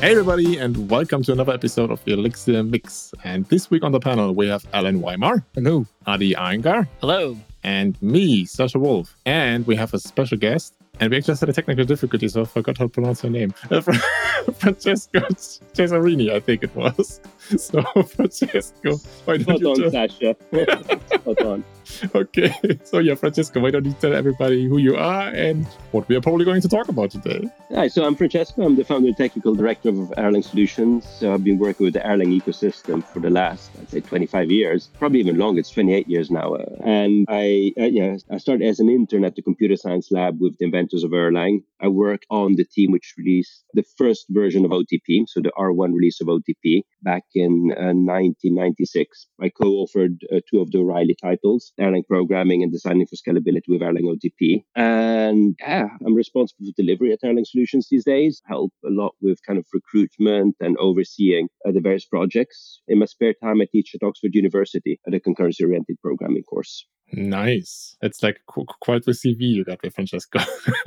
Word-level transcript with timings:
Hey, 0.00 0.10
everybody, 0.12 0.58
and 0.58 0.90
welcome 0.90 1.22
to 1.22 1.32
another 1.32 1.54
episode 1.54 1.90
of 1.90 2.06
Elixir 2.06 2.62
Mix. 2.62 3.14
And 3.24 3.46
this 3.46 3.70
week 3.70 3.82
on 3.82 3.92
the 3.92 3.98
panel, 3.98 4.34
we 4.34 4.46
have 4.46 4.64
Allen 4.74 5.00
Wyma. 5.00 5.42
Hello. 5.54 5.86
Adi 6.06 6.34
Iyengar. 6.34 6.86
Hello. 7.00 7.36
And 7.64 8.00
me, 8.02 8.44
Sascha 8.44 8.78
Wolf. 8.78 9.16
And 9.24 9.66
we 9.66 9.74
have 9.74 9.94
a 9.94 9.98
special 9.98 10.36
guest. 10.36 10.74
And 11.00 11.10
we 11.10 11.20
just 11.22 11.40
had 11.40 11.48
a 11.48 11.52
technical 11.52 11.86
difficulty, 11.86 12.28
so 12.28 12.42
I 12.42 12.44
forgot 12.44 12.76
how 12.76 12.84
to 12.84 12.90
pronounce 12.90 13.22
her 13.22 13.30
name. 13.30 13.50
Francesco 14.58 15.20
Cesarini, 15.20 16.30
I 16.30 16.40
think 16.40 16.62
it 16.62 16.76
was. 16.76 17.20
So, 17.56 17.80
Francesco, 18.02 18.96
why 19.24 19.38
don't 19.38 19.62
Hold 19.62 19.78
you 19.78 19.86
on, 19.86 19.92
tell... 19.92 20.08
Sascha. 20.08 21.22
Hold 21.24 21.38
on. 21.40 21.64
Okay, 22.14 22.52
so 22.84 22.98
yeah, 22.98 23.14
Francesco, 23.14 23.60
why 23.60 23.70
don't 23.70 23.84
you 23.84 23.92
tell 24.00 24.14
everybody 24.14 24.66
who 24.66 24.78
you 24.78 24.96
are 24.96 25.28
and 25.28 25.66
what 25.92 26.08
we 26.08 26.16
are 26.16 26.20
probably 26.20 26.44
going 26.44 26.60
to 26.60 26.68
talk 26.68 26.88
about 26.88 27.10
today? 27.10 27.48
Hi, 27.70 27.88
so 27.88 28.04
I'm 28.04 28.14
Francesco. 28.14 28.62
I'm 28.62 28.76
the 28.76 28.84
founder 28.84 29.08
and 29.08 29.16
technical 29.16 29.54
director 29.54 29.90
of 29.90 29.96
Erlang 30.16 30.44
Solutions. 30.44 31.06
So 31.18 31.32
I've 31.32 31.44
been 31.44 31.58
working 31.58 31.84
with 31.84 31.94
the 31.94 32.00
Erlang 32.00 32.38
ecosystem 32.40 33.04
for 33.04 33.20
the 33.20 33.30
last, 33.30 33.70
I'd 33.78 33.90
say, 33.90 34.00
25 34.00 34.50
years, 34.50 34.88
probably 34.98 35.20
even 35.20 35.38
longer. 35.38 35.60
It's 35.60 35.70
28 35.70 36.08
years 36.08 36.30
now. 36.30 36.54
And 36.84 37.26
I, 37.28 37.72
uh, 37.78 37.84
yeah, 37.84 38.16
I 38.30 38.38
started 38.38 38.66
as 38.66 38.80
an 38.80 38.88
intern 38.88 39.24
at 39.24 39.34
the 39.34 39.42
computer 39.42 39.76
science 39.76 40.10
lab 40.10 40.40
with 40.40 40.56
the 40.58 40.64
inventors 40.64 41.04
of 41.04 41.10
Erlang. 41.10 41.62
I 41.80 41.88
worked 41.88 42.26
on 42.30 42.54
the 42.56 42.64
team 42.64 42.92
which 42.92 43.14
released 43.18 43.64
the 43.74 43.84
first 43.98 44.26
version 44.30 44.64
of 44.64 44.70
OTP, 44.70 45.26
so 45.28 45.40
the 45.40 45.52
R1 45.58 45.92
release 45.92 46.20
of 46.20 46.28
OTP 46.28 46.82
back 47.02 47.24
in 47.34 47.72
uh, 47.72 47.92
1996. 47.92 49.28
I 49.40 49.50
co-authored 49.50 50.18
uh, 50.32 50.40
two 50.50 50.60
of 50.60 50.70
the 50.70 50.78
O'Reilly 50.78 51.16
titles, 51.20 51.72
Erlang 51.80 52.06
Programming 52.06 52.62
and 52.62 52.72
Designing 52.72 53.06
for 53.06 53.16
Scalability 53.16 53.68
with 53.68 53.80
Erlang 53.80 54.04
OTP. 54.04 54.64
And 54.74 55.56
yeah, 55.60 55.88
I'm 56.04 56.14
responsible 56.14 56.66
for 56.66 56.82
delivery 56.82 57.12
at 57.12 57.20
Erlang 57.24 57.46
Solutions 57.46 57.88
these 57.90 58.04
days. 58.04 58.42
Help 58.46 58.72
a 58.84 58.90
lot 58.90 59.14
with 59.20 59.38
kind 59.46 59.58
of 59.58 59.66
recruitment 59.72 60.56
and 60.60 60.76
overseeing 60.78 61.48
uh, 61.66 61.72
the 61.72 61.80
various 61.80 62.04
projects. 62.04 62.80
In 62.88 62.98
my 62.98 63.06
spare 63.06 63.34
time, 63.42 63.60
I 63.60 63.66
teach 63.70 63.94
at 63.94 64.06
Oxford 64.06 64.34
University 64.34 65.00
at 65.06 65.14
a 65.14 65.20
concurrency-oriented 65.20 65.96
programming 66.02 66.44
course. 66.44 66.86
Nice. 67.12 67.96
It's 68.02 68.22
like 68.22 68.40
qu- 68.46 68.66
quite 68.80 69.04
the 69.04 69.12
CV 69.12 69.42
you 69.42 69.64
got 69.64 69.82
with 69.82 69.94
Francesco. 69.94 70.40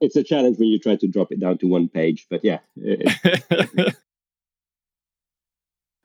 it's 0.00 0.16
a 0.16 0.22
challenge 0.22 0.58
when 0.58 0.68
you 0.68 0.78
try 0.78 0.96
to 0.96 1.08
drop 1.08 1.30
it 1.30 1.40
down 1.40 1.58
to 1.58 1.66
one 1.66 1.88
page, 1.88 2.26
but 2.30 2.40
yeah. 2.42 2.60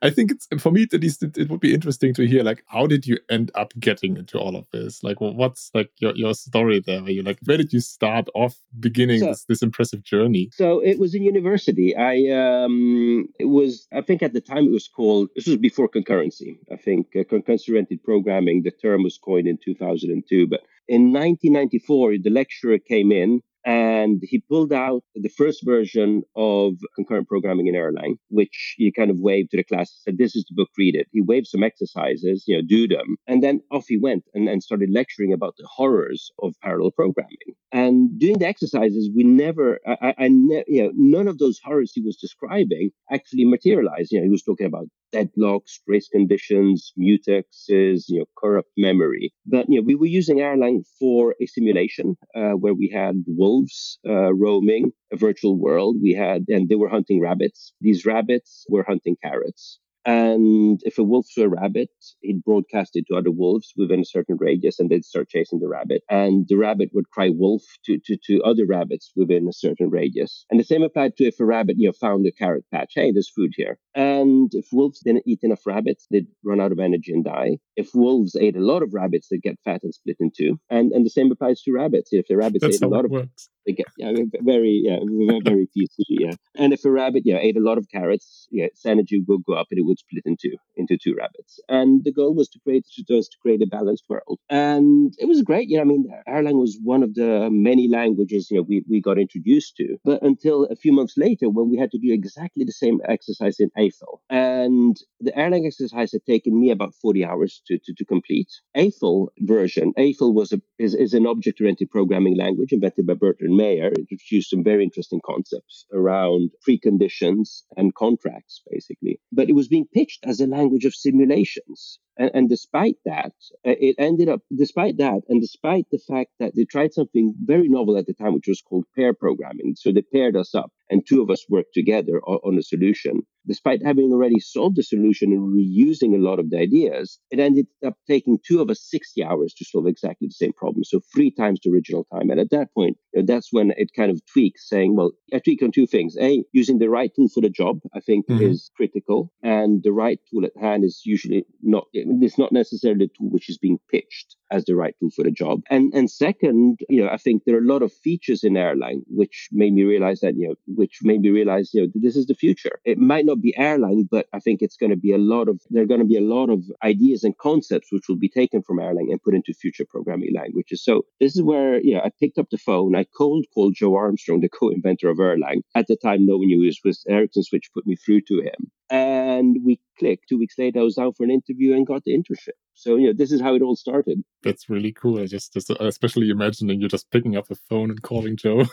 I 0.02 0.10
think 0.10 0.30
it's 0.30 0.48
for 0.62 0.70
me 0.70 0.86
at 0.92 1.00
least 1.00 1.22
it, 1.22 1.36
it, 1.36 1.50
would 1.50 1.60
be 1.60 1.74
interesting 1.74 2.14
to 2.14 2.26
hear 2.26 2.42
like 2.42 2.64
how 2.66 2.86
did 2.86 3.06
you 3.06 3.18
end 3.30 3.50
up 3.54 3.72
getting 3.78 4.16
into 4.16 4.38
all 4.38 4.56
of 4.56 4.66
this? 4.72 5.02
Like 5.02 5.20
what's 5.20 5.70
like 5.74 5.90
your, 5.98 6.14
your 6.16 6.34
story 6.34 6.80
there? 6.80 7.02
Where 7.02 7.12
you 7.12 7.22
like 7.22 7.38
where 7.44 7.58
did 7.58 7.72
you 7.72 7.80
start 7.80 8.28
off 8.34 8.56
beginning 8.78 9.20
so, 9.20 9.26
this, 9.26 9.44
this 9.44 9.62
impressive 9.62 10.02
journey? 10.02 10.50
So 10.52 10.80
it 10.80 10.98
was 10.98 11.14
in 11.14 11.22
university. 11.22 11.94
I 11.94 12.14
um 12.30 13.28
it 13.38 13.46
was 13.46 13.86
I 13.92 14.00
think 14.00 14.22
at 14.22 14.32
the 14.32 14.40
time 14.40 14.66
it 14.66 14.72
was 14.72 14.88
called 14.88 15.28
this 15.36 15.46
was 15.46 15.58
before 15.58 15.88
concurrency. 15.88 16.58
I 16.72 16.76
think 16.76 17.08
uh, 17.14 17.20
concurrency 17.20 18.02
programming 18.02 18.62
the 18.62 18.70
term 18.70 19.02
was 19.02 19.18
coined 19.18 19.48
in 19.48 19.58
2002, 19.62 20.46
but 20.46 20.60
in 20.88 21.12
1994 21.12 22.18
the 22.18 22.30
lecturer 22.30 22.78
came 22.78 23.12
in 23.12 23.42
and 23.64 24.20
he 24.22 24.42
pulled 24.48 24.72
out 24.72 25.02
the 25.14 25.28
first 25.28 25.64
version 25.64 26.22
of 26.36 26.74
concurrent 26.94 27.28
programming 27.28 27.66
in 27.66 27.74
Erlang, 27.74 28.16
which 28.28 28.74
he 28.76 28.90
kind 28.92 29.10
of 29.10 29.18
waved 29.18 29.50
to 29.50 29.58
the 29.58 29.64
class, 29.64 30.00
said, 30.04 30.18
This 30.18 30.34
is 30.34 30.44
the 30.48 30.54
book, 30.54 30.68
read 30.78 30.94
it. 30.94 31.08
He 31.12 31.20
waved 31.20 31.46
some 31.46 31.62
exercises, 31.62 32.44
you 32.46 32.56
know, 32.56 32.62
do 32.66 32.88
them. 32.88 33.16
And 33.26 33.42
then 33.42 33.60
off 33.70 33.86
he 33.88 33.98
went 33.98 34.24
and, 34.34 34.48
and 34.48 34.62
started 34.62 34.90
lecturing 34.92 35.32
about 35.32 35.54
the 35.58 35.66
horrors 35.66 36.30
of 36.42 36.54
parallel 36.62 36.92
programming. 36.92 37.36
And 37.72 38.18
doing 38.18 38.38
the 38.38 38.46
exercises, 38.46 39.10
we 39.14 39.24
never, 39.24 39.78
I, 39.86 40.14
I 40.18 40.28
ne- 40.28 40.64
you 40.66 40.84
know, 40.84 40.92
none 40.94 41.28
of 41.28 41.38
those 41.38 41.60
horrors 41.62 41.92
he 41.94 42.00
was 42.00 42.16
describing 42.16 42.90
actually 43.10 43.44
materialized. 43.44 44.12
You 44.12 44.20
know, 44.20 44.24
he 44.24 44.30
was 44.30 44.42
talking 44.42 44.66
about 44.66 44.86
deadlocks, 45.14 45.78
race 45.86 46.08
conditions, 46.08 46.92
mutexes, 46.98 48.04
you 48.08 48.20
know, 48.20 48.24
corrupt 48.38 48.70
memory. 48.76 49.32
But, 49.46 49.66
you 49.68 49.80
know, 49.80 49.84
we 49.84 49.94
were 49.94 50.06
using 50.06 50.38
Erlang 50.38 50.84
for 50.98 51.34
a 51.40 51.46
simulation 51.46 52.16
uh, 52.36 52.52
where 52.52 52.74
we 52.74 52.90
had 52.94 53.24
wolves 53.26 53.98
uh, 54.08 54.32
roaming 54.34 54.92
a 55.12 55.16
virtual 55.16 55.58
world. 55.58 55.96
We 56.02 56.12
had, 56.12 56.44
and 56.48 56.68
they 56.68 56.76
were 56.76 56.88
hunting 56.88 57.20
rabbits. 57.20 57.72
These 57.80 58.06
rabbits 58.06 58.64
were 58.68 58.84
hunting 58.86 59.16
carrots. 59.22 59.78
And 60.04 60.80
if 60.84 60.98
a 60.98 61.04
wolf 61.04 61.26
saw 61.28 61.42
a 61.42 61.48
rabbit, 61.48 61.90
he'd 62.20 62.44
broadcast 62.44 62.92
it 62.94 63.04
to 63.08 63.16
other 63.16 63.30
wolves 63.30 63.72
within 63.76 64.00
a 64.00 64.04
certain 64.04 64.36
radius 64.38 64.78
and 64.78 64.88
they'd 64.88 65.04
start 65.04 65.28
chasing 65.28 65.60
the 65.60 65.68
rabbit. 65.68 66.02
And 66.08 66.46
the 66.48 66.56
rabbit 66.56 66.90
would 66.94 67.10
cry 67.10 67.30
wolf 67.30 67.62
to, 67.86 67.98
to, 68.06 68.16
to 68.26 68.42
other 68.42 68.66
rabbits 68.66 69.12
within 69.14 69.46
a 69.48 69.52
certain 69.52 69.90
radius. 69.90 70.46
And 70.50 70.58
the 70.58 70.64
same 70.64 70.82
applied 70.82 71.16
to 71.16 71.24
if 71.24 71.38
a 71.40 71.44
rabbit, 71.44 71.76
you 71.78 71.88
know, 71.88 71.92
found 71.92 72.26
a 72.26 72.32
carrot 72.32 72.64
patch. 72.72 72.92
Hey, 72.94 73.12
there's 73.12 73.30
food 73.30 73.52
here. 73.56 73.78
And 73.94 74.50
if 74.52 74.66
wolves 74.72 75.00
didn't 75.04 75.24
eat 75.26 75.40
enough 75.42 75.66
rabbits, 75.66 76.06
they'd 76.10 76.26
run 76.44 76.60
out 76.60 76.72
of 76.72 76.78
energy 76.78 77.12
and 77.12 77.24
die. 77.24 77.58
If 77.76 77.90
wolves 77.94 78.36
ate 78.36 78.56
a 78.56 78.60
lot 78.60 78.82
of 78.82 78.94
rabbits, 78.94 79.28
they'd 79.30 79.42
get 79.42 79.58
fat 79.64 79.80
and 79.82 79.94
split 79.94 80.16
in 80.20 80.30
two. 80.36 80.58
And 80.70 80.92
and 80.92 81.04
the 81.04 81.10
same 81.10 81.30
applies 81.30 81.62
to 81.62 81.72
rabbits. 81.72 82.10
If 82.12 82.26
the 82.28 82.36
rabbits 82.36 82.62
That's 82.62 82.76
ate 82.76 82.86
a 82.86 82.88
lot 82.88 83.04
of 83.04 83.10
works. 83.10 83.48
They 83.66 83.72
get 83.72 83.86
yeah, 83.98 84.12
very 84.40 84.82
yeah, 84.84 84.98
very 85.44 85.68
peaceful. 85.74 86.04
Yeah, 86.08 86.32
and 86.56 86.72
if 86.72 86.84
a 86.84 86.90
rabbit 86.90 87.22
yeah 87.26 87.38
ate 87.38 87.56
a 87.56 87.60
lot 87.62 87.78
of 87.78 87.86
carrots, 87.92 88.48
yeah, 88.50 88.64
its 88.64 88.86
energy 88.86 89.22
would 89.26 89.44
go 89.44 89.54
up 89.54 89.68
and 89.70 89.78
it 89.78 89.84
would 89.84 89.98
split 89.98 90.24
into 90.24 90.56
into 90.76 90.96
two 90.96 91.14
rabbits. 91.14 91.60
And 91.68 92.02
the 92.04 92.12
goal 92.12 92.34
was 92.34 92.48
to 92.50 92.60
create 92.60 92.86
was 93.08 93.28
to 93.28 93.36
create 93.42 93.62
a 93.62 93.66
balanced 93.66 94.04
world. 94.08 94.38
And 94.48 95.14
it 95.18 95.26
was 95.26 95.42
great. 95.42 95.68
You 95.68 95.76
know, 95.76 95.82
I 95.82 95.86
mean, 95.86 96.06
Erlang 96.28 96.58
was 96.58 96.78
one 96.82 97.02
of 97.02 97.14
the 97.14 97.48
many 97.50 97.88
languages 97.88 98.50
you 98.50 98.56
know 98.56 98.66
we 98.68 98.84
we 98.88 99.00
got 99.00 99.18
introduced 99.18 99.76
to. 99.76 99.96
But 100.04 100.22
until 100.22 100.64
a 100.64 100.76
few 100.76 100.92
months 100.92 101.14
later, 101.16 101.48
when 101.48 101.70
we 101.70 101.78
had 101.78 101.90
to 101.92 101.98
do 101.98 102.12
exactly 102.12 102.64
the 102.64 102.72
same 102.72 103.00
exercise 103.08 103.60
in 103.60 103.70
Eiffel, 103.76 104.22
and 104.30 104.96
the 105.20 105.32
Erlang 105.32 105.66
exercise 105.66 106.12
had 106.12 106.24
taken 106.24 106.58
me 106.58 106.70
about 106.70 106.94
forty 106.94 107.24
hours 107.24 107.62
to 107.66 107.78
to, 107.84 107.92
to 107.94 108.04
complete. 108.04 108.48
Eiffel 108.76 109.32
version. 109.40 109.92
Eiffel 109.98 110.32
was 110.32 110.52
a 110.52 110.60
is, 110.78 110.94
is 110.94 111.14
an 111.14 111.26
object-oriented 111.26 111.90
programming 111.90 112.36
language 112.36 112.72
invented 112.72 113.06
by 113.06 113.14
Bertrand 113.14 113.49
Meyer 113.50 113.92
introduced 114.10 114.50
some 114.50 114.64
very 114.64 114.84
interesting 114.84 115.20
concepts 115.24 115.86
around 115.92 116.50
preconditions 116.66 117.62
and 117.76 117.94
contracts, 117.94 118.62
basically. 118.70 119.20
But 119.32 119.48
it 119.48 119.54
was 119.54 119.68
being 119.68 119.86
pitched 119.92 120.24
as 120.24 120.40
a 120.40 120.46
language 120.46 120.84
of 120.84 120.94
simulations. 120.94 121.98
And, 122.20 122.30
and, 122.34 122.48
despite 122.50 122.96
that, 123.06 123.32
uh, 123.66 123.80
it 123.80 123.96
ended 123.98 124.28
up, 124.28 124.40
despite 124.54 124.98
that, 124.98 125.22
and 125.30 125.40
despite 125.40 125.86
the 125.90 125.98
fact 125.98 126.32
that 126.38 126.54
they 126.54 126.66
tried 126.66 126.92
something 126.92 127.34
very 127.42 127.66
novel 127.66 127.96
at 127.96 128.06
the 128.06 128.12
time, 128.12 128.34
which 128.34 128.46
was 128.46 128.60
called 128.60 128.84
pair 128.94 129.14
programming. 129.14 129.74
So 129.76 129.90
they 129.90 130.02
paired 130.02 130.36
us 130.36 130.54
up 130.54 130.70
and 130.90 131.06
two 131.06 131.22
of 131.22 131.30
us 131.30 131.46
worked 131.48 131.72
together 131.72 132.20
on, 132.26 132.38
on 132.44 132.58
a 132.58 132.62
solution. 132.62 133.22
Despite 133.46 133.82
having 133.82 134.12
already 134.12 134.38
solved 134.38 134.76
the 134.76 134.82
solution 134.82 135.32
and 135.32 135.56
reusing 135.56 136.14
a 136.14 136.22
lot 136.22 136.38
of 136.38 136.50
the 136.50 136.58
ideas, 136.58 137.18
it 137.30 137.40
ended 137.40 137.66
up 137.86 137.94
taking 138.06 138.38
two 138.46 138.60
of 138.60 138.68
us 138.68 138.86
60 138.90 139.24
hours 139.24 139.54
to 139.54 139.64
solve 139.64 139.86
exactly 139.86 140.28
the 140.28 140.34
same 140.34 140.52
problem. 140.52 140.84
So 140.84 141.00
three 141.14 141.30
times 141.30 141.60
the 141.62 141.70
original 141.70 142.06
time. 142.12 142.28
And 142.28 142.38
at 142.38 142.50
that 142.50 142.74
point, 142.74 142.98
you 143.14 143.22
know, 143.22 143.26
that's 143.26 143.48
when 143.50 143.72
it 143.76 143.90
kind 143.96 144.10
of 144.10 144.20
tweaks, 144.26 144.68
saying, 144.68 144.94
well, 144.94 145.12
I 145.32 145.38
tweak 145.38 145.62
on 145.62 145.72
two 145.72 145.86
things. 145.86 146.16
A, 146.20 146.44
using 146.52 146.78
the 146.78 146.90
right 146.90 147.10
tool 147.16 147.28
for 147.28 147.40
the 147.40 147.48
job, 147.48 147.78
I 147.94 148.00
think 148.00 148.26
mm-hmm. 148.26 148.42
is 148.42 148.70
critical. 148.76 149.32
And 149.42 149.82
the 149.82 149.92
right 149.92 150.20
tool 150.30 150.44
at 150.44 150.52
hand 150.60 150.84
is 150.84 151.00
usually 151.04 151.46
not, 151.62 151.86
it's 152.22 152.38
not 152.38 152.52
necessarily 152.52 153.06
the 153.06 153.12
tool 153.18 153.30
which 153.30 153.48
is 153.48 153.58
being 153.58 153.78
pitched 153.90 154.36
as 154.50 154.64
the 154.64 154.74
right 154.74 154.94
tool 155.00 155.10
for 155.10 155.24
the 155.24 155.30
job. 155.30 155.62
And 155.70 155.92
and 155.94 156.10
second, 156.10 156.80
you 156.88 157.02
know, 157.02 157.10
I 157.10 157.16
think 157.16 157.44
there 157.44 157.56
are 157.56 157.66
a 157.66 157.72
lot 157.72 157.82
of 157.82 157.92
features 157.92 158.44
in 158.44 158.54
Erlang 158.54 159.02
which 159.08 159.48
made 159.52 159.72
me 159.72 159.84
realize 159.84 160.20
that, 160.20 160.36
you 160.36 160.48
know, 160.48 160.54
which 160.66 160.98
made 161.02 161.20
me 161.20 161.30
realize, 161.30 161.72
you 161.72 161.82
know, 161.82 161.88
this 161.94 162.16
is 162.16 162.26
the 162.26 162.34
future. 162.34 162.80
It 162.84 162.98
might 162.98 163.24
not 163.24 163.40
be 163.40 163.54
Erlang, 163.58 164.08
but 164.10 164.26
I 164.32 164.40
think 164.40 164.62
it's 164.62 164.76
going 164.76 164.90
to 164.90 164.96
be 164.96 165.12
a 165.12 165.18
lot 165.18 165.48
of 165.48 165.60
there 165.70 165.82
are 165.82 165.86
going 165.86 166.00
to 166.00 166.06
be 166.06 166.16
a 166.16 166.28
lot 166.36 166.50
of 166.50 166.64
ideas 166.82 167.24
and 167.24 167.36
concepts 167.38 167.92
which 167.92 168.08
will 168.08 168.16
be 168.16 168.28
taken 168.28 168.62
from 168.62 168.78
Erlang 168.78 169.10
and 169.10 169.22
put 169.22 169.34
into 169.34 169.52
future 169.52 169.86
programming 169.88 170.34
languages. 170.34 170.84
So 170.84 171.04
this 171.20 171.36
is 171.36 171.42
where, 171.42 171.80
you 171.80 171.94
know, 171.94 172.02
I 172.02 172.10
picked 172.20 172.38
up 172.38 172.50
the 172.50 172.58
phone, 172.58 172.96
I 172.96 173.04
cold 173.16 173.46
called 173.54 173.74
Joe 173.74 173.94
Armstrong, 173.96 174.40
the 174.46 174.48
co-inventor 174.48 175.08
of 175.08 175.18
Erlang. 175.18 175.62
At 175.74 175.86
the 175.86 175.96
time, 175.96 176.26
no 176.26 176.38
one 176.38 176.46
knew 176.46 176.62
it 176.64 176.76
was 176.84 177.04
Ericsson 177.08 177.42
Switch 177.42 177.70
put 177.72 177.86
me 177.86 177.96
through 177.96 178.22
to 178.22 178.40
him. 178.40 178.70
And 178.90 179.58
we 179.64 179.80
clicked. 179.98 180.28
Two 180.28 180.38
weeks 180.38 180.58
later, 180.58 180.80
I 180.80 180.82
was 180.82 180.98
out 180.98 181.16
for 181.16 181.24
an 181.24 181.30
interview 181.30 181.74
and 181.74 181.86
got 181.86 182.02
the 182.04 182.16
internship. 182.16 182.58
So, 182.80 182.96
you 182.96 183.08
know, 183.08 183.12
this 183.12 183.30
is 183.30 183.42
how 183.42 183.54
it 183.54 183.60
all 183.60 183.76
started. 183.76 184.24
That's 184.42 184.70
really 184.70 184.90
cool. 184.90 185.20
I 185.20 185.26
just, 185.26 185.52
just 185.52 185.68
especially 185.68 186.30
imagining 186.30 186.80
you're 186.80 186.88
just 186.88 187.10
picking 187.10 187.36
up 187.36 187.50
a 187.50 187.54
phone 187.54 187.90
and 187.90 188.00
calling 188.00 188.38
Joe 188.38 188.64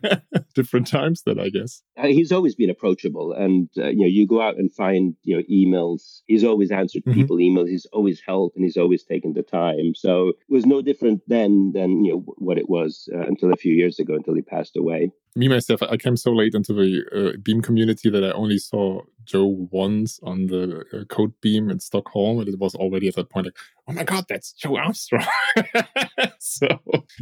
different 0.54 0.86
times 0.86 1.22
then, 1.26 1.38
I 1.38 1.50
guess. 1.50 1.82
Uh, 1.98 2.06
he's 2.06 2.32
always 2.32 2.54
been 2.54 2.70
approachable. 2.70 3.34
And, 3.34 3.68
uh, 3.76 3.88
you 3.88 4.00
know, 4.00 4.06
you 4.06 4.26
go 4.26 4.40
out 4.40 4.56
and 4.56 4.72
find, 4.72 5.14
you 5.24 5.36
know, 5.36 5.42
emails. 5.50 6.22
He's 6.26 6.42
always 6.42 6.70
answered 6.70 7.02
mm-hmm. 7.02 7.20
people 7.20 7.36
emails. 7.36 7.68
He's 7.68 7.86
always 7.92 8.22
helped 8.26 8.56
and 8.56 8.64
he's 8.64 8.78
always 8.78 9.04
taken 9.04 9.34
the 9.34 9.42
time. 9.42 9.94
So 9.94 10.28
it 10.28 10.36
was 10.48 10.64
no 10.64 10.80
different 10.80 11.20
then 11.26 11.72
than, 11.74 12.02
you 12.02 12.14
know, 12.14 12.24
what 12.38 12.56
it 12.56 12.70
was 12.70 13.10
uh, 13.14 13.26
until 13.26 13.52
a 13.52 13.56
few 13.56 13.74
years 13.74 13.98
ago, 13.98 14.14
until 14.14 14.34
he 14.34 14.42
passed 14.42 14.78
away 14.78 15.12
me 15.36 15.48
myself, 15.48 15.82
I 15.82 15.96
came 15.96 16.16
so 16.16 16.32
late 16.32 16.54
into 16.54 16.72
the 16.72 17.04
uh, 17.14 17.36
Beam 17.42 17.60
community 17.60 18.10
that 18.10 18.24
I 18.24 18.32
only 18.32 18.58
saw 18.58 19.02
Joe 19.30 19.68
once 19.70 20.18
on 20.24 20.46
the 20.46 20.84
uh, 20.92 21.04
Code 21.04 21.32
BEAM 21.40 21.70
in 21.70 21.78
Stockholm, 21.78 22.40
and 22.40 22.48
it 22.48 22.58
was 22.58 22.74
already 22.74 23.06
at 23.06 23.14
that 23.14 23.30
point 23.30 23.46
like, 23.46 23.56
oh 23.90 23.92
my 23.92 24.04
god, 24.04 24.24
that's 24.28 24.52
Joe 24.52 24.76
Armstrong. 24.76 25.24
so 26.38 26.66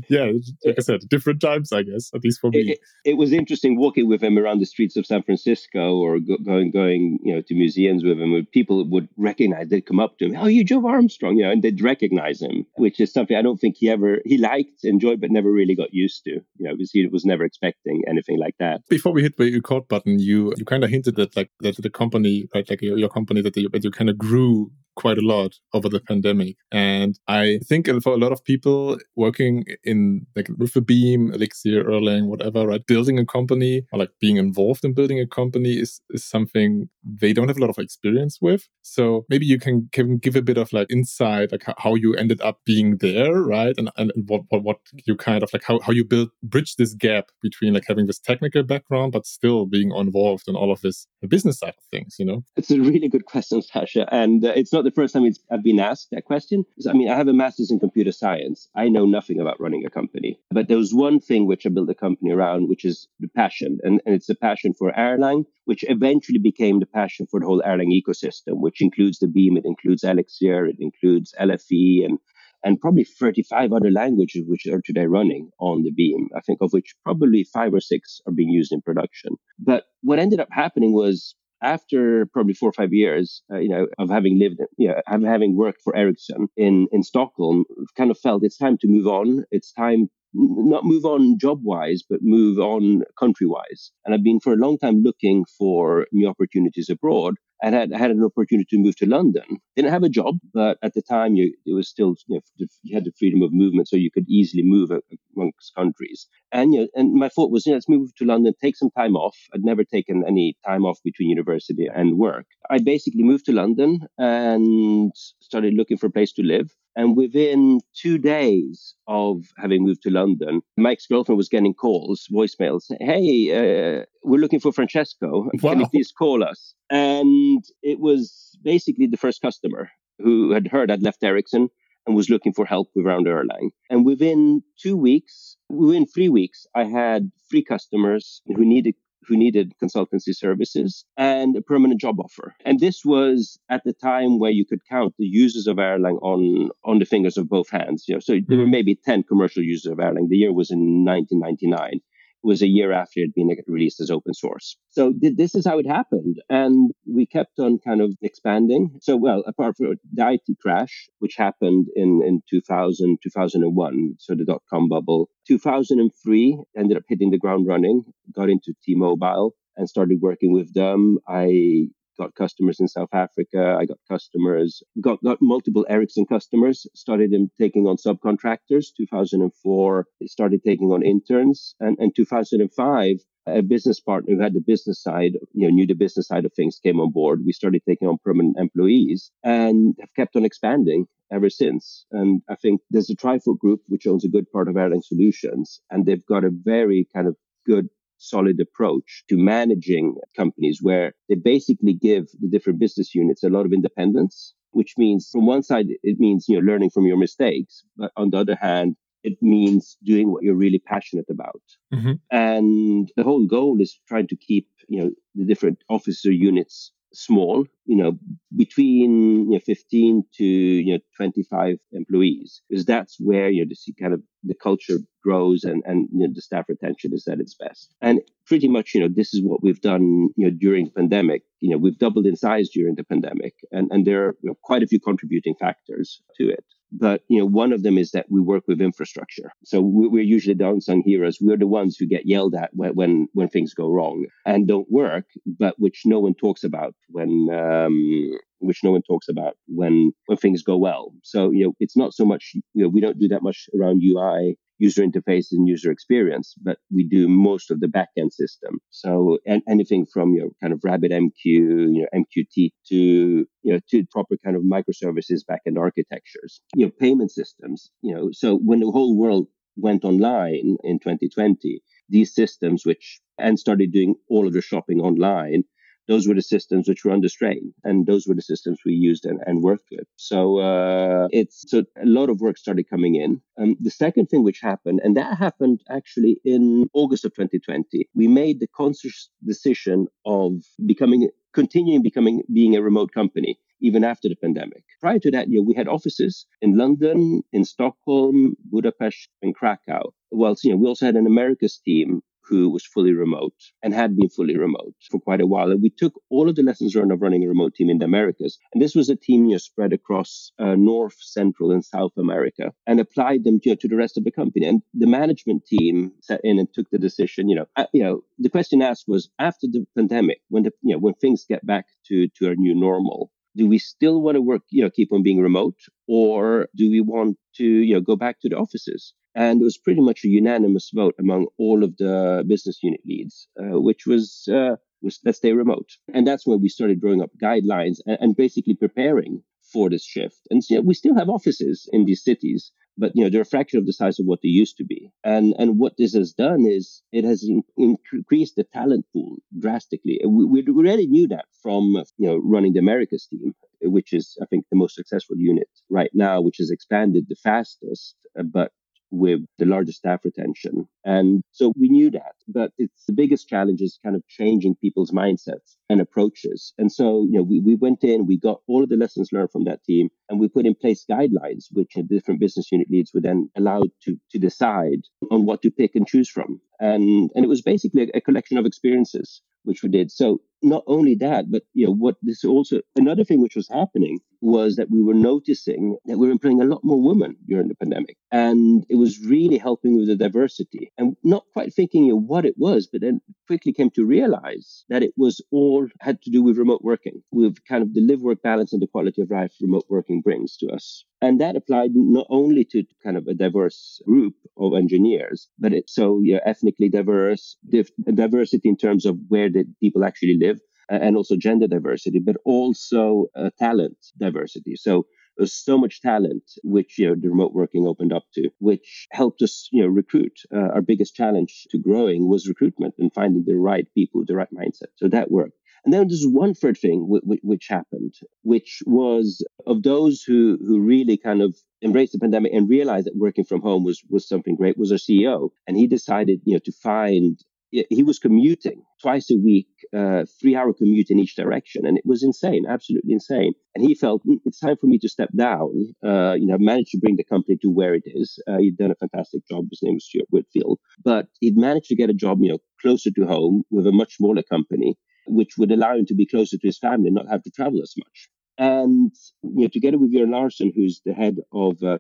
yeah, 0.09 0.33
like 0.65 0.79
I 0.79 0.81
said, 0.81 1.09
different 1.09 1.41
times, 1.41 1.73
I 1.73 1.83
guess, 1.83 2.11
at 2.15 2.23
least 2.25 2.41
for 2.41 2.51
me. 2.51 2.73
It, 2.73 2.79
it, 3.05 3.15
was 3.15 3.33
interesting 3.33 3.79
walking 3.79 4.09
with 4.09 4.23
him 4.23 4.39
around 4.39 4.61
the 4.61 4.67
streets 4.67 4.97
of 4.97 5.07
San 5.07 5.23
Francisco 5.23 5.97
or 5.97 6.19
go, 6.19 6.37
going 6.39 6.71
going 6.71 7.19
you 7.23 7.35
know 7.35 7.43
to 7.43 7.55
museums 7.55 8.05
with 8.05 8.19
him. 8.19 8.33
Where 8.33 8.43
people 8.43 8.89
would 8.89 9.09
recognize, 9.17 9.69
they'd 9.69 9.87
come 9.87 10.01
up 10.01 10.19
to 10.19 10.27
him, 10.27 10.37
oh, 10.37 10.47
you 10.47 10.65
Joe 10.65 10.87
Armstrong, 10.87 11.37
you 11.37 11.45
know, 11.45 11.51
and 11.51 11.63
they'd 11.63 11.81
recognize 11.83 12.41
him, 12.41 12.65
which 12.77 13.01
is 13.01 13.13
something 13.13 13.37
I 13.37 13.43
don't 13.43 13.59
think 13.59 13.77
he 13.79 13.91
ever 13.91 14.19
he 14.25 14.39
liked, 14.39 14.85
enjoyed, 14.85 15.21
but 15.21 15.31
never 15.31 15.51
really 15.51 15.75
got 15.75 15.93
used 15.93 16.25
to. 16.25 16.31
You 16.31 16.45
know, 16.61 16.73
because 16.73 16.91
he 16.93 17.07
was 17.07 17.25
never 17.25 17.45
expecting 17.45 18.03
anything 18.09 18.39
like 18.39 18.57
that. 18.59 18.83
Before 18.89 19.13
we 19.13 19.23
hit 19.23 19.37
the 19.37 19.53
record 19.55 19.89
button, 19.89 20.19
you 20.19 20.55
you 20.57 20.65
kind 20.65 20.85
of 20.85 20.91
hinted 20.91 21.17
that 21.17 21.37
like 21.37 21.51
that 21.61 21.77
the 21.77 21.91
company, 22.03 22.35
right, 22.55 22.69
like 22.71 22.83
your, 22.83 22.97
your 23.03 23.13
company, 23.19 23.41
that, 23.43 23.57
you, 23.57 23.69
that 23.73 23.85
you 23.85 23.91
kind 23.91 24.11
of 24.11 24.17
grew 24.17 24.71
quite 24.99 25.19
a 25.19 25.27
lot 25.35 25.55
over 25.73 25.89
the 25.89 26.01
pandemic. 26.01 26.57
And 26.73 27.19
I 27.29 27.61
think 27.69 27.87
for 28.03 28.13
a 28.13 28.23
lot 28.25 28.33
of 28.33 28.45
people 28.45 28.99
working 29.15 29.65
in 29.85 30.27
like 30.35 30.49
with 30.59 30.75
a 30.75 30.81
beam, 30.81 31.33
Elixir, 31.33 31.85
Erlang, 31.85 32.27
whatever, 32.27 32.67
right, 32.67 32.85
building 32.85 33.17
a 33.19 33.25
company 33.25 33.87
or 33.93 34.01
like 34.01 34.11
being 34.21 34.39
involved 34.39 34.85
in 34.85 34.95
building 34.95 35.21
a 35.21 35.27
company 35.27 35.79
is, 35.79 36.01
is 36.11 36.25
something 36.25 36.89
they 37.05 37.33
don't 37.33 37.47
have 37.47 37.59
a 37.59 37.61
lot 37.61 37.71
of 37.71 37.79
experience 37.79 38.39
with. 38.41 38.69
So 38.83 39.25
maybe 39.29 39.47
you 39.47 39.59
can, 39.61 39.89
can 39.93 40.19
give 40.19 40.35
a 40.35 40.43
bit 40.43 40.59
of 40.59 40.73
like 40.73 40.91
insight, 40.91 41.53
like 41.53 41.65
how 41.79 41.95
you 41.95 42.15
ended 42.15 42.41
up 42.41 42.59
being 42.67 42.97
there, 42.97 43.41
right? 43.41 43.75
And, 43.79 43.91
and 43.97 44.11
what, 44.27 44.43
what, 44.49 44.65
what 44.65 44.79
you 45.07 45.15
kind 45.15 45.45
of 45.45 45.51
like, 45.53 45.63
how, 45.63 45.79
how 45.81 45.93
you 45.93 46.05
build, 46.05 46.31
bridge 46.43 46.75
this 46.75 46.95
gap 46.95 47.27
between 47.41 47.73
like 47.73 47.85
having 47.87 48.07
this 48.07 48.19
technical 48.19 48.65
background, 48.65 49.13
but 49.13 49.27
still 49.27 49.67
being 49.67 49.93
involved 49.93 50.49
in 50.49 50.57
all 50.57 50.73
of 50.73 50.81
this 50.81 51.07
business 51.29 51.61
side 51.61 51.75
of 51.79 51.85
things, 51.93 52.17
you 52.19 52.25
know? 52.25 52.43
It's 52.57 52.73
a 52.73 52.81
really 52.81 53.09
good 53.09 53.27
question, 53.27 53.61
Sascha. 53.61 54.09
And 54.11 54.45
uh, 54.45 54.53
it's 54.57 54.73
not 54.73 54.88
the 54.89 54.95
first 54.95 55.13
time 55.15 55.31
I've 55.51 55.63
been 55.63 55.81
asked 55.81 56.09
that 56.13 56.25
question. 56.25 56.65
I 56.89 56.93
mean, 56.93 57.11
I 57.11 57.17
have 57.17 57.29
a 57.29 57.33
master's 57.33 57.71
in 57.71 57.79
computer 57.79 58.13
science. 58.13 58.69
I 58.75 58.89
know 58.89 59.05
nothing 59.05 59.41
about 59.41 59.61
running 59.61 59.85
a 59.85 59.91
company, 59.91 60.41
but 60.51 60.69
there 60.69 60.79
was 60.79 60.95
one 60.95 61.21
thing 61.21 61.47
which 61.47 61.67
I 61.67 61.69
built 61.69 61.91
a 61.91 61.95
company 61.95 62.31
around, 62.33 62.69
which 62.69 62.85
is 62.85 63.09
the 63.21 63.29
passion. 63.29 63.79
And, 63.83 64.01
and 64.07 64.15
it's 64.15 64.27
the 64.27 64.35
passion 64.35 64.73
for 64.73 64.93
Erlang, 64.93 65.45
which 65.67 65.85
eventually 65.89 66.39
became 66.39 66.81
the 66.81 66.87
passion 66.87 67.27
for 67.31 67.41
the 67.41 67.47
whole 67.47 67.63
Erlang 67.63 67.93
ecosystem, 67.93 68.61
which 68.61 68.81
includes 68.81 69.19
the 69.19 69.29
Beam, 69.29 69.57
it 69.57 69.65
includes 69.67 70.05
Elixir, 70.05 70.67
it 70.67 70.77
includes 70.81 71.35
LFE, 71.41 72.05
and 72.05 72.19
and 72.65 72.81
probably 72.81 73.05
35 73.05 73.73
other 73.73 73.91
languages 73.91 74.43
which 74.49 74.67
are 74.67 74.81
today 74.85 75.07
running 75.07 75.49
on 75.61 75.85
the 75.85 75.93
beam 75.93 76.29
i 76.37 76.41
think 76.41 76.59
of 76.61 76.73
which 76.73 76.95
probably 77.05 77.45
five 77.45 77.73
or 77.73 77.81
six 77.81 78.21
are 78.27 78.33
being 78.33 78.49
used 78.49 78.73
in 78.73 78.81
production 78.81 79.37
but 79.61 79.85
what 80.03 80.19
ended 80.19 80.41
up 80.41 80.49
happening 80.51 80.93
was 80.93 81.37
after 81.63 82.27
probably 82.33 82.55
four 82.55 82.69
or 82.71 82.73
five 82.73 82.93
years, 82.93 83.43
uh, 83.53 83.59
you 83.59 83.69
know, 83.69 83.87
of 83.99 84.11
having 84.11 84.39
lived, 84.39 84.61
you 84.77 84.89
know, 84.89 85.01
having 85.07 85.57
worked 85.57 85.83
for 85.83 85.97
Ericsson 85.97 86.49
in 86.57 86.89
in 86.93 87.03
Stockholm, 87.03 87.65
kind 87.97 88.11
of 88.11 88.19
felt 88.19 88.45
it's 88.45 88.57
time 88.59 88.79
to 88.79 88.89
move 88.89 89.07
on. 89.07 89.45
It's 89.51 89.73
time 89.73 90.09
not 90.35 90.85
move 90.85 91.05
on 91.05 91.39
job 91.39 91.61
wise, 91.63 92.03
but 92.09 92.21
move 92.23 92.59
on 92.59 93.03
country 93.19 93.47
wise. 93.47 93.91
And 94.05 94.15
I've 94.15 94.23
been 94.23 94.41
for 94.41 94.53
a 94.53 94.57
long 94.57 94.79
time 94.79 95.03
looking 95.03 95.45
for 95.59 96.07
new 96.13 96.29
opportunities 96.29 96.91
abroad 96.91 97.35
and 97.63 97.75
had 97.75 97.93
had 97.93 98.11
an 98.11 98.23
opportunity 98.23 98.67
to 98.71 98.79
move 98.79 98.97
to 98.97 99.07
London. 99.07 99.59
Didn't 99.77 99.91
have 99.91 100.03
a 100.03 100.09
job, 100.09 100.39
but 100.53 100.79
at 100.83 100.95
the 100.95 101.03
time 101.03 101.35
you 101.35 101.55
it 101.67 101.75
was 101.75 101.89
still 101.89 102.15
you, 102.27 102.37
know, 102.37 102.67
you 102.83 102.95
had 102.95 103.05
the 103.05 103.13
freedom 103.19 103.43
of 103.43 103.53
movement, 103.53 103.89
so 103.89 103.97
you 103.97 104.11
could 104.11 104.29
easily 104.29 104.63
move 104.63 104.91
amongst 105.37 105.75
countries. 105.75 106.27
And 106.53 106.73
you 106.75 106.81
know, 106.81 106.89
and 106.95 107.15
my 107.15 107.29
thought 107.29 107.51
was, 107.51 107.67
you 107.67 107.73
know, 107.73 107.77
let's 107.77 107.89
move 107.89 108.15
to 108.17 108.25
London, 108.25 108.55
take 108.63 108.77
some 108.77 108.91
time 108.91 109.17
off. 109.17 109.37
I'd 109.55 109.65
never 109.65 109.85
taken 109.85 110.25
any 110.27 110.57
time 110.67 110.85
off 110.85 110.99
between 111.05 111.31
university 111.31 111.89
and 111.93 112.19
work. 112.19 112.47
I 112.71 112.79
basically 112.79 113.23
moved 113.23 113.47
to 113.47 113.53
London 113.53 114.01
and 114.19 115.13
started 115.41 115.75
looking 115.75 115.97
for 115.97 116.07
a 116.07 116.11
place 116.11 116.33
to 116.35 116.43
live. 116.43 116.71
And 116.99 117.17
within 117.17 117.79
two 117.95 118.19
days 118.19 118.97
of 119.07 119.45
having 119.57 119.85
moved 119.85 120.03
to 120.03 120.11
London, 120.11 120.63
my 120.77 120.91
ex 120.91 121.07
girlfriend 121.07 121.37
was 121.37 121.49
getting 121.49 121.73
calls, 121.73 122.27
voicemails. 122.31 122.87
Hey, 122.99 123.53
uh, 123.53 124.05
we're 124.25 124.41
looking 124.41 124.59
for 124.59 124.73
Francesco. 124.73 125.49
Wow. 125.63 125.71
Can 125.71 125.81
you 125.81 125.89
please 125.89 126.11
call 126.11 126.43
us? 126.43 126.75
And 126.91 127.63
it 127.83 128.01
was 128.01 128.59
basically 128.65 129.07
the 129.07 129.17
first 129.17 129.41
customer 129.41 129.91
who 130.19 130.51
had 130.51 130.67
heard 130.67 130.91
I'd 130.91 131.05
left 131.05 131.23
Ericsson 131.23 131.69
and 132.05 132.17
was 132.17 132.31
looking 132.31 132.53
for 132.53 132.67
help 132.67 132.89
with 132.97 133.07
around 133.07 133.27
Erlang. 133.27 133.71
And 133.89 134.05
within 134.05 134.63
two 134.83 134.97
weeks, 134.97 135.57
within 135.69 136.05
three 136.05 136.29
weeks, 136.29 136.67
I 136.75 136.83
had 136.83 137.31
three 137.49 137.63
customers 137.63 138.43
who 138.47 138.65
needed 138.65 138.97
who 139.27 139.37
needed 139.37 139.75
consultancy 139.83 140.35
services 140.35 141.05
and 141.17 141.57
a 141.57 141.63
permanent 141.63 142.01
job 142.01 142.21
offer. 142.21 142.55
And 142.65 142.81
this 142.81 143.05
was 143.05 143.59
at 143.69 143.83
the 143.85 143.93
time 143.93 144.39
where 144.39 144.51
you 144.51 144.65
could 144.65 144.81
count 144.89 145.15
the 145.19 145.27
users 145.27 145.67
of 145.67 145.77
Erlang 145.77 146.19
on, 146.23 146.71
on 146.85 146.99
the 146.99 147.05
fingers 147.05 147.37
of 147.37 147.49
both 147.49 147.71
hands. 147.71 148.05
You 148.09 148.15
know, 148.15 148.21
so 148.21 148.35
there 148.47 148.59
were 148.59 148.65
mm-hmm. 148.65 148.71
maybe 148.71 148.95
10 148.95 149.25
commercial 149.25 149.63
users 149.63 149.91
of 149.93 149.99
Erlang. 149.99 150.29
The 150.29 150.37
year 150.37 150.53
was 150.53 150.71
in 150.71 151.05
1999 151.05 152.01
was 152.43 152.63
a 152.63 152.67
year 152.67 152.93
after 152.93 153.21
it 153.21 153.25
had 153.29 153.35
been 153.35 153.51
released 153.67 154.01
as 154.01 154.11
open 154.11 154.35
source. 154.35 154.77
So 154.91 155.13
th- 155.13 155.37
this 155.37 155.55
is 155.55 155.67
how 155.67 155.79
it 155.79 155.87
happened. 155.87 156.37
And 156.49 156.91
we 157.07 157.27
kept 157.27 157.59
on 157.59 157.79
kind 157.85 158.01
of 158.01 158.15
expanding. 158.23 158.99
So, 159.01 159.17
well, 159.17 159.43
apart 159.47 159.77
from 159.77 159.95
the 160.13 160.31
IT 160.33 160.59
crash, 160.61 161.09
which 161.19 161.35
happened 161.37 161.87
in, 161.95 162.23
in 162.25 162.43
2000, 162.49 163.19
2001, 163.23 164.15
so 164.19 164.35
the 164.35 164.45
dot 164.45 164.63
com 164.71 164.89
bubble, 164.89 165.29
2003 165.47 166.59
ended 166.77 166.97
up 166.97 167.05
hitting 167.09 167.31
the 167.31 167.39
ground 167.39 167.67
running, 167.67 168.05
got 168.35 168.51
into 168.51 168.73
T 168.85 168.95
Mobile 168.95 169.55
and 169.77 169.89
started 169.89 170.19
working 170.21 170.53
with 170.53 170.75
them. 170.75 171.19
I 171.29 171.89
got 172.19 172.35
customers 172.35 172.81
in 172.81 172.89
South 172.89 173.09
Africa. 173.13 173.77
I 173.79 173.87
got 173.87 173.99
customers, 174.09 174.83
got, 175.01 175.23
got 175.23 175.39
multiple 175.41 175.87
Ericsson 175.89 176.27
customers, 176.27 176.87
started 176.95 177.33
taking 177.59 177.87
on 177.87 177.97
subcontractors. 177.97 178.87
2004, 178.97 180.07
started 180.27 180.63
taking 180.65 180.91
on 180.91 181.03
interns. 181.03 181.75
And, 181.81 181.97
and 181.99 182.15
2005, 182.15 183.17
a 183.47 183.63
business 183.63 184.01
partner 184.01 184.35
who 184.35 184.43
had 184.43 184.55
the 184.55 184.61
business 184.61 185.03
side, 185.03 185.33
you 185.53 185.67
know, 185.67 185.75
knew 185.75 185.87
the 185.87 185.95
business 185.95 186.29
side 186.29 186.45
of 186.45 186.53
things 186.53 186.81
came 186.83 187.01
on 187.01 187.11
board. 187.11 187.43
We 187.45 187.53
started 187.53 187.83
taking 187.89 188.09
on 188.09 188.19
permanent 188.25 188.57
employees 188.59 189.31
and 189.43 189.95
have 190.01 190.15
kept 190.15 190.37
on 190.37 190.45
expanding 190.45 191.07
ever 191.33 191.51
since. 191.51 192.07
And 192.13 192.43
I 192.49 192.55
think 192.55 192.81
there's 192.91 193.11
a 193.11 193.17
Trifork 193.17 193.59
group, 193.59 193.83
which 193.89 194.07
owns 194.07 194.25
a 194.25 194.29
good 194.29 194.51
part 194.51 194.69
of 194.69 194.75
Erlang 194.75 195.05
Solutions, 195.05 195.81
and 195.91 196.07
they've 196.07 196.25
got 196.27 196.45
a 196.45 196.51
very 196.51 197.07
kind 197.15 197.27
of 197.27 197.37
good 197.67 197.89
solid 198.19 198.61
approach 198.61 199.25
to 199.29 199.37
managing 199.37 200.17
companies 200.37 200.81
where 200.83 201.15
they 201.29 201.35
basically 201.35 201.95
give 201.95 202.27
the 202.41 202.49
different 202.49 202.79
business 202.79 203.15
units 203.15 203.43
a 203.43 203.49
lot 203.49 203.67
of 203.67 203.73
independence, 203.73 204.55
which 204.73 204.95
means 204.99 205.29
from 205.33 205.47
one 205.47 205.63
side, 205.63 205.87
it 206.03 206.19
means, 206.19 206.47
you 206.49 206.57
know, 206.61 206.67
learning 206.71 206.91
from 206.91 207.07
your 207.07 207.17
mistakes. 207.17 207.83
But 207.97 208.13
on 208.17 208.31
the 208.31 208.39
other 208.39 208.57
hand, 208.61 208.97
it 209.25 209.39
means 209.43 209.97
doing 210.05 210.31
what 210.31 210.43
you're 210.43 210.55
really 210.55 210.79
passionate 210.79 211.27
about. 211.31 211.63
Mm-hmm. 211.93 212.13
And 212.31 213.11
the 213.17 213.25
whole 213.25 213.47
goal 213.47 213.81
is 213.81 213.99
trying 214.07 214.29
to 214.29 214.37
keep, 214.37 214.69
you 214.89 215.03
know, 215.03 215.11
the 215.35 215.45
different 215.45 215.79
officer 215.89 216.31
units 216.31 216.93
small, 217.13 217.67
you 217.87 217.97
know, 217.97 218.19
between 218.57 219.51
you 219.51 219.59
know, 219.59 219.61
15 219.65 220.25
to 220.37 220.45
you 220.45 220.93
know 220.95 221.01
25 221.17 221.79
employees, 221.93 222.63
because 222.69 222.85
that's 222.85 223.17
where 223.19 223.49
you 223.49 223.65
know 223.65 223.69
the 223.71 223.95
kind 224.01 224.15
of 224.15 224.23
the 224.43 224.55
culture 224.55 224.99
grows 225.23 225.65
and 225.65 225.83
and 225.87 226.09
you 226.13 226.27
know, 226.27 226.33
the 226.35 226.43
staff 226.43 226.67
retention 226.69 227.13
is 227.13 227.27
at 227.29 227.41
its 227.41 227.55
best. 227.55 227.95
And 228.01 228.21
pretty 228.47 228.69
much, 228.69 228.95
you 228.95 229.01
know, 229.01 229.09
this 229.15 229.35
is 229.35 229.43
what 229.43 229.63
we've 229.63 229.81
done, 229.81 230.29
you 230.37 230.47
know, 230.47 230.51
during 230.51 230.87
the 230.87 230.91
pandemic. 230.93 231.43
You 231.61 231.71
know, 231.71 231.79
we've 231.79 231.99
doubled 231.99 232.27
in 232.27 232.37
size 232.37 232.69
during 232.71 232.95
the 232.95 233.05
pandemic, 233.05 233.55
and 233.73 233.91
and 233.91 234.07
there 234.07 234.27
are 234.27 234.37
you 234.43 234.51
know, 234.51 234.57
quite 234.63 234.83
a 234.83 234.87
few 234.87 235.01
contributing 235.01 235.55
factors 235.59 236.23
to 236.39 236.49
it. 236.49 236.65
But 236.93 237.23
you 237.29 237.39
know, 237.39 237.47
one 237.47 237.73
of 237.73 237.83
them 237.83 237.99
is 237.99 238.13
that 238.13 238.27
we 238.31 238.41
work 238.41 238.65
with 238.67 238.81
infrastructure. 238.81 239.53
So 239.65 239.81
we're 239.81 240.23
usually 240.23 240.55
the 240.55 240.69
unsung 240.69 241.03
heroes. 241.03 241.39
We're 241.41 241.57
the 241.57 241.67
ones 241.67 241.97
who 241.97 242.07
get 242.07 242.27
yelled 242.27 242.55
at 242.55 242.71
when 242.73 243.29
when, 243.35 243.49
things 243.49 243.75
go 243.75 243.89
wrong 243.89 244.27
and 244.45 244.67
don't 244.67 244.91
work, 244.91 245.25
but 245.47 245.79
which 245.79 246.03
no 246.05 246.21
one 246.21 246.35
talks 246.35 246.65
about 246.65 246.95
when 247.09 247.49
um, 247.51 248.39
which 248.61 248.83
no 248.85 248.91
one 248.93 249.03
talks 249.03 249.29
about 249.29 249.55
when 249.67 250.13
when 250.27 250.39
things 250.39 250.63
go 250.63 250.77
well. 250.77 251.13
So 251.23 251.51
you 251.51 251.65
know, 251.65 251.73
it's 251.81 251.97
not 251.97 252.15
so 252.15 252.25
much 252.25 252.53
you 252.55 252.83
know 252.83 252.89
we 252.89 253.01
don't 253.01 253.19
do 253.19 253.29
that 253.29 253.43
much 253.43 253.67
around 253.79 254.03
UI 254.03 254.57
user 254.79 255.03
interface 255.03 255.47
and 255.51 255.69
user 255.69 255.91
experience, 255.91 256.55
but 256.63 256.79
we 256.93 257.05
do 257.07 257.29
most 257.29 257.71
of 257.71 257.81
the 257.81 257.89
backend 257.89 258.33
system. 258.33 258.79
So 258.91 259.39
and 259.47 259.63
anything 259.69 260.07
from 260.07 260.35
your 260.35 260.47
know 260.47 260.53
kind 260.61 260.73
of 260.73 260.81
RabbitMQ, 260.81 261.33
you 261.45 262.03
know 262.03 262.07
MQT 262.15 262.71
to 262.89 262.97
you 262.97 263.47
know 263.65 263.81
to 263.91 264.05
proper 264.11 264.37
kind 264.45 264.57
of 264.57 264.63
microservices 264.63 265.43
backend 265.51 265.79
architectures, 265.79 266.61
you 266.75 266.87
know 266.87 266.93
payment 266.99 267.33
systems. 267.33 267.91
You 268.03 268.15
know, 268.15 268.29
so 268.33 268.57
when 268.57 268.81
the 268.81 268.91
whole 268.91 269.17
world 269.17 269.49
went 269.77 270.05
online 270.05 270.77
in 270.83 270.99
2020, 270.99 271.81
these 272.09 272.35
systems 272.35 272.85
which 272.85 273.21
and 273.39 273.59
started 273.59 273.93
doing 273.93 274.17
all 274.29 274.47
of 274.47 274.53
the 274.53 274.61
shopping 274.61 275.01
online 275.01 275.63
those 276.09 276.27
were 276.27 276.35
the 276.35 276.43
systems 276.43 276.89
which 276.89 277.05
were 277.05 277.13
under 277.13 277.29
strain 277.29 277.73
and 277.85 278.07
those 278.07 278.27
were 278.27 278.35
the 278.35 278.43
systems 278.43 278.79
we 278.85 278.93
used 278.93 279.25
and, 279.25 279.41
and 279.47 279.63
worked 279.63 279.89
with 279.91 280.07
so 280.17 280.59
uh, 280.59 281.29
it's 281.31 281.65
so 281.69 281.85
a 282.01 282.07
lot 282.07 282.31
of 282.31 282.41
work 282.41 282.59
started 282.59 282.89
coming 282.89 283.15
in 283.15 283.41
um, 283.61 283.77
the 283.81 283.91
second 283.91 284.27
thing 284.27 284.43
which 284.43 284.61
happened 284.61 285.01
and 285.03 285.17
that 285.17 285.39
happened 285.39 285.81
actually 285.91 286.41
in 286.45 286.89
august 286.95 287.25
of 287.25 287.33
2020 287.35 288.09
we 288.15 288.27
made 288.27 288.61
the 288.61 288.69
conscious 288.69 289.31
decision 289.45 290.07
of 290.25 290.53
becoming 290.87 291.29
continuing 291.53 292.03
becoming 292.03 292.43
being 292.53 292.77
a 292.77 292.83
remote 292.83 293.13
company 293.13 293.59
even 293.81 294.05
after 294.05 294.29
the 294.29 294.35
pandemic. 294.35 294.85
Prior 295.01 295.19
to 295.21 295.31
that, 295.31 295.49
know, 295.49 295.63
we 295.63 295.75
had 295.75 295.89
offices 295.89 296.47
in 296.61 296.77
London, 296.77 297.43
in 297.53 297.65
Stockholm, 297.65 298.57
Budapest, 298.65 299.29
and 299.43 299.55
Krakow. 299.55 300.13
Well, 300.31 300.57
you 300.63 300.71
know, 300.71 300.77
we 300.77 300.89
also 300.89 301.07
had 301.07 301.17
an 301.17 301.27
Americas 301.27 301.79
team 301.85 302.23
who 302.49 302.71
was 302.71 302.85
fully 302.85 303.13
remote 303.13 303.55
and 303.83 303.93
had 303.93 304.17
been 304.17 304.29
fully 304.29 304.57
remote 304.57 304.95
for 305.11 305.21
quite 305.21 305.41
a 305.41 305.47
while. 305.47 305.71
And 305.71 305.83
we 305.83 305.91
took 305.91 306.15
all 306.31 306.49
of 306.49 306.57
the 306.57 306.63
lessons 306.63 306.95
learned 306.95 307.13
of 307.13 307.23
running 307.23 307.45
a 307.45 307.49
remote 307.49 307.75
team 307.75 307.91
in 307.91 307.99
the 307.99 308.05
Americas. 308.05 308.59
And 308.73 308.83
this 308.83 308.95
was 308.95 309.09
a 309.09 309.17
team 309.17 309.47
you 309.47 309.53
know, 309.53 309.59
spread 309.59 309.93
across 309.93 310.53
uh, 310.59 310.75
North, 310.77 311.17
Central, 311.21 311.71
and 311.71 311.85
South 311.85 312.13
America 312.17 312.73
and 312.87 313.01
applied 313.01 313.45
them 313.45 313.61
you 313.63 313.73
know, 313.73 313.77
to 313.77 313.89
the 313.89 313.97
rest 313.97 314.17
of 314.17 314.25
the 314.25 314.31
company. 314.31 314.67
And 314.67 314.83
the 314.95 315.07
management 315.07 315.67
team 315.67 316.13
sat 316.23 316.41
in 316.45 316.59
and 316.59 316.73
took 316.73 316.91
the 316.91 316.99
decision. 316.99 317.49
You 317.49 317.57
know, 317.57 317.67
uh, 317.77 317.87
you 317.93 318.03
know, 318.03 318.23
the 318.39 318.51
question 318.51 318.83
asked 318.83 319.05
was 319.09 319.31
after 319.39 319.67
the 319.67 319.87
pandemic, 319.97 320.41
when 320.49 320.63
the 320.63 320.73
you 320.83 320.95
know 320.95 320.99
when 320.99 321.15
things 321.15 321.45
get 321.49 321.67
back 321.67 321.87
to 322.07 322.29
to 322.37 322.49
our 322.49 322.55
new 322.55 322.75
normal, 322.75 323.31
do 323.59 323.67
we 323.67 323.79
still 323.79 324.23
want 324.23 324.37
to 324.37 324.41
work, 324.41 324.63
you 324.71 324.83
know, 324.83 324.91
keep 324.91 325.13
on 325.13 325.23
being 325.23 325.41
remote, 325.41 325.79
or 326.07 326.69
do 326.77 326.89
we 326.89 327.01
want 327.01 327.37
to, 327.57 327.65
you 327.65 327.95
know, 327.95 328.01
go 328.01 328.17
back 328.17 328.41
to 328.41 328.49
the 328.49 328.57
offices? 328.57 329.13
And 329.35 329.61
it 329.61 329.65
was 329.65 329.77
pretty 329.77 330.01
much 330.01 330.25
a 330.25 330.29
unanimous 330.29 330.91
vote 330.95 331.17
among 331.19 331.49
all 331.59 331.85
of 331.85 331.97
the 331.99 332.45
business 332.47 332.79
unit 332.83 333.01
leads, 333.05 333.49
uh, 333.61 333.79
which 333.81 334.07
was 334.07 334.49
uh, 334.51 334.77
was 335.03 335.19
let's 335.25 335.39
stay 335.39 335.53
remote. 335.53 335.91
And 336.15 336.27
that's 336.27 336.47
when 336.47 336.61
we 336.63 336.69
started 336.69 337.01
drawing 337.01 337.23
up 337.23 337.31
guidelines 337.43 337.99
and, 338.07 338.19
and 338.21 338.37
basically 338.37 338.75
preparing 338.75 339.43
for 339.73 339.91
this 339.91 340.05
shift. 340.05 340.41
And 340.51 340.63
you 340.71 340.77
know, 340.77 340.83
we 340.83 340.95
still 340.95 341.17
have 341.17 341.29
offices 341.29 341.89
in 341.93 342.05
these 342.05 342.25
cities, 342.25 342.73
but 342.99 343.13
you 343.15 343.23
know 343.23 343.31
they're 343.31 343.43
a 343.43 343.55
fraction 343.55 343.79
of 343.79 343.87
the 343.87 343.93
size 343.93 344.19
of 344.19 344.27
what 344.27 344.41
they 344.43 344.49
used 344.49 344.77
to 344.79 344.85
be. 344.85 345.11
And 345.25 345.55
and 345.59 345.79
what 345.79 345.95
this 345.97 346.15
has 346.15 346.33
done 346.33 346.67
is 346.67 347.03
it 347.13 347.25
has 347.25 347.43
in, 347.45 347.63
increased 347.77 348.57
the 348.57 348.65
talent 348.65 349.07
pool 349.13 349.37
drastically. 349.59 350.21
We, 350.27 350.45
we 350.45 350.67
already 350.69 351.07
knew 351.07 351.29
that 351.29 351.47
from 351.63 351.95
you 352.19 352.29
know 352.29 352.39
running 352.39 352.73
the 352.73 352.81
Americas 352.81 353.27
team, 353.27 353.55
which 353.83 354.13
is 354.13 354.37
I 354.43 354.47
think 354.47 354.67
the 354.71 354.77
most 354.77 354.95
successful 354.97 355.37
unit 355.39 355.69
right 355.89 356.11
now, 356.13 356.41
which 356.41 356.57
has 356.59 356.71
expanded 356.71 357.27
the 357.29 357.37
fastest. 357.37 358.17
Uh, 358.39 358.43
but 358.43 358.73
with 359.11 359.41
the 359.59 359.65
largest 359.65 359.99
staff 359.99 360.21
retention. 360.25 360.87
And 361.05 361.43
so 361.53 361.73
we 361.79 361.89
knew 361.89 362.11
that, 362.11 362.35
but 362.47 362.73
it's 362.79 363.05
the 363.07 363.13
biggest 363.13 363.49
challenge 363.49 363.81
is 363.81 363.99
kind 364.05 364.17
of 364.17 364.27
changing 364.29 364.77
people's 364.77 365.11
mindsets 365.11 365.77
and 365.89 366.01
approaches. 366.01 366.73
And 366.79 366.93
so, 366.93 367.27
you 367.31 367.39
know, 367.39 367.43
we, 367.43 367.61
we 367.61 367.75
went 367.75 368.05
in, 368.05 368.27
we 368.27 368.39
got 368.39 368.61
all 368.67 368.83
of 368.83 368.89
the 368.89 368.97
lessons 368.97 369.31
learned 369.33 369.51
from 369.51 369.65
that 369.65 369.85
team, 369.85 370.09
and 370.29 370.39
we 370.39 370.49
put 370.49 370.67
in 370.67 370.75
place 370.75 371.05
guidelines, 371.11 371.67
which 371.73 371.93
the 371.95 372.03
different 372.03 372.41
business 372.41 372.71
unit 372.71 372.89
leads 372.91 373.13
were 373.15 373.21
then 373.21 373.51
allowed 373.57 373.91
to, 374.05 374.17
to 374.31 374.39
decide 374.39 375.03
on 375.31 375.47
what 375.47 375.63
to 375.63 375.71
pick 375.71 375.95
and 375.95 376.07
choose 376.07 376.29
from. 376.29 376.61
And, 376.81 377.31
and 377.35 377.45
it 377.45 377.49
was 377.49 377.63
basically 377.63 378.11
a, 378.15 378.19
a 378.19 378.21
collection 378.21 378.59
of 378.59 378.67
experiences 378.67 379.43
which 379.65 379.83
we 379.83 379.89
did. 379.89 380.11
So 380.11 380.41
not 380.63 380.85
only 380.87 381.15
that, 381.17 381.51
but 381.51 381.63
you 381.75 381.87
know 381.87 381.95
what 381.95 382.17
this 382.23 382.45
also 382.45 382.81
another 382.97 383.25
thing 383.25 383.41
which 383.41 383.57
was 383.57 383.69
happening 383.69 384.19
was 384.41 384.77
that 384.77 384.91
we 384.91 385.03
were 385.03 385.15
noticing 385.15 385.97
that 386.07 386.19
we 386.19 386.27
were 386.27 386.33
employing 386.33 386.63
a 386.63 386.65
lot 386.65 386.81
more 386.85 387.01
women 387.01 387.37
during 387.47 387.69
the 387.69 387.75
pandemic, 387.75 388.17
and 388.31 388.85
it 388.89 388.97
was 388.97 389.25
really 389.25 389.59
helping 389.59 389.97
with 389.97 390.09
the 390.09 390.17
diversity. 390.17 390.93
And 390.99 391.17
not 391.25 391.45
quite 391.53 391.75
thinking 391.75 392.11
of 392.11 392.23
what 392.23 392.45
it 392.45 392.55
was, 392.57 392.89
but 392.91 393.01
then 393.01 393.21
quickly 393.47 393.73
came 393.73 393.91
to 393.91 394.05
realize 394.05 394.85
that 394.89 395.03
it 395.03 395.13
was 395.17 395.41
all 395.51 395.89
had 396.01 396.23
to 396.23 396.31
do 396.31 396.43
with 396.43 396.59
remote 396.59 396.83
working, 396.83 397.23
with 397.33 397.57
kind 397.65 397.83
of 397.83 397.95
the 397.95 398.01
live 398.01 398.21
work 398.21 398.43
balance 398.43 398.73
and 398.73 398.83
the 398.83 398.87
quality 398.87 399.23
of 399.23 399.31
life 399.31 399.53
remote 399.61 399.85
working 399.89 400.21
brings 400.21 400.57
to 400.59 400.69
us. 400.69 401.05
And 401.21 401.41
that 401.41 401.57
applied 401.57 401.91
not 401.95 402.27
only 402.31 402.65
to 402.67 402.85
kind 403.03 403.17
of 403.17 403.27
a 403.27 403.35
diverse 403.35 404.01
group 404.07 404.35
of 404.57 404.75
engineers, 404.75 405.49
but 405.59 405.73
it's 405.73 405.95
so 405.95 406.21
you 406.23 406.35
know, 406.35 406.41
ethnically 406.45 406.89
diverse, 406.89 407.57
div- 407.69 407.91
diversity 408.15 408.69
in 408.69 408.77
terms 408.77 409.05
of 409.05 409.19
where 409.29 409.51
the 409.51 409.65
people 409.81 410.05
actually 410.05 410.39
live, 410.41 410.58
and 410.89 411.17
also 411.17 411.37
gender 411.37 411.67
diversity, 411.67 412.19
but 412.19 412.37
also 412.45 413.27
uh, 413.37 413.51
talent 413.59 413.99
diversity. 414.19 414.77
So 414.77 415.07
there's 415.37 415.55
so 415.55 415.79
much 415.79 416.01
talent 416.01 416.43
which 416.65 416.99
you 416.99 417.09
know 417.09 417.15
the 417.15 417.29
remote 417.29 417.53
working 417.53 417.87
opened 417.87 418.13
up 418.13 418.25
to, 418.35 418.51
which 418.59 419.07
helped 419.13 419.43
us 419.43 419.69
you 419.73 419.83
know 419.83 419.89
recruit. 419.89 420.41
Uh, 420.53 420.71
our 420.75 420.83
biggest 420.83 421.15
challenge 421.15 421.67
to 421.71 421.79
growing 421.79 422.29
was 422.29 422.49
recruitment 422.49 422.95
and 422.99 423.13
finding 423.13 423.45
the 423.47 423.57
right 423.57 423.87
people, 423.95 424.25
the 424.27 424.37
right 424.37 424.53
mindset. 424.53 424.91
So 424.97 425.09
that 425.09 425.31
worked. 425.31 425.55
And 425.85 425.95
then 425.95 426.09
there's 426.09 426.27
one 426.27 426.55
third 426.55 426.77
thing 426.77 427.09
which, 427.09 427.41
which 427.43 427.67
happened, 427.69 428.15
which 428.43 428.83
was 428.85 429.45
of 429.67 429.83
those 429.83 430.23
who, 430.23 430.59
who 430.61 430.81
really 430.81 431.17
kind 431.17 431.41
of 431.41 431.57
embraced 431.83 432.13
the 432.13 432.19
pandemic 432.19 432.53
and 432.53 432.69
realized 432.69 433.07
that 433.07 433.17
working 433.17 433.45
from 433.45 433.63
home 433.63 433.85
was, 433.85 434.03
was 434.11 434.29
something 434.29 434.57
great 434.57 434.77
was 434.77 434.93
our 434.93 434.99
CEO. 434.99 435.51
And 435.67 435.77
he 435.77 435.87
decided, 435.87 436.41
you 436.45 436.55
know, 436.55 436.61
to 436.65 436.73
find 436.73 437.39
he 437.71 438.03
was 438.03 438.19
commuting 438.19 438.83
twice 439.03 439.31
a 439.31 439.37
week, 439.37 439.69
uh, 439.97 440.25
three 440.41 440.57
hour 440.57 440.73
commute 440.73 441.11
in 441.11 441.19
each 441.19 441.37
direction. 441.37 441.87
And 441.87 441.99
it 441.99 442.05
was 442.07 442.23
insane, 442.23 442.65
absolutely 442.69 443.13
insane. 443.13 443.53
And 443.75 443.85
he 443.87 443.95
felt 443.95 444.27
mm, 444.27 444.39
it's 444.45 444.61
time 444.61 444.77
for 444.81 444.87
me 444.87 444.99
to 444.99 445.09
step 445.09 445.31
down. 445.37 445.95
Uh, 446.05 446.35
you 446.35 446.47
know, 446.47 446.57
managed 446.59 446.91
to 446.91 446.99
bring 446.99 447.17
the 447.17 447.25
company 447.25 447.59
to 447.63 447.69
where 447.69 447.95
it 447.95 448.05
is. 448.07 448.43
Uh, 448.49 448.59
he'd 448.59 448.77
done 448.77 448.91
a 448.91 448.95
fantastic 448.95 449.43
job. 449.51 449.67
His 449.71 449.83
name 449.83 449.95
was 449.95 450.07
Stuart 450.07 450.27
Whitfield, 450.31 450.79
but 451.05 451.27
he'd 451.41 451.57
managed 451.57 451.89
to 451.89 451.97
get 451.97 452.11
a 452.11 452.15
job, 452.15 452.39
you 452.41 452.51
know, 452.51 452.59
closer 452.81 453.11
to 453.11 453.27
home 453.27 453.65
with 453.71 453.87
a 453.87 453.93
much 453.93 454.17
smaller 454.17 454.43
company 454.43 454.97
which 455.29 455.59
would 455.59 455.71
allow 455.71 455.97
him 455.97 456.07
to 456.07 456.15
be 456.15 456.27
closer 456.27 456.57
to 456.57 456.67
his 456.67 456.79
family 456.79 457.09
and 457.09 457.15
not 457.15 457.29
have 457.29 457.43
to 457.43 457.51
travel 457.51 457.83
as 457.83 457.95
much. 457.97 458.29
And 458.57 459.13
you 459.43 459.63
know, 459.63 459.69
together 459.69 459.99
with 459.99 460.13
Jörn 460.13 460.33
Larson, 460.33 460.73
who's 460.75 461.01
the 461.05 461.13
head 461.13 461.37
of 461.53 461.83
uh, 461.83 461.99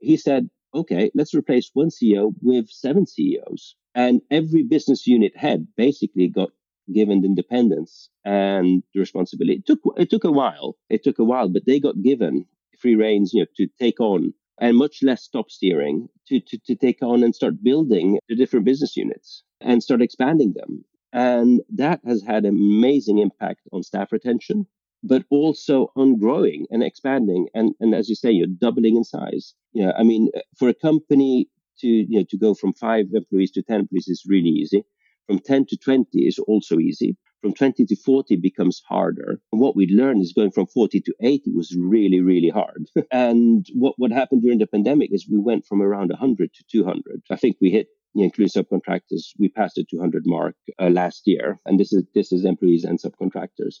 he 0.00 0.16
said, 0.16 0.48
okay, 0.74 1.10
let's 1.14 1.34
replace 1.34 1.70
one 1.72 1.90
CEO 1.90 2.32
with 2.42 2.68
seven 2.68 3.06
CEOs. 3.06 3.76
And 3.94 4.20
every 4.30 4.62
business 4.62 5.06
unit 5.06 5.36
head 5.36 5.68
basically 5.76 6.28
got 6.28 6.50
given 6.92 7.24
independence 7.24 8.10
and 8.24 8.82
responsibility. 8.94 9.58
It 9.58 9.66
took, 9.66 9.80
it 9.96 10.10
took 10.10 10.24
a 10.24 10.32
while. 10.32 10.76
It 10.90 11.02
took 11.04 11.18
a 11.18 11.24
while, 11.24 11.48
but 11.48 11.64
they 11.66 11.80
got 11.80 12.02
given 12.02 12.46
free 12.78 12.96
reins, 12.96 13.32
you 13.32 13.40
know, 13.40 13.46
to 13.56 13.68
take 13.78 14.00
on 14.00 14.34
and 14.60 14.76
much 14.76 14.98
less 15.02 15.22
stop 15.22 15.50
steering 15.50 16.08
to, 16.28 16.40
to, 16.40 16.58
to 16.66 16.74
take 16.74 17.02
on 17.02 17.22
and 17.22 17.34
start 17.34 17.62
building 17.62 18.18
the 18.28 18.36
different 18.36 18.64
business 18.64 18.96
units 18.96 19.42
and 19.60 19.82
start 19.82 20.02
expanding 20.02 20.52
them. 20.54 20.84
And 21.12 21.60
that 21.74 22.00
has 22.04 22.22
had 22.22 22.44
an 22.44 22.54
amazing 22.54 23.18
impact 23.18 23.60
on 23.72 23.82
staff 23.82 24.12
retention, 24.12 24.66
but 25.02 25.24
also 25.30 25.92
on 25.96 26.18
growing 26.18 26.66
and 26.70 26.82
expanding. 26.82 27.48
And, 27.54 27.74
and 27.80 27.94
as 27.94 28.08
you 28.08 28.14
say, 28.14 28.30
you're 28.30 28.46
doubling 28.46 28.96
in 28.96 29.04
size. 29.04 29.54
Yeah, 29.72 29.92
I 29.98 30.02
mean, 30.02 30.30
for 30.58 30.68
a 30.68 30.74
company 30.74 31.48
to, 31.80 31.86
you 31.86 32.18
know, 32.18 32.24
to 32.30 32.38
go 32.38 32.54
from 32.54 32.72
five 32.74 33.06
employees 33.12 33.50
to 33.52 33.62
10 33.62 33.80
employees 33.80 34.08
is 34.08 34.24
really 34.26 34.50
easy. 34.50 34.84
From 35.26 35.38
10 35.38 35.66
to 35.66 35.76
20 35.76 36.18
is 36.20 36.38
also 36.38 36.78
easy. 36.78 37.16
From 37.40 37.54
20 37.54 37.84
to 37.86 37.96
40 37.96 38.36
becomes 38.36 38.82
harder. 38.88 39.40
And 39.52 39.60
what 39.60 39.76
we 39.76 39.86
learned 39.86 40.22
is 40.22 40.32
going 40.32 40.50
from 40.50 40.66
40 40.66 41.00
to 41.00 41.14
80 41.20 41.52
was 41.52 41.76
really, 41.78 42.20
really 42.20 42.48
hard. 42.48 42.86
and 43.12 43.66
what, 43.74 43.94
what 43.98 44.12
happened 44.12 44.42
during 44.42 44.58
the 44.58 44.66
pandemic 44.66 45.10
is 45.12 45.28
we 45.30 45.38
went 45.38 45.66
from 45.66 45.82
around 45.82 46.10
100 46.10 46.54
to 46.54 46.64
200. 46.70 47.22
I 47.30 47.36
think 47.36 47.56
we 47.60 47.70
hit 47.70 47.88
including 48.14 48.50
subcontractors, 48.50 49.32
we 49.38 49.48
passed 49.48 49.74
the 49.76 49.84
200 49.84 50.22
mark 50.24 50.54
uh, 50.80 50.88
last 50.88 51.22
year, 51.26 51.58
and 51.66 51.78
this 51.78 51.92
is 51.92 52.04
this 52.14 52.32
is 52.32 52.44
employees 52.44 52.84
and 52.84 53.00
subcontractors. 53.00 53.76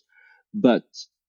But 0.52 0.84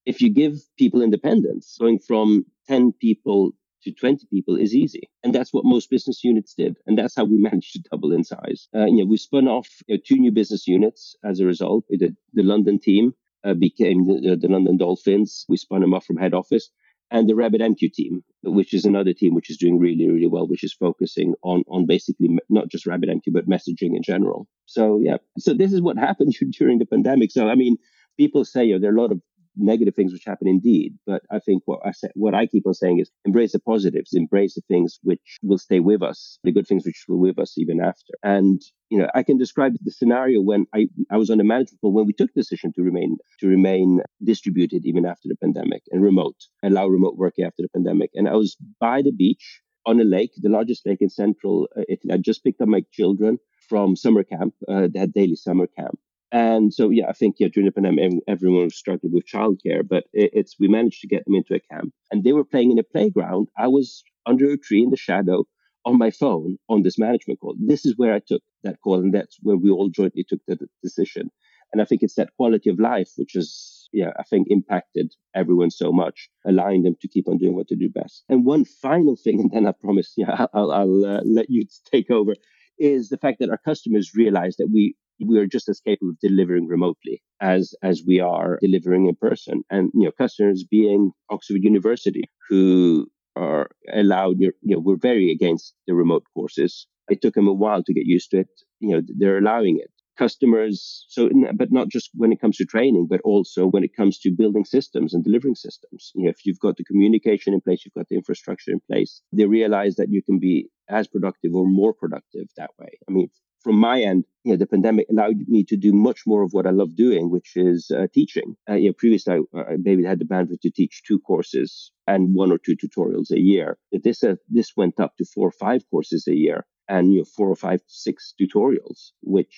if 0.06 0.22
you 0.22 0.30
give 0.30 0.54
people 0.78 1.02
independence, 1.02 1.78
going 1.80 2.00
from 2.00 2.46
10 2.68 2.94
people 2.94 3.52
to 3.86 3.92
20 3.92 4.28
people 4.32 4.56
is 4.56 4.76
easy, 4.76 5.10
and 5.24 5.34
that's 5.34 5.54
what 5.54 5.66
most 5.66 5.90
business 5.90 6.24
units 6.24 6.54
did, 6.54 6.78
and 6.86 6.98
that's 6.98 7.16
how 7.16 7.24
we 7.24 7.38
managed 7.50 7.74
to 7.74 7.84
double 7.92 8.12
in 8.12 8.24
size. 8.24 8.68
Uh, 8.76 8.86
you 8.86 8.98
know, 8.98 9.06
we 9.06 9.18
spun 9.18 9.48
off 9.48 9.70
you 9.88 9.96
know, 9.96 10.02
two 10.06 10.18
new 10.18 10.32
business 10.32 10.68
units 10.68 11.16
as 11.24 11.40
a 11.40 11.46
result. 11.46 11.86
The, 11.90 12.16
the 12.34 12.44
London 12.44 12.80
team 12.80 13.14
uh, 13.44 13.54
became 13.54 14.08
the, 14.08 14.38
the 14.40 14.48
London 14.48 14.78
Dolphins. 14.78 15.46
We 15.48 15.58
spun 15.58 15.82
them 15.82 15.94
off 15.94 16.06
from 16.06 16.18
head 16.18 16.34
office 16.34 16.70
and 17.12 17.30
the 17.30 17.34
RabbitMQ 17.34 17.94
team, 17.94 18.24
which 18.44 18.74
is 18.74 18.86
another 18.86 19.14
team 19.14 19.36
which 19.36 19.50
is 19.50 19.58
doing 19.58 19.80
really, 19.80 20.08
really 20.10 20.28
well, 20.28 20.48
which 20.48 20.64
is 20.64 20.74
focusing 20.74 21.36
on 21.44 21.64
on 21.68 21.86
basically 21.86 22.30
not 22.50 22.70
just 22.70 22.86
RabbitMQ 22.86 23.24
but 23.32 23.48
messaging 23.48 23.96
in 23.96 24.02
general. 24.04 24.48
So 24.66 25.00
yeah, 25.02 25.18
so 25.38 25.54
this 25.54 25.74
is 25.74 25.82
what 25.82 25.98
happened 25.98 26.36
during 26.58 26.80
the 26.80 26.86
pandemic. 26.86 27.32
So 27.32 27.48
I 27.48 27.56
mean, 27.56 27.78
people 28.18 28.46
say 28.46 28.78
there 28.78 28.92
are 28.92 28.96
a 28.96 29.02
lot 29.02 29.12
of 29.12 29.22
negative 29.58 29.96
things 29.96 30.14
which 30.14 30.26
happen 30.26 30.48
indeed. 30.48 30.98
But 31.06 31.24
I 31.32 31.40
think 31.40 31.64
what 31.66 31.80
I 31.86 31.92
say, 31.92 32.10
what 32.14 32.34
I 32.34 32.46
keep 32.46 32.66
on 32.66 32.74
saying 32.74 33.00
is 33.00 33.12
embrace 33.26 33.54
the 33.54 33.60
positives, 33.60 34.14
embrace 34.14 34.56
the 34.56 34.62
things 34.68 35.00
which 35.04 35.38
will 35.42 35.58
stay 35.58 35.80
with 35.80 36.02
us, 36.02 36.40
the 36.44 36.52
good 36.52 36.68
things 36.68 36.86
which 36.86 37.06
will 37.08 37.20
with 37.20 37.40
us 37.40 37.58
even 37.58 37.82
after. 37.82 38.14
And 38.24 38.62
you 38.90 39.00
know, 39.00 39.08
I 39.16 39.24
can 39.24 39.38
describe 39.38 39.74
the 39.82 39.92
scenario 39.92 40.42
when 40.42 40.66
I, 40.74 40.88
I 41.12 41.18
was 41.18 41.30
on 41.30 41.40
the 41.40 41.44
management 41.44 41.82
board 41.82 41.96
when 41.96 42.06
we 42.06 42.14
took 42.14 42.30
the 42.34 42.42
decision 42.42 42.72
to 42.74 42.84
remain 42.84 43.18
to 43.40 43.48
remain 43.48 44.02
distributed 44.24 44.86
even 44.86 45.06
after 45.06 45.28
the 45.28 45.36
pandemic 45.36 45.84
and 45.92 46.04
remote, 46.04 46.38
allow 46.64 46.88
remote 46.88 47.16
working 47.18 47.46
after 47.46 47.64
the 47.64 47.70
pandemic. 47.70 48.12
And 48.14 48.30
I 48.30 48.34
was 48.34 48.58
by 48.80 49.02
the 49.02 49.12
beach 49.12 49.62
on 49.86 50.00
a 50.00 50.04
lake, 50.04 50.32
the 50.38 50.50
largest 50.50 50.86
lake 50.86 51.02
in 51.02 51.10
central 51.10 51.68
uh, 51.78 51.82
Italy. 51.90 52.14
I 52.14 52.18
just 52.18 52.44
picked 52.44 52.62
up 52.62 52.68
my 52.68 52.84
children 52.92 53.38
from 53.70 53.96
summer 53.96 54.24
camp, 54.24 54.54
uh, 54.68 54.88
daily 54.88 55.36
summer 55.36 55.68
camp. 55.68 56.00
And 56.36 56.74
so, 56.74 56.90
yeah, 56.90 57.08
I 57.08 57.14
think 57.14 57.38
yeah, 57.40 57.48
during 57.48 57.66
the 57.66 57.72
pandemic, 57.72 58.22
everyone 58.28 58.66
was 58.66 58.76
struggling 58.76 59.14
with 59.14 59.24
childcare, 59.26 59.88
but 59.88 60.04
it's 60.12 60.56
we 60.60 60.68
managed 60.68 61.00
to 61.00 61.08
get 61.08 61.24
them 61.24 61.36
into 61.36 61.56
a 61.56 61.62
camp, 61.74 61.94
and 62.12 62.26
they 62.26 62.34
were 62.34 62.44
playing 62.44 62.72
in 62.72 62.78
a 62.78 62.84
playground. 62.84 63.48
I 63.58 63.70
was 63.70 64.04
under 64.26 64.52
a 64.52 64.58
tree 64.58 64.84
in 64.84 64.90
the 64.90 64.98
shadow 64.98 65.46
on 65.86 65.98
my 65.98 66.12
phone 66.12 66.58
on 66.68 66.82
this 66.82 67.00
management 67.00 67.40
call. 67.40 67.56
This 67.58 67.86
is 67.86 67.94
where 67.96 68.14
I 68.14 68.20
took 68.20 68.42
that 68.64 68.82
call, 68.84 69.00
and 69.00 69.14
that's 69.14 69.38
where 69.44 69.56
we 69.56 69.70
all 69.70 69.88
jointly 69.88 70.26
took 70.28 70.42
the 70.46 70.58
decision. 70.84 71.32
And 71.72 71.82
I 71.82 71.86
think 71.86 72.04
it's 72.04 72.16
that 72.16 72.36
quality 72.36 72.70
of 72.70 72.82
life 72.82 73.12
which 73.16 73.34
is 73.36 73.88
yeah, 73.94 74.12
I 74.20 74.24
think 74.24 74.48
impacted 74.50 75.14
everyone 75.34 75.72
so 75.72 75.94
much, 75.94 76.30
allowing 76.46 76.84
them 76.84 76.98
to 77.00 77.08
keep 77.08 77.30
on 77.30 77.38
doing 77.38 77.56
what 77.56 77.68
they 77.70 77.78
do 77.78 77.88
best. 77.88 78.26
And 78.28 78.46
one 78.46 78.66
final 78.66 79.16
thing, 79.16 79.40
and 79.40 79.52
then 79.54 79.68
I 79.68 79.72
promise, 79.72 80.12
yeah, 80.18 80.48
I'll, 80.54 80.72
I'll 80.74 81.06
uh, 81.06 81.22
let 81.24 81.46
you 81.50 81.66
take 81.94 82.12
over, 82.12 82.34
is 82.78 83.08
the 83.08 83.18
fact 83.18 83.40
that 83.40 83.50
our 83.50 83.58
customers 83.58 84.12
realize 84.14 84.58
that 84.58 84.68
we 84.68 84.96
we 85.20 85.38
are 85.40 85.48
just 85.48 85.70
as 85.70 85.80
capable 85.80 86.12
of 86.12 86.20
delivering 86.20 86.68
remotely 86.68 87.22
as 87.42 87.74
as 87.84 88.04
we 88.06 88.20
are 88.20 88.58
delivering 88.62 89.08
in 89.08 89.16
person. 89.16 89.64
And 89.70 89.92
you 89.94 90.06
know, 90.06 90.12
customers 90.18 90.64
being 90.70 91.12
Oxford 91.30 91.64
University, 91.64 92.24
who 92.50 93.08
are 93.36 93.70
allowed, 93.92 94.40
you 94.40 94.54
know, 94.64 94.80
we're 94.80 94.96
very 94.98 95.32
against 95.32 95.74
the 95.88 95.94
remote 95.94 96.24
courses. 96.34 96.88
It 97.10 97.22
took 97.22 97.36
them 97.36 97.48
a 97.48 97.54
while 97.54 97.84
to 97.84 97.94
get 97.94 98.06
used 98.06 98.32
to 98.32 98.40
it. 98.40 98.48
You 98.80 98.96
know, 98.96 99.02
they're 99.18 99.38
allowing 99.38 99.80
it 99.80 99.92
customers 100.18 101.06
so 101.10 101.30
but 101.56 101.72
not 101.72 101.90
just 101.90 102.10
when 102.14 102.32
it 102.32 102.40
comes 102.40 102.58
to 102.58 102.66
training 102.66 103.08
but 103.10 103.22
also 103.24 103.68
when 103.68 103.84
it 103.84 103.96
comes 103.96 104.18
to 104.18 104.32
building 104.32 104.64
systems 104.64 105.14
and 105.14 105.24
delivering 105.24 105.56
systems 105.56 106.12
you 106.16 106.24
know 106.24 106.30
if 106.30 106.46
you've 106.46 106.60
got 106.60 106.78
the 106.78 106.84
communication 106.84 107.54
in 107.54 107.62
place 107.62 107.84
you've 107.84 107.94
got 107.94 108.08
the 108.10 108.16
infrastructure 108.16 108.72
in 108.72 108.80
place 108.90 109.22
they 109.34 109.46
realize 109.46 109.96
that 109.96 110.10
you 110.10 110.22
can 110.24 110.40
be 110.40 110.70
as 110.90 111.08
productive 111.08 111.54
or 111.54 111.68
more 111.68 111.94
productive 111.94 112.48
that 112.56 112.70
way 112.80 112.98
i 113.10 113.12
mean 113.12 113.30
from 113.66 113.78
my 113.78 114.00
end, 114.00 114.26
you 114.44 114.52
know, 114.52 114.58
the 114.58 114.68
pandemic 114.68 115.08
allowed 115.10 115.40
me 115.48 115.64
to 115.66 115.76
do 115.76 115.92
much 115.92 116.22
more 116.28 116.44
of 116.44 116.54
what 116.54 116.68
I 116.68 116.70
love 116.70 116.96
doing, 116.96 117.32
which 117.32 117.54
is 117.56 117.90
uh, 117.90 118.06
teaching. 118.14 118.56
Uh, 118.70 118.76
you 118.76 118.90
know, 118.90 118.94
previously 118.94 119.34
I, 119.34 119.60
I 119.60 119.78
maybe 119.84 120.06
had 120.06 120.20
the 120.20 120.26
bandwidth 120.34 120.62
to 120.62 120.70
teach 120.70 121.02
two 121.08 121.20
courses 121.20 121.92
and 122.06 122.36
one 122.36 122.52
or 122.52 122.60
two 122.60 122.76
tutorials 122.76 123.32
a 123.32 123.40
year. 123.40 123.80
This 123.92 124.24
uh, 124.24 124.36
this 124.48 124.74
went 124.78 125.00
up 125.00 125.18
to 125.18 125.26
four 125.26 125.48
or 125.48 125.58
five 125.66 125.82
courses 125.90 126.28
a 126.28 126.36
year, 126.36 126.68
and 126.88 127.12
you 127.12 127.20
know, 127.20 127.26
four 127.36 127.50
or 127.50 127.56
five, 127.56 127.82
six 127.88 128.36
tutorials, 128.40 129.00
which 129.24 129.56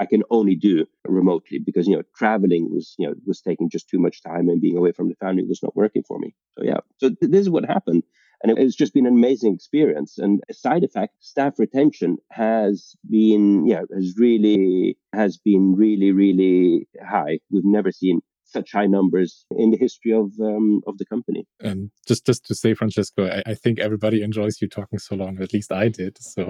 I 0.00 0.06
can 0.06 0.22
only 0.30 0.56
do 0.56 0.86
remotely 1.06 1.58
because 1.58 1.86
you 1.86 1.96
know 1.96 2.02
traveling 2.16 2.70
was 2.72 2.94
you 2.98 3.06
know 3.06 3.14
was 3.26 3.42
taking 3.42 3.68
just 3.68 3.90
too 3.90 3.98
much 3.98 4.22
time 4.22 4.48
and 4.48 4.60
being 4.60 4.78
away 4.78 4.92
from 4.92 5.08
the 5.10 5.16
family 5.16 5.44
was 5.44 5.62
not 5.62 5.76
working 5.76 6.02
for 6.08 6.18
me. 6.18 6.34
So 6.56 6.64
yeah, 6.64 6.80
so 6.96 7.08
th- 7.10 7.30
this 7.30 7.42
is 7.42 7.50
what 7.50 7.66
happened, 7.66 8.04
and 8.42 8.58
it's 8.58 8.76
just 8.76 8.94
been 8.94 9.06
an 9.06 9.14
amazing 9.14 9.54
experience. 9.54 10.18
And 10.18 10.40
a 10.48 10.54
side 10.54 10.84
effect, 10.84 11.14
staff 11.20 11.58
retention 11.58 12.16
has 12.30 12.94
been 13.08 13.66
yeah 13.66 13.82
has 13.94 14.14
really 14.18 14.96
has 15.12 15.38
been 15.38 15.74
really 15.76 16.12
really 16.12 16.88
high. 17.06 17.38
We've 17.50 17.64
never 17.64 17.92
seen 17.92 18.20
such 18.44 18.72
high 18.72 18.86
numbers 18.86 19.46
in 19.56 19.70
the 19.70 19.76
history 19.76 20.12
of 20.12 20.32
um, 20.40 20.80
of 20.86 20.98
the 20.98 21.04
company. 21.04 21.46
And 21.60 21.90
just 22.06 22.26
just 22.26 22.44
to 22.46 22.54
say, 22.54 22.74
Francesco, 22.74 23.26
I, 23.28 23.50
I, 23.50 23.54
think 23.54 23.78
everybody 23.78 24.22
enjoys 24.22 24.60
you 24.60 24.68
talking 24.68 24.98
so 24.98 25.14
long. 25.14 25.40
At 25.40 25.52
least 25.52 25.70
I 25.70 25.88
did. 25.88 26.18
So 26.20 26.48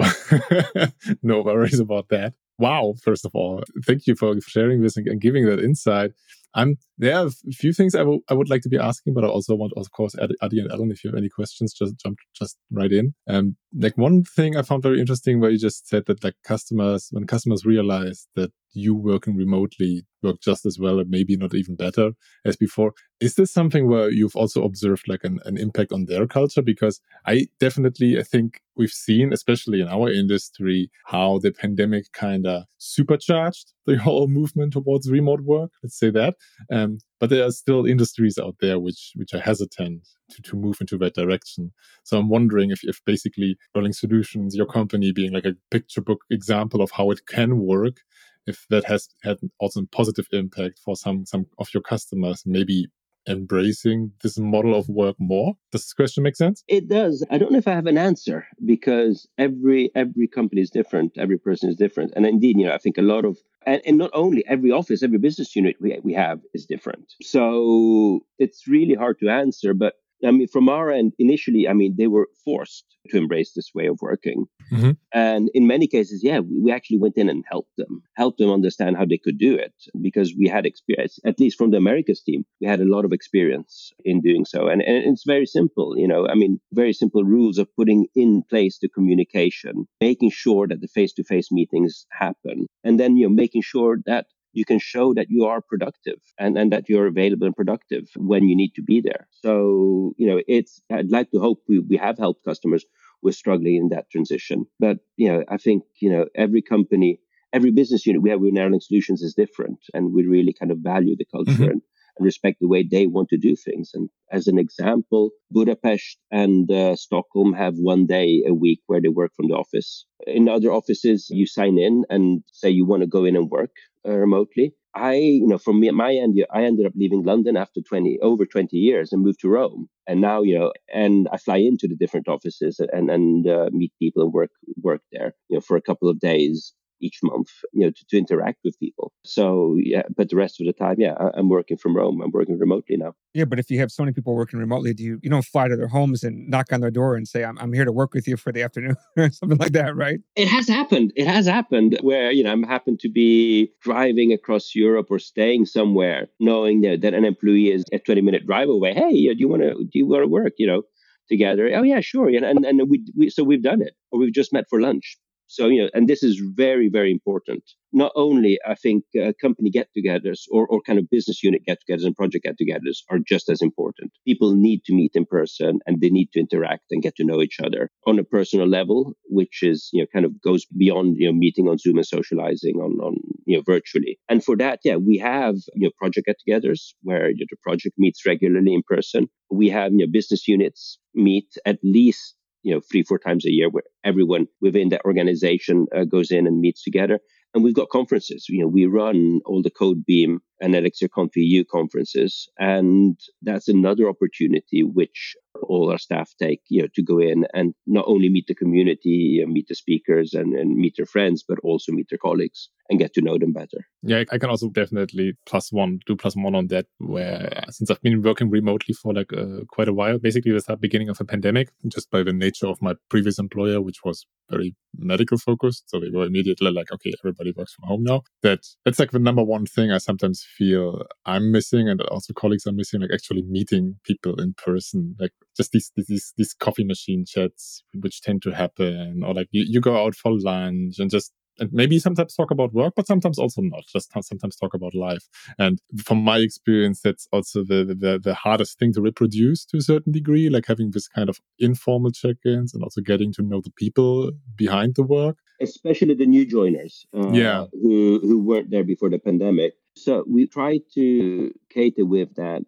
no 1.23 1.43
worries 1.43 1.81
about 1.81 2.09
that 2.09 2.35
wow, 2.61 2.95
first 3.03 3.25
of 3.25 3.33
all, 3.35 3.65
thank 3.85 4.07
you 4.07 4.15
for 4.15 4.35
sharing 4.47 4.83
this 4.83 4.97
and, 4.97 5.21
giving 5.21 5.47
that 5.47 5.61
insight. 5.61 6.13
I'm 6.55 6.77
there 6.99 7.17
are 7.17 7.27
a 7.27 7.53
few 7.53 7.73
things 7.73 7.95
I, 7.95 8.03
I 8.29 8.35
would 8.35 8.51
like 8.51 8.63
to 8.63 8.69
be 8.69 8.79
asking, 8.79 9.15
but 9.15 9.25
I 9.25 9.29
also 9.29 9.55
want, 9.55 9.73
of 9.77 9.91
course, 9.93 10.15
Adi 10.17 10.61
and 10.61 10.71
Allen, 10.71 10.91
if 10.91 11.03
you 11.03 11.11
have 11.11 11.19
any 11.19 11.29
questions, 11.29 11.73
just 11.73 11.99
jump 11.99 12.19
just 12.35 12.59
right 12.71 12.93
in. 12.93 13.15
Um, 13.29 13.57
like 13.77 13.97
one 13.97 14.25
thing 14.25 14.57
I 14.57 14.63
found 14.63 14.83
very 14.83 15.01
interesting 15.01 15.41
where 15.41 15.51
you 15.51 15.59
just 15.59 15.89
said 15.89 16.07
that 16.07 16.23
like 16.23 16.35
customers, 16.45 17.09
when 17.13 17.27
customers 17.27 17.65
realize 17.65 18.27
that 18.37 18.53
you 18.73 18.95
working 18.95 19.37
remotely 19.37 20.05
work 20.23 20.41
just 20.41 20.67
as 20.67 20.79
well 20.79 20.99
and 20.99 21.11
maybe 21.11 21.37
not 21.37 21.55
even 21.55 21.75
better 21.75 22.11
as 22.45 22.57
before. 22.57 22.93
Is 23.21 23.35
this 23.35 23.53
something 23.53 23.89
where 23.89 24.11
you've 24.11 24.37
also 24.37 24.65
observed 24.65 25.09
like 25.09 25.25
an, 25.25 25.41
an 25.45 25.57
impact 25.59 25.93
on 25.93 26.07
their 26.07 26.27
culture? 26.27 26.63
Because 26.63 27.01
I 27.27 27.47
definitely, 27.59 28.19
I 28.19 28.23
think 28.23 28.61
we've 28.77 28.91
seen, 28.91 29.33
especially 29.33 29.81
in 29.81 29.89
our 29.89 30.11
industry, 30.11 30.91
how 31.07 31.39
the 31.39 31.53
pandemic 31.53 32.13
kind 32.13 32.47
of 32.47 32.65
supercharged 32.79 33.73
the 33.87 33.99
whole 33.99 34.29
movement 34.29 34.73
towards 34.73 35.11
remote 35.11 35.41
work. 35.41 35.71
Let's 35.83 35.99
say 35.99 36.11
that. 36.11 36.37
Um, 36.71 36.99
but 37.19 37.31
there 37.31 37.45
are 37.45 37.51
still 37.51 37.87
industries 37.87 38.39
out 38.39 38.57
there 38.61 38.79
which 38.79 39.13
which 39.17 39.35
are 39.35 39.41
hesitant 39.41 40.09
to, 40.31 40.43
to 40.43 40.57
move 40.57 40.79
into 40.81 40.99
that 40.99 41.15
direction. 41.15 41.73
So 42.05 42.19
I'm 42.19 42.29
wondering 42.29 42.71
if, 42.71 42.81
if 42.85 43.05
basically 43.05 43.57
Erlang 43.77 43.95
Solutions, 43.95 44.57
your 44.57 44.67
company 44.67 45.13
being 45.13 45.33
like 45.33 45.45
a 45.45 45.57
picture 45.71 46.01
book 46.01 46.21
example 46.31 46.83
of 46.83 46.91
how 46.93 47.11
it 47.11 47.27
can 47.27 47.59
work, 47.59 47.99
if 48.47 48.67
that 48.71 48.85
has 48.85 49.09
had 49.23 49.39
also 49.59 49.81
a 49.81 49.87
positive 49.87 50.27
impact 50.33 50.81
for 50.85 50.97
some 50.97 51.27
some 51.27 51.47
of 51.59 51.69
your 51.75 51.83
customers, 51.83 52.43
maybe 52.47 52.87
embracing 53.29 54.13
this 54.23 54.39
model 54.39 54.75
of 54.75 54.89
work 54.89 55.17
more. 55.19 55.55
Does 55.73 55.83
this 55.83 55.93
question 55.93 56.23
make 56.23 56.37
sense? 56.37 56.65
It 56.69 56.89
does. 56.89 57.25
I 57.31 57.39
don't 57.39 57.53
know 57.53 57.59
if 57.59 57.69
i 57.69 57.73
have 57.73 57.87
an 57.87 57.99
answer 57.99 58.47
because 58.65 59.29
every 59.39 59.91
every 59.95 60.27
company 60.27 60.63
is 60.63 60.71
different. 60.71 61.13
Every 61.19 61.39
person 61.39 61.69
is 61.69 61.77
different. 61.77 62.13
And 62.17 62.27
indeed 62.27 62.59
you 62.59 62.67
know 62.67 62.75
i 62.75 62.79
think 62.79 62.99
a 62.99 63.03
lot 63.03 63.25
of 63.25 63.39
and, 63.67 63.83
and 63.87 63.99
not 63.99 64.11
only 64.13 64.45
every 64.47 64.71
office 64.71 65.03
every 65.03 65.19
business 65.19 65.55
unit 65.55 65.77
we, 65.81 65.99
we 66.03 66.13
have 66.13 66.41
is 66.55 66.67
different. 66.67 67.13
So 67.23 68.21
it's 68.39 68.67
really 68.67 68.95
hard 68.95 69.19
to 69.21 69.29
answer 69.29 69.75
but 69.75 69.95
I 70.25 70.31
mean, 70.31 70.49
from 70.49 70.69
our 70.69 70.91
end, 70.91 71.13
initially, 71.19 71.69
I 71.69 71.73
mean, 71.73 71.95
they 71.97 72.07
were 72.07 72.29
forced 72.45 72.85
to 73.09 73.17
embrace 73.17 73.53
this 73.55 73.71
way 73.75 73.87
of 73.87 73.99
working. 74.01 74.47
Mm-hmm. 74.73 74.91
And 75.13 75.51
in 75.55 75.67
many 75.67 75.87
cases, 75.87 76.21
yeah, 76.23 76.41
we, 76.41 76.61
we, 76.61 76.73
actually 76.73 76.99
went 76.99 77.17
in 77.17 77.29
and 77.29 77.45
helped 77.51 77.77
them, 77.77 78.03
helped 78.17 78.39
them 78.39 78.51
understand 78.51 78.97
how 78.97 79.05
they 79.05 79.19
could 79.19 79.39
do 79.39 79.55
it 79.55 79.75
because 80.01 80.35
we 80.39 80.49
had 80.49 80.67
experience, 80.67 81.19
at 81.25 81.41
least 81.41 81.59
from 81.59 81.71
the 81.71 81.79
Americas 81.79 82.23
team, 82.23 82.45
we 82.61 82.67
had 82.67 82.81
a 82.81 82.89
lot 82.89 83.05
of 83.05 83.13
experience 83.13 83.93
in 84.05 84.21
doing 84.21 84.45
so. 84.45 84.69
And, 84.69 84.83
and 84.83 85.13
it's 85.13 85.25
very 85.27 85.47
simple, 85.47 85.95
you 85.97 86.07
know, 86.07 86.29
I 86.29 86.35
mean, 86.35 86.61
very 86.73 86.93
simple 86.93 87.25
rules 87.25 87.59
of 87.59 87.75
putting 87.75 88.07
in 88.15 88.43
place 88.49 88.79
the 88.81 88.89
communication, 88.89 89.87
making 90.01 90.31
sure 90.31 90.69
that 90.69 90.81
the 90.81 90.89
face 90.89 91.13
to 91.15 91.25
face 91.25 91.51
meetings 91.51 92.07
happen, 92.13 92.67
and 92.85 93.01
then, 93.01 93.17
you 93.17 93.29
know, 93.29 93.35
making 93.35 93.63
sure 93.63 93.99
that 94.07 94.27
you 94.53 94.65
can 94.65 94.79
show 94.79 95.15
that 95.15 95.27
you 95.29 95.45
are 95.45 95.61
productive 95.61 96.19
and, 96.39 96.59
and 96.59 96.73
that 96.73 96.89
you're 96.89 97.07
available 97.07 97.47
and 97.47 97.57
productive 97.57 98.09
when 98.17 98.49
you 98.49 98.57
need 98.57 98.73
to 98.75 98.83
be 98.83 99.01
there. 99.01 99.29
So, 99.31 100.13
you 100.17 100.27
know, 100.27 100.41
it's, 100.49 100.83
I'd 100.93 101.11
like 101.11 101.31
to 101.31 101.41
hope 101.41 101.63
we, 101.69 101.79
we 101.79 101.97
have 101.97 102.19
helped 102.19 102.45
customers 102.45 102.85
who 103.23 103.29
are 103.29 103.33
struggling 103.33 103.77
in 103.77 103.89
that 103.91 104.11
transition. 104.11 104.67
But, 104.79 104.99
you 105.17 105.31
know, 105.31 105.45
I 105.49 105.57
think, 105.57 105.85
you 106.01 106.11
know, 106.11 106.27
every 106.35 106.63
company, 106.63 107.21
every 107.53 107.71
business 107.71 108.07
unit 108.07 108.23
we 108.23 108.31
have 108.31 108.41
with 108.41 108.55
Erlang 108.55 108.83
Solutions 108.83 109.23
is 109.23 109.35
different. 109.35 109.79
And 109.95 110.13
we 110.13 110.27
really 110.27 110.53
kind 110.53 110.73
of 110.73 110.79
value 110.79 111.17
the 111.17 111.27
culture 111.31 111.53
mm-hmm. 111.53 111.65
and 111.65 111.83
respect 112.21 112.59
the 112.61 112.69
way 112.69 112.83
they 112.83 113.07
want 113.07 113.29
to 113.31 113.39
do 113.39 113.57
things. 113.57 113.91
And 113.95 114.09
as 114.31 114.47
an 114.47 114.59
example, 114.59 115.31
Budapest 115.51 116.19
and 116.31 116.71
uh, 116.71 116.97
Stockholm 116.97 117.53
have 117.55 117.75
one 117.77 118.07
day 118.07 118.45
a 118.47 118.55
week 118.55 118.81
where 118.87 119.01
they 119.01 119.09
work 119.09 119.33
from 119.35 119.49
the 119.49 119.55
office. 119.55 120.07
In 120.27 120.49
other 120.49 120.71
offices, 120.73 121.29
you 121.31 121.47
sign 121.47 121.79
in 121.79 122.05
and 122.11 122.43
say 122.53 122.71
you 122.71 122.87
want 122.87 123.03
to 123.03 123.07
go 123.07 123.25
in 123.25 123.37
and 123.37 123.51
work 123.51 123.73
uh, 124.07 124.13
remotely. 124.13 124.75
I, 124.95 125.15
you 125.15 125.47
know, 125.47 125.59
from 125.59 125.79
me, 125.79 125.91
my 125.91 126.13
end, 126.15 126.37
I 126.53 126.65
ended 126.65 126.87
up 126.87 126.93
leaving 126.97 127.23
London 127.23 127.57
after 127.57 127.81
20, 127.81 128.19
over 128.23 128.45
20 128.45 128.77
years 128.77 129.13
and 129.13 129.23
moved 129.23 129.41
to 129.41 129.49
Rome. 129.49 129.89
And 130.09 130.21
now, 130.21 130.43
you 130.43 130.59
know, 130.59 130.73
and 130.93 131.29
I 131.33 131.37
fly 131.37 131.59
into 131.59 131.87
the 131.87 131.95
different 131.95 132.27
offices 132.27 132.81
and, 132.93 133.09
and 133.09 133.47
uh, 133.47 133.71
meet 133.73 133.93
people 134.01 134.25
and 134.25 134.33
work, 134.33 134.51
work 134.83 135.03
there, 135.13 135.35
you 135.49 135.57
know, 135.57 135.61
for 135.61 135.77
a 135.77 135.83
couple 135.83 136.09
of 136.09 136.19
days 136.19 136.75
each 137.01 137.19
month, 137.23 137.49
you 137.73 137.87
know, 137.87 137.91
to, 137.91 138.05
to 138.11 138.19
interact 138.19 138.59
with 138.65 138.79
people. 138.79 139.13
So 139.25 139.77
yeah, 139.79 140.03
but 140.17 140.31
the 140.31 140.37
rest 140.37 140.61
of 140.61 140.67
the 140.67 140.73
time, 140.73 140.97
yeah, 140.99 141.15
I, 141.19 141.39
am 141.39 141.49
working 141.49 141.77
from 141.77 141.97
Rome. 141.97 142.21
I'm 142.23 142.31
working 142.31 142.59
remotely 142.59 142.97
now. 142.97 143.15
Yeah, 143.35 143.45
but 143.45 143.59
if 143.59 143.71
you 143.71 143.79
have 143.79 143.91
so 143.91 144.03
many 144.03 144.13
people 144.13 144.35
working 144.35 144.59
remotely, 144.59 144.95
do 144.95 145.03
you 145.03 145.19
you 145.23 145.31
don't 145.31 145.45
fly 145.45 145.69
to 145.69 145.77
their 145.77 145.89
homes 145.89 146.23
and 146.23 146.49
knock 146.49 146.73
on 146.73 146.81
their 146.81 146.91
door 146.91 147.17
and 147.17 147.27
say, 147.27 147.45
"I'm 147.45 147.59
I'm 147.59 147.73
here 147.73 147.85
to 147.85 147.93
work 147.93 148.15
with 148.15 148.27
you 148.27 148.37
for 148.37 148.53
the 148.53 148.63
afternoon" 148.63 148.97
or 149.17 149.31
something 149.31 149.59
like 149.59 149.73
that, 149.73 149.97
right? 149.97 150.21
It 150.37 150.49
has 150.49 150.69
happened. 150.69 151.13
It 151.17 151.27
has 151.27 151.47
happened 151.47 151.99
where 152.03 152.31
you 152.31 152.43
know 152.43 152.53
I'm 152.53 152.63
happen 152.63 152.97
to 152.99 153.09
be 153.09 153.73
driving 153.83 154.33
across 154.33 154.75
Europe 154.75 155.09
or 155.11 155.19
staying 155.19 155.67
somewhere, 155.67 156.29
knowing 156.39 156.83
that, 156.83 157.01
that 157.03 157.15
an 157.15 157.25
employee 157.25 157.71
is 157.71 157.85
a 157.93 157.99
20 157.99 158.21
minute 158.21 158.47
drive 158.47 158.69
away. 158.69 158.95
Hey, 158.95 159.29
uh, 159.31 159.35
do 159.35 159.39
you 159.39 159.49
want 159.49 159.63
to 159.63 159.75
do 159.75 159.99
you 159.99 160.07
want 160.07 160.23
to 160.23 160.29
work? 160.29 160.55
You 160.59 160.67
know 160.67 160.83
together. 161.31 161.71
Oh 161.75 161.83
yeah, 161.83 162.01
sure. 162.01 162.29
And 162.29 162.45
and, 162.45 162.67
and 162.67 162.91
we, 162.91 163.03
we 163.17 163.31
so 163.31 163.43
we've 163.45 163.63
done 163.63 163.81
it, 163.81 163.95
or 164.11 164.21
we've 164.21 164.35
just 164.35 164.53
met 164.53 164.65
for 164.69 164.81
lunch. 164.81 165.17
So, 165.53 165.67
you 165.67 165.83
know, 165.83 165.91
and 165.95 166.09
this 166.09 166.23
is 166.23 166.41
very, 166.55 166.89
very 166.89 167.11
important. 167.11 167.65
Not 167.93 168.13
only, 168.15 168.61
I 168.65 168.77
think, 168.77 169.03
uh, 169.21 169.33
company 169.41 169.69
get 169.69 169.89
togethers 169.99 170.43
or, 170.49 170.65
or 170.69 170.81
kind 170.81 171.01
of 171.01 171.11
business 171.11 171.43
unit 171.43 171.65
get 171.67 171.79
togethers 171.83 172.05
and 172.05 172.15
project 172.15 172.45
get 172.45 172.55
togethers 172.57 172.99
are 173.11 173.19
just 173.19 173.49
as 173.49 173.61
important. 173.61 174.13
People 174.25 174.55
need 174.55 174.85
to 174.85 174.95
meet 174.95 175.11
in 175.15 175.27
person 175.27 175.81
and 175.87 176.01
they 176.01 176.09
need 176.09 176.29
to 176.35 176.39
interact 176.39 176.85
and 176.93 177.03
get 177.03 177.17
to 177.17 177.25
know 177.25 177.43
each 177.43 177.59
other 177.59 177.91
on 178.07 178.21
a 178.21 178.23
personal 178.23 178.69
level, 178.69 179.15
which 179.29 179.65
is, 179.65 179.89
you 179.93 180.01
know, 180.01 180.07
kind 180.13 180.25
of 180.25 180.41
goes 180.41 180.67
beyond, 180.67 181.17
you 181.19 181.27
know, 181.27 181.37
meeting 181.37 181.69
on 181.69 181.79
Zoom 181.79 181.97
and 181.97 182.07
socializing 182.07 182.77
on, 182.77 182.93
on 183.01 183.17
you 183.45 183.57
know, 183.57 183.65
virtually. 183.67 184.21
And 184.29 184.45
for 184.45 184.57
that, 184.59 184.79
yeah, 184.85 184.95
we 184.95 185.19
have, 185.19 185.57
you 185.75 185.89
know, 185.89 185.91
project 185.99 186.27
get 186.27 186.37
togethers 186.49 186.95
where 187.03 187.29
you 187.29 187.39
know, 187.41 187.47
the 187.51 187.57
project 187.61 187.97
meets 187.99 188.25
regularly 188.25 188.73
in 188.73 188.83
person. 188.87 189.27
We 189.51 189.69
have, 189.71 189.91
you 189.91 190.07
know, 190.07 190.13
business 190.13 190.47
units 190.47 191.01
meet 191.13 191.49
at 191.67 191.81
least 191.83 192.37
you 192.63 192.75
know 192.75 192.81
three 192.81 193.03
four 193.03 193.19
times 193.19 193.47
a 193.47 193.51
year 193.51 193.69
where 193.69 193.85
everyone 194.05 194.47
within 194.61 194.91
that 194.91 195.05
organization 195.05 195.87
uh, 195.95 196.05
goes 196.05 196.31
in 196.31 196.47
and 196.47 196.61
meets 196.61 196.83
together. 196.83 197.21
And 197.53 197.65
we've 197.65 197.75
got 197.75 197.89
conferences. 197.89 198.47
You 198.49 198.63
know 198.63 198.69
we 198.69 198.87
run 198.87 199.41
all 199.47 199.63
the 199.63 199.71
Code 199.71 200.05
BEAM 200.07 200.41
and 200.61 200.75
Elixir 200.75 201.09
Conf 201.09 201.37
EU 201.37 201.65
conferences. 201.65 202.49
And 202.59 203.19
that's 203.43 203.69
another 203.69 204.09
opportunity 204.09 204.83
which 204.83 205.35
all 205.63 205.91
our 205.91 205.99
staff 205.99 206.33
take, 206.39 206.61
you 206.69 206.83
know, 206.83 206.89
to 206.95 207.03
go 207.03 207.19
in 207.19 207.47
and 207.55 207.75
not 207.87 208.05
only 208.07 208.29
meet 208.29 208.47
the 208.47 208.55
community, 208.55 209.45
meet 209.47 209.69
the 209.69 209.75
speakers 209.75 210.33
and, 210.33 210.55
and 210.55 210.77
meet 210.77 210.95
their 210.97 211.07
friends, 211.07 211.45
but 211.47 211.59
also 211.63 211.93
meet 211.93 212.09
their 212.09 212.19
colleagues 212.19 212.69
and 212.89 212.99
get 212.99 213.15
to 213.15 213.23
know 213.23 213.39
them 213.39 213.53
better. 213.53 213.87
Yeah, 214.03 214.25
I 214.31 214.39
can 214.39 214.51
also 214.51 214.69
definitely 214.69 215.35
plus 215.47 215.73
one, 215.73 216.01
do 216.07 216.17
plus 216.17 216.35
one 216.37 216.55
on 216.55 216.69
that. 216.69 216.87
Where 216.99 217.65
since 217.71 217.91
I've 217.91 218.03
been 218.03 218.23
working 218.23 218.51
remotely 218.51 218.95
for 218.95 219.13
like 219.13 219.33
uh, 219.33 219.65
quite 219.69 219.89
a 219.89 219.93
while, 219.93 220.19
basically 220.19 220.53
with 220.53 220.67
the 220.67 220.77
beginning 220.77 221.09
of 221.09 221.21
a 221.21 221.25
pandemic, 221.25 221.71
just 221.89 222.11
by 222.11 222.23
the 222.23 222.33
nature 222.33 222.67
of 222.67 222.83
my 222.83 222.95
previous 223.09 223.39
employer, 223.39 223.81
which 223.81 223.99
was 224.05 224.27
very 224.51 224.75
medical 224.97 225.39
focused, 225.39 225.89
so 225.89 226.01
they 226.01 226.11
were 226.11 226.27
immediately 226.27 226.71
like, 226.71 226.91
okay, 226.93 227.13
everybody 227.23 227.53
works 227.57 227.75
from 227.75 227.89
home 227.89 228.03
now. 228.03 228.23
That 228.43 228.61
that's 228.85 228.99
like 228.99 229.13
the 229.13 229.19
number 229.19 229.43
one 229.43 229.67
thing 229.67 229.93
I 229.93 229.99
sometimes 229.99 230.45
feel 230.57 231.03
I'm 231.27 231.53
missing, 231.53 231.89
and 231.89 232.01
also 232.03 232.33
colleagues 232.33 232.67
are 232.67 232.73
missing, 232.73 233.01
like 233.01 233.11
actually 233.13 233.43
meeting 233.43 233.97
people 234.05 234.41
in 234.41 234.55
person, 234.55 235.17
like 235.19 235.33
just 235.57 235.73
these 235.73 235.93
these 235.97 236.33
these 236.37 236.55
coffee 236.55 236.85
machine 236.85 237.25
chats 237.27 237.83
which 237.95 238.23
tend 238.23 238.43
to 238.43 238.51
happen, 238.51 239.23
or 239.25 239.35
like 239.35 239.49
you, 239.51 239.65
you 239.67 239.81
go 239.81 239.97
out 240.05 240.15
for 240.15 240.33
lunch 240.33 240.99
and 240.99 241.11
just 241.11 241.33
and 241.61 241.71
maybe 241.73 241.99
sometimes 241.99 242.35
talk 242.35 242.51
about 242.51 242.73
work, 242.73 242.95
but 242.97 243.07
sometimes 243.07 243.39
also 243.39 243.61
not. 243.61 243.85
Just 243.93 244.11
sometimes 244.23 244.57
talk 244.57 244.75
about 244.75 244.95
life. 244.95 245.29
And 245.59 245.79
from 246.03 246.19
my 246.19 246.39
experience, 246.39 247.03
that's 247.03 247.29
also 247.33 247.63
the, 247.63 247.85
the, 247.85 248.19
the 248.23 248.35
hardest 248.35 248.79
thing 248.79 248.93
to 248.95 249.03
reproduce 249.03 249.67
to 249.67 249.77
a 249.77 249.83
certain 249.83 250.13
degree, 250.13 250.49
like 250.49 250.67
having 250.67 250.93
this 250.93 251.07
kind 251.07 251.29
of 251.29 251.39
informal 251.59 252.13
check-ins 252.13 252.73
and 252.73 252.83
also 252.83 253.03
getting 253.03 253.33
to 253.35 253.43
know 253.43 253.61
the 253.61 253.73
people 253.73 254.33
behind 254.57 254.95
the 254.95 255.03
work. 255.03 255.37
Especially 255.61 256.15
the 256.15 256.25
new 256.25 256.47
joiners, 256.47 257.05
uh, 257.15 257.31
yeah, 257.33 257.67
who 257.73 258.19
who 258.23 258.43
weren't 258.43 258.71
there 258.71 258.83
before 258.83 259.11
the 259.11 259.19
pandemic. 259.19 259.75
So 259.97 260.25
we 260.29 260.47
try 260.47 260.81
to 260.95 261.53
cater 261.71 262.05
with 262.05 262.35
that 262.37 262.63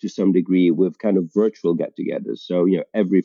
to 0.00 0.08
some 0.08 0.32
degree 0.32 0.70
with 0.70 0.98
kind 0.98 1.18
of 1.18 1.30
virtual 1.34 1.74
get-togethers. 1.74 2.38
So 2.38 2.64
you 2.64 2.78
know 2.78 2.84
every 2.94 3.22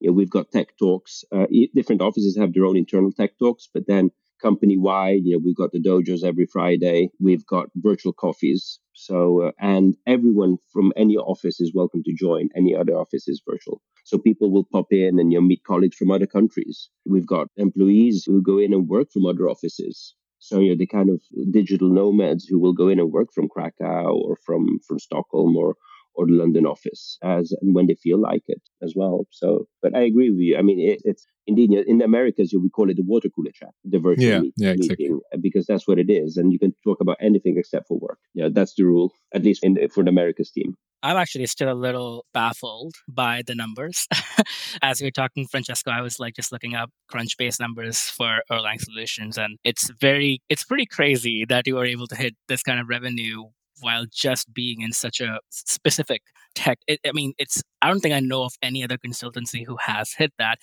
you 0.00 0.10
know, 0.10 0.14
we've 0.14 0.30
got 0.30 0.50
tech 0.50 0.76
talks. 0.78 1.24
Uh, 1.32 1.46
different 1.74 2.02
offices 2.02 2.36
have 2.36 2.52
their 2.52 2.66
own 2.66 2.76
internal 2.76 3.12
tech 3.12 3.38
talks, 3.38 3.68
but 3.72 3.86
then 3.86 4.10
company 4.42 4.76
wide. 4.76 5.22
You 5.24 5.36
know, 5.36 5.42
we've 5.44 5.56
got 5.56 5.72
the 5.72 5.80
dojos 5.80 6.24
every 6.24 6.46
Friday. 6.46 7.10
We've 7.20 7.46
got 7.46 7.70
virtual 7.76 8.12
coffees. 8.12 8.80
So, 8.92 9.42
uh, 9.42 9.52
and 9.58 9.96
everyone 10.06 10.58
from 10.72 10.92
any 10.96 11.16
office 11.16 11.60
is 11.60 11.72
welcome 11.74 12.02
to 12.04 12.14
join. 12.14 12.48
Any 12.54 12.74
other 12.76 12.96
office 12.96 13.26
is 13.28 13.42
virtual. 13.48 13.80
So 14.04 14.18
people 14.18 14.50
will 14.50 14.66
pop 14.70 14.86
in 14.90 15.18
and 15.18 15.32
you 15.32 15.40
know, 15.40 15.46
meet 15.46 15.62
colleagues 15.64 15.96
from 15.96 16.10
other 16.10 16.26
countries. 16.26 16.90
We've 17.06 17.26
got 17.26 17.48
employees 17.56 18.24
who 18.26 18.42
go 18.42 18.58
in 18.58 18.74
and 18.74 18.88
work 18.88 19.08
from 19.12 19.24
other 19.26 19.48
offices. 19.48 20.14
So 20.48 20.60
you 20.60 20.70
know 20.70 20.76
the 20.76 20.86
kind 20.86 21.08
of 21.08 21.20
digital 21.50 21.88
nomads 21.88 22.44
who 22.44 22.58
will 22.60 22.74
go 22.74 22.88
in 22.88 23.00
and 23.00 23.10
work 23.10 23.32
from 23.32 23.48
Krakow 23.48 24.12
or 24.24 24.36
from 24.44 24.78
from 24.86 24.98
Stockholm 24.98 25.56
or 25.56 25.74
or 26.14 26.26
the 26.26 26.32
London 26.32 26.66
office 26.66 27.18
as 27.22 27.52
and 27.60 27.74
when 27.74 27.86
they 27.86 27.94
feel 27.94 28.20
like 28.20 28.44
it 28.46 28.62
as 28.82 28.92
well. 28.94 29.26
So, 29.30 29.66
but 29.82 29.96
I 29.96 30.02
agree 30.02 30.30
with 30.30 30.40
you. 30.40 30.56
I 30.56 30.62
mean, 30.62 30.78
it, 30.78 31.02
it's 31.04 31.26
indeed 31.46 31.72
in 31.72 31.98
the 31.98 32.04
Americas, 32.04 32.52
you 32.52 32.60
we 32.60 32.68
call 32.68 32.90
it 32.90 32.96
the 32.96 33.02
water 33.04 33.28
cooler 33.34 33.50
chat, 33.52 33.70
the 33.84 33.98
virtual 33.98 34.24
yeah, 34.26 34.40
meet, 34.40 34.54
yeah, 34.56 34.72
meeting, 34.72 35.18
exactly. 35.20 35.40
because 35.40 35.66
that's 35.66 35.88
what 35.88 35.98
it 35.98 36.10
is, 36.10 36.36
and 36.36 36.52
you 36.52 36.58
can 36.58 36.74
talk 36.84 37.00
about 37.00 37.16
anything 37.20 37.56
except 37.58 37.88
for 37.88 37.98
work. 37.98 38.18
Yeah, 38.34 38.48
that's 38.52 38.74
the 38.74 38.84
rule, 38.84 39.12
at 39.34 39.42
least 39.42 39.64
in 39.64 39.76
for 39.88 40.04
the 40.04 40.10
Americas 40.10 40.50
team. 40.50 40.76
I'm 41.04 41.18
actually 41.18 41.44
still 41.46 41.70
a 41.70 41.74
little 41.74 42.24
baffled 42.32 42.94
by 43.06 43.42
the 43.46 43.54
numbers. 43.54 44.08
As 44.82 45.02
we 45.02 45.08
were 45.08 45.10
talking, 45.10 45.46
Francesco, 45.46 45.90
I 45.90 46.00
was 46.00 46.18
like 46.18 46.34
just 46.34 46.50
looking 46.50 46.74
up 46.74 46.90
Crunchbase 47.12 47.60
numbers 47.60 48.00
for 48.00 48.40
Erlang 48.50 48.80
solutions, 48.80 49.36
and 49.36 49.58
it's 49.64 49.90
very, 50.00 50.40
it's 50.48 50.64
pretty 50.64 50.86
crazy 50.86 51.44
that 51.44 51.66
you 51.66 51.76
are 51.78 51.84
able 51.84 52.06
to 52.06 52.16
hit 52.16 52.34
this 52.48 52.62
kind 52.62 52.80
of 52.80 52.88
revenue 52.88 53.44
while 53.80 54.06
just 54.10 54.54
being 54.54 54.80
in 54.80 54.92
such 54.92 55.20
a 55.20 55.40
specific 55.50 56.22
tech. 56.54 56.78
It, 56.86 57.00
I 57.06 57.12
mean, 57.12 57.34
it's, 57.36 57.62
I 57.82 57.88
don't 57.88 58.00
think 58.00 58.14
I 58.14 58.20
know 58.20 58.44
of 58.44 58.54
any 58.62 58.82
other 58.82 58.96
consultancy 58.96 59.66
who 59.66 59.76
has 59.82 60.14
hit 60.16 60.32
that. 60.38 60.58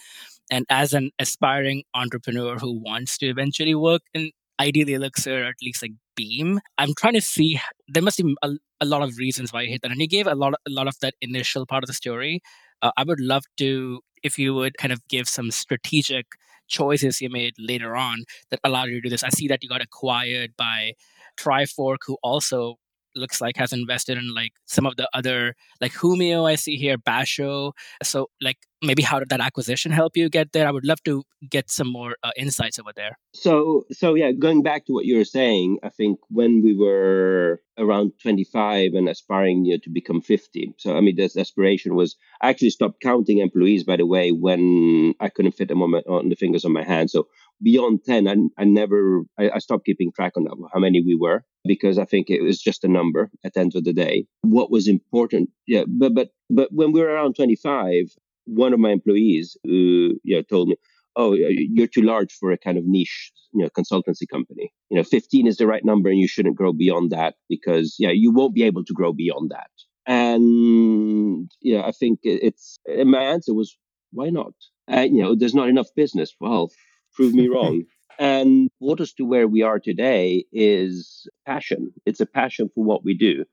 And 0.50 0.66
as 0.72 0.94
an 0.94 1.12
aspiring 1.20 1.84
entrepreneur 1.94 2.58
who 2.58 2.82
wants 2.82 3.20
to 3.20 3.28
eventually 3.28 3.76
work 3.76 4.02
in 4.16 4.32
ideally 4.60 4.96
Elixir 4.96 5.44
or 5.44 5.50
at 5.50 5.56
least 5.62 5.84
like 5.84 5.92
Beam, 6.16 6.62
I'm 6.80 6.96
trying 6.98 7.14
to 7.14 7.22
see, 7.22 7.60
there 7.88 8.02
must 8.02 8.18
be 8.18 8.36
a, 8.42 8.52
a 8.82 8.86
lot 8.86 9.02
of 9.04 9.18
reasons 9.18 9.54
why 9.54 9.62
you 9.62 9.70
hit 9.72 9.82
that. 9.84 9.92
And 9.92 10.02
you 10.02 10.08
gave 10.08 10.28
a 10.28 10.36
lot, 10.36 10.54
a 10.54 10.72
lot 10.72 10.88
of 10.88 10.96
that 11.02 11.14
initial 11.22 11.66
part 11.66 11.84
of 11.84 11.88
the 11.88 11.94
story. 11.94 12.42
Uh, 12.82 12.92
I 12.98 13.04
would 13.04 13.20
love 13.22 13.44
to, 13.58 14.02
if 14.24 14.38
you 14.40 14.54
would 14.56 14.78
kind 14.78 14.92
of 14.92 15.08
give 15.08 15.30
some 15.30 15.52
strategic 15.52 16.26
choices 16.68 17.22
you 17.22 17.30
made 17.30 17.54
later 17.60 17.96
on 17.96 18.24
that 18.50 18.60
allowed 18.64 18.90
you 18.90 18.96
to 18.96 19.02
do 19.02 19.10
this. 19.10 19.24
I 19.24 19.30
see 19.30 19.48
that 19.48 19.62
you 19.64 19.70
got 19.70 19.82
acquired 19.82 20.52
by 20.58 20.94
Trifork, 21.40 21.98
who 22.08 22.18
also 22.24 22.76
looks 23.16 23.42
like 23.42 23.58
has 23.58 23.74
invested 23.74 24.18
in 24.18 24.34
like 24.34 24.54
some 24.66 24.86
of 24.86 24.96
the 24.96 25.08
other 25.14 25.54
like 25.82 25.92
Humio 25.94 26.50
I 26.50 26.56
see 26.56 26.78
here, 26.78 26.98
Basho. 26.98 27.74
So 28.04 28.28
like 28.42 28.58
maybe 28.82 29.04
how 29.04 29.20
did 29.20 29.30
that 29.30 29.42
acquisition 29.42 29.92
help 29.92 30.18
you 30.18 30.30
get 30.30 30.52
there? 30.52 30.68
I 30.68 30.72
would 30.72 30.86
love 30.86 31.04
to 31.04 31.24
get 31.50 31.70
some 31.70 31.92
more 31.92 32.16
uh, 32.24 32.32
insights 32.36 32.80
over 32.80 32.92
there. 32.96 33.18
So 33.34 33.86
so 33.92 34.16
yeah, 34.16 34.32
going 34.32 34.64
back 34.64 34.86
to 34.86 34.94
what 34.94 35.06
you 35.06 35.18
were 35.18 35.26
saying, 35.26 35.78
I 35.84 35.90
think 35.90 36.20
when 36.30 36.62
we 36.64 36.76
were 36.76 37.62
around 37.78 38.14
25 38.22 38.94
and 38.94 39.10
aspiring 39.10 39.66
you 39.66 39.74
know, 39.74 39.80
to 39.84 39.90
become 39.90 40.22
50. 40.22 40.76
So 40.78 40.96
I 40.96 41.02
mean, 41.02 41.16
this 41.16 41.38
aspiration 41.38 41.96
was 41.96 42.16
I 42.42 42.50
actually 42.50 42.72
stopped 42.72 43.02
counting 43.02 43.40
employees 43.40 43.84
by 43.84 43.98
the 43.98 44.06
way 44.06 44.32
when 44.32 45.14
I 45.20 45.30
couldn't 45.30 45.54
fit 45.54 45.68
them 45.68 45.82
on, 45.82 45.92
my, 45.92 46.00
on 46.00 46.30
the 46.30 46.36
fingers 46.36 46.66
on 46.66 46.74
my 46.74 46.84
hand. 46.84 47.10
So 47.10 47.28
beyond 47.62 48.04
10, 48.06 48.28
I, 48.28 48.36
I 48.62 48.66
never 48.66 49.22
I, 49.40 49.52
I 49.56 49.60
stopped 49.60 49.86
keeping 49.86 50.12
track 50.12 50.34
on 50.38 50.48
how 50.74 50.80
many 50.80 51.02
we 51.02 51.18
were 51.20 51.44
because 51.64 51.98
I 51.98 52.06
think 52.06 52.30
it 52.30 52.42
was 52.42 52.60
just 52.60 52.84
a 52.84 52.88
number 52.88 53.30
at 53.46 53.54
the 53.54 53.60
end 53.60 53.76
of 53.76 53.84
the 53.84 53.94
day. 53.94 54.26
What 54.42 54.72
was 54.72 54.88
important, 54.88 55.50
yeah, 55.68 55.84
but 55.88 56.14
but 56.14 56.30
but 56.50 56.70
when 56.72 56.92
we 56.92 57.02
were 57.02 57.08
around 57.08 57.36
25, 57.36 58.06
one 58.52 58.74
of 58.74 58.80
my 58.80 58.92
employees 58.92 59.58
who 59.64 60.16
you 60.24 60.36
know, 60.36 60.42
told 60.44 60.70
me, 60.70 60.76
"Oh, 61.16 61.34
you're 61.34 61.88
too 61.88 62.02
large 62.02 62.34
for 62.34 62.52
a 62.52 62.58
kind 62.58 62.78
of 62.78 62.86
niche, 62.86 63.32
you 63.54 63.64
know, 63.64 63.70
consultancy 63.70 64.28
company. 64.32 64.72
You 64.90 64.98
know, 64.98 65.04
15 65.04 65.48
is 65.48 65.58
the 65.58 65.68
right 65.68 65.84
number, 65.86 66.10
and 66.10 66.20
you 66.20 66.28
shouldn't 66.28 66.58
grow 66.58 66.74
beyond 66.74 67.12
that 67.12 67.36
because 67.50 67.96
yeah, 68.00 68.12
you 68.12 68.32
won't 68.32 68.56
be 68.56 68.64
able 68.64 68.84
to 68.86 68.94
grow 68.94 69.14
beyond 69.14 69.52
that." 69.52 69.72
And 70.08 71.50
yeah, 71.62 71.84
I 71.86 71.92
think 71.92 72.20
it's 72.24 72.80
and 72.86 73.10
my 73.12 73.24
answer 73.24 73.54
was, 73.54 73.78
"Why 74.12 74.30
not? 74.30 74.54
Uh, 74.92 75.02
you 75.02 75.22
know, 75.22 75.36
there's 75.36 75.56
not 75.56 75.70
enough 75.70 75.88
business." 75.96 76.34
Well, 76.40 76.72
prove 77.14 77.34
me 77.34 77.48
wrong. 77.48 77.84
And 78.20 78.70
what 78.78 79.02
us 79.02 79.14
to 79.14 79.26
where 79.26 79.48
we 79.48 79.64
are 79.64 79.80
today 79.80 80.46
is 80.52 81.28
passion. 81.48 81.92
It's 82.06 82.20
a 82.20 82.28
passion 82.28 82.70
for 82.76 82.84
what 82.84 83.04
we 83.04 83.18
do. 83.18 83.46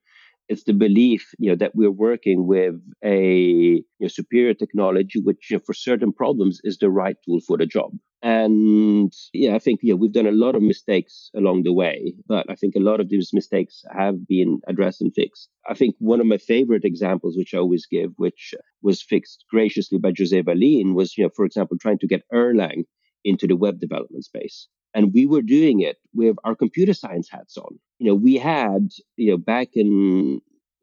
It's 0.49 0.65
the 0.65 0.73
belief, 0.73 1.31
you 1.39 1.51
know, 1.51 1.57
that 1.57 1.75
we're 1.75 1.91
working 1.91 2.47
with 2.47 2.75
a 3.05 3.33
you 3.33 3.85
know, 4.01 4.09
superior 4.09 4.55
technology, 4.55 5.21
which 5.21 5.51
you 5.51 5.57
know, 5.57 5.63
for 5.65 5.75
certain 5.75 6.13
problems 6.13 6.61
is 6.65 6.79
the 6.79 6.91
right 6.91 7.17
tool 7.25 7.41
for 7.47 7.59
the 7.59 7.67
job. 7.67 7.93
And 8.23 9.13
yeah, 9.33 9.55
I 9.55 9.59
think 9.61 9.81
we've 9.83 10.13
done 10.13 10.27
a 10.27 10.33
lot 10.33 10.57
of 10.57 10.63
mistakes 10.63 11.31
along 11.37 11.63
the 11.63 11.73
way, 11.73 12.15
but 12.27 12.51
I 12.51 12.57
think 12.57 12.75
a 12.75 12.81
lot 12.81 12.99
of 12.99 13.09
these 13.09 13.31
mistakes 13.33 13.85
have 13.97 14.27
been 14.27 14.61
addressed 14.67 15.01
and 15.01 15.15
fixed. 15.15 15.49
I 15.69 15.75
think 15.75 15.95
one 15.99 16.21
of 16.21 16.27
my 16.27 16.39
favorite 16.39 16.85
examples, 16.85 17.37
which 17.37 17.55
I 17.55 17.59
always 17.59 17.87
give, 17.87 18.11
which 18.17 18.55
was 18.83 19.03
fixed 19.03 19.45
graciously 19.51 19.99
by 19.99 20.13
Jose 20.19 20.43
Valim, 20.43 20.95
was 20.95 21.17
you 21.17 21.25
know, 21.25 21.31
for 21.37 21.45
example, 21.45 21.77
trying 21.81 21.99
to 21.99 22.09
get 22.09 22.25
Erlang 22.33 22.85
into 23.25 23.47
the 23.47 23.57
web 23.57 23.79
development 23.79 24.25
space. 24.25 24.67
And 24.95 25.13
we 25.15 25.27
were 25.27 25.43
doing 25.43 25.81
it 25.81 25.99
with 26.13 26.37
our 26.43 26.57
computer 26.57 26.95
science 26.95 27.29
hats 27.31 27.57
on. 27.57 27.79
You 27.99 28.09
know, 28.09 28.15
we 28.15 28.37
had, 28.37 28.89
you 29.17 29.31
know, 29.31 29.39
back 29.39 29.69
in 29.75 30.41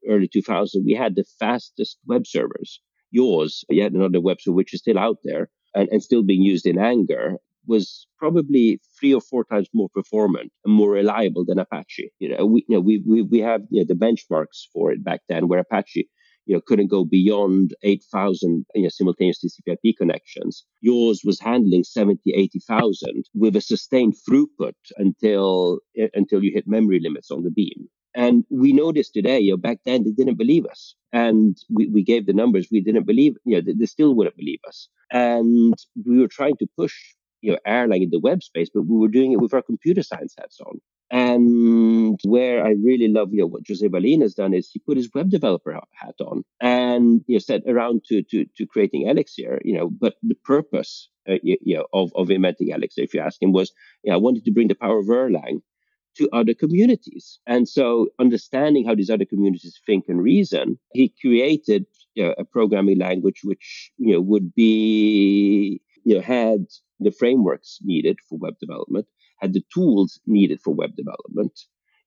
early 0.07 0.27
2000, 0.27 0.83
we 0.85 0.93
had 0.93 1.15
the 1.15 1.25
fastest 1.39 1.97
web 2.05 2.27
servers. 2.27 2.81
Yaws, 3.11 3.63
yet 3.69 3.93
another 3.93 4.19
web 4.19 4.41
server, 4.41 4.55
which 4.55 4.73
is 4.73 4.81
still 4.81 4.99
out 4.99 5.17
there 5.23 5.49
and, 5.73 5.87
and 5.89 6.03
still 6.03 6.23
being 6.23 6.41
used 6.41 6.65
in 6.65 6.77
anger, 6.77 7.37
was 7.67 8.07
probably 8.19 8.79
three 8.99 9.13
or 9.13 9.21
four 9.21 9.43
times 9.45 9.67
more 9.73 9.89
performant 9.93 10.51
and 10.63 10.73
more 10.73 10.91
reliable 10.91 11.45
than 11.45 11.59
Apache. 11.59 12.11
You 12.19 12.29
know, 12.29 12.45
we, 12.45 12.65
you 12.67 12.75
know, 12.75 12.81
we, 12.81 13.01
we, 13.07 13.21
we 13.21 13.39
have 13.39 13.61
you 13.69 13.81
know, 13.81 13.85
the 13.87 13.95
benchmarks 13.95 14.67
for 14.73 14.91
it 14.91 15.03
back 15.03 15.21
then, 15.29 15.47
where 15.47 15.59
Apache 15.59 16.09
you 16.45 16.55
know, 16.55 16.61
couldn't 16.61 16.87
go 16.87 17.03
beyond 17.05 17.75
8,000 17.83 18.65
you 18.75 18.83
know, 18.83 18.89
simultaneous 18.89 19.39
TCP/IP 19.39 19.97
connections. 19.97 20.63
Yaws 20.81 21.21
was 21.23 21.39
handling 21.39 21.83
70, 21.83 22.31
80,000 22.33 23.25
with 23.33 23.55
a 23.55 23.61
sustained 23.61 24.15
throughput 24.27 24.73
until 24.97 25.79
eh, 25.97 26.07
until 26.13 26.43
you 26.43 26.51
hit 26.53 26.67
memory 26.67 26.99
limits 26.99 27.31
on 27.31 27.43
the 27.43 27.51
beam. 27.51 27.87
And 28.15 28.45
we 28.49 28.71
know 28.71 28.91
this 28.93 29.09
today. 29.09 29.39
You 29.39 29.51
know, 29.51 29.57
back 29.57 29.79
then 29.85 30.03
they 30.03 30.11
didn't 30.11 30.37
believe 30.37 30.65
us, 30.65 30.95
and 31.11 31.57
we, 31.69 31.87
we 31.87 32.03
gave 32.03 32.25
the 32.25 32.33
numbers. 32.33 32.67
We 32.71 32.81
didn't 32.81 33.05
believe. 33.05 33.35
You 33.43 33.55
know, 33.55 33.61
they, 33.61 33.73
they 33.73 33.85
still 33.85 34.15
wouldn't 34.15 34.37
believe 34.37 34.59
us. 34.67 34.87
And 35.11 35.73
we 36.05 36.19
were 36.19 36.29
trying 36.29 36.55
to 36.57 36.67
push 36.77 36.95
you 37.41 37.51
know 37.51 37.59
Erlang 37.67 38.03
in 38.03 38.09
the 38.11 38.19
web 38.19 38.41
space, 38.43 38.69
but 38.73 38.83
we 38.83 38.97
were 38.97 39.09
doing 39.09 39.33
it 39.33 39.41
with 39.41 39.53
our 39.53 39.61
computer 39.61 40.03
science 40.03 40.33
hats 40.37 40.59
on. 40.61 40.79
And 41.11 42.19
where 42.23 42.65
I 42.65 42.71
really 42.83 43.07
love, 43.07 43.29
you 43.31 43.41
know, 43.41 43.47
what 43.47 43.61
Jose 43.67 43.87
Valim 43.87 44.21
has 44.21 44.33
done 44.33 44.53
is 44.53 44.69
he 44.69 44.79
put 44.79 44.97
his 44.97 45.09
web 45.13 45.29
developer 45.29 45.79
hat 45.91 46.15
on 46.19 46.43
and 46.59 47.23
you 47.27 47.35
know 47.35 47.39
set 47.39 47.61
around 47.67 48.03
to 48.05 48.23
to 48.23 48.45
to 48.57 48.65
creating 48.65 49.07
Elixir, 49.07 49.61
you 49.63 49.77
know. 49.77 49.89
But 49.89 50.15
the 50.23 50.35
purpose, 50.35 51.09
uh, 51.29 51.35
you, 51.43 51.57
you, 51.61 51.75
know, 51.77 51.85
of 51.93 52.11
of 52.15 52.31
inventing 52.31 52.69
Elixir, 52.69 53.03
if 53.03 53.13
you 53.13 53.19
ask 53.19 53.41
him, 53.41 53.51
was, 53.51 53.71
you 54.03 54.09
know, 54.09 54.15
I 54.15 54.19
wanted 54.19 54.45
to 54.45 54.51
bring 54.51 54.67
the 54.67 54.75
power 54.75 54.99
of 54.99 55.05
Erlang 55.05 55.61
to 56.17 56.29
other 56.31 56.53
communities. 56.53 57.39
And 57.45 57.67
so, 57.67 58.07
understanding 58.19 58.85
how 58.85 58.95
these 58.95 59.09
other 59.09 59.25
communities 59.25 59.79
think 59.85 60.05
and 60.07 60.21
reason, 60.21 60.79
he 60.93 61.13
created 61.21 61.85
you 62.15 62.23
know, 62.23 62.33
a 62.37 62.45
programming 62.45 62.97
language 62.97 63.41
which 63.43 63.91
you 63.97 64.13
know 64.13 64.21
would 64.21 64.55
be 64.55 65.81
you 66.03 66.15
know 66.15 66.21
had 66.21 66.65
the 66.99 67.11
frameworks 67.11 67.79
needed 67.83 68.17
for 68.27 68.37
web 68.37 68.55
development, 68.59 69.05
had 69.39 69.53
the 69.53 69.63
tools 69.73 70.19
needed 70.25 70.59
for 70.61 70.73
web 70.73 70.95
development. 70.95 71.53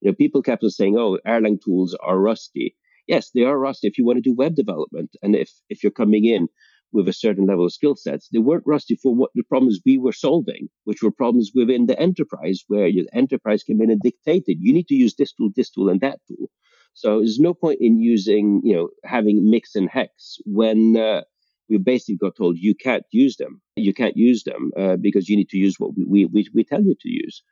You 0.01 0.11
know, 0.11 0.15
people 0.15 0.43
kept 0.43 0.65
on 0.65 0.71
saying, 0.71 0.97
"Oh, 0.97 1.19
Erlang 1.27 1.61
tools 1.61 1.95
are 2.01 2.19
rusty." 2.19 2.77
Yes, 3.07 3.31
they 3.31 3.43
are 3.43 3.59
rusty 3.59 3.89
if 3.89 3.99
you 3.99 4.05
want 4.05 4.19
to 4.19 4.31
do 4.31 4.35
web 4.35 4.55
development, 4.55 5.11
and 5.23 5.35
if 5.35 5.51
if 5.69 5.83
you're 5.83 6.01
coming 6.03 6.25
in 6.25 6.49
with 6.93 7.09
a 7.09 7.13
certain 7.13 7.47
level 7.47 7.67
of 7.67 7.73
skill 7.73 7.95
sets. 7.95 8.29
They 8.29 8.39
weren't 8.39 8.67
rusty 8.67 8.97
for 8.97 9.15
what 9.15 9.31
the 9.35 9.43
problems 9.43 9.81
we 9.85 9.99
were 9.99 10.13
solving, 10.13 10.69
which 10.85 11.03
were 11.03 11.11
problems 11.11 11.51
within 11.55 11.87
the 11.87 11.99
enterprise, 12.01 12.65
where 12.69 12.91
the 12.91 13.09
enterprise 13.13 13.63
came 13.63 13.83
in 13.83 13.91
and 13.91 14.01
dictated, 14.01 14.59
you 14.61 14.73
need 14.73 14.89
to 14.89 14.95
use 14.95 15.15
this 15.15 15.33
tool, 15.33 15.51
this 15.55 15.71
tool, 15.71 15.89
and 15.89 16.01
that 16.01 16.21
tool. 16.29 16.51
So 16.95 17.19
there's 17.19 17.39
no 17.39 17.55
point 17.55 17.79
in 17.81 18.01
using, 18.01 18.61
you 18.65 18.75
know, 18.75 18.89
having 19.05 19.51
mix 19.51 19.75
and 19.75 19.89
hex 19.89 20.39
when 20.45 20.97
uh, 20.97 21.23
we 21.69 21.79
basically 21.79 22.17
got 22.17 22.37
told 22.37 22.59
you 22.59 22.75
can't 22.75 23.05
use 23.11 23.37
them. 23.37 23.61
You 23.77 23.93
can't 23.93 24.17
use 24.17 24.45
them 24.45 24.71
uh, 24.77 24.97
because 24.97 25.29
you 25.29 25.37
need 25.37 25.49
to 25.51 25.59
use 25.59 25.77
what 25.79 25.93
we, 25.97 26.27
we, 26.27 26.49
we 26.55 26.65
tell 26.65 26.83
you 26.83 26.95
to 27.01 27.09
use. 27.09 27.43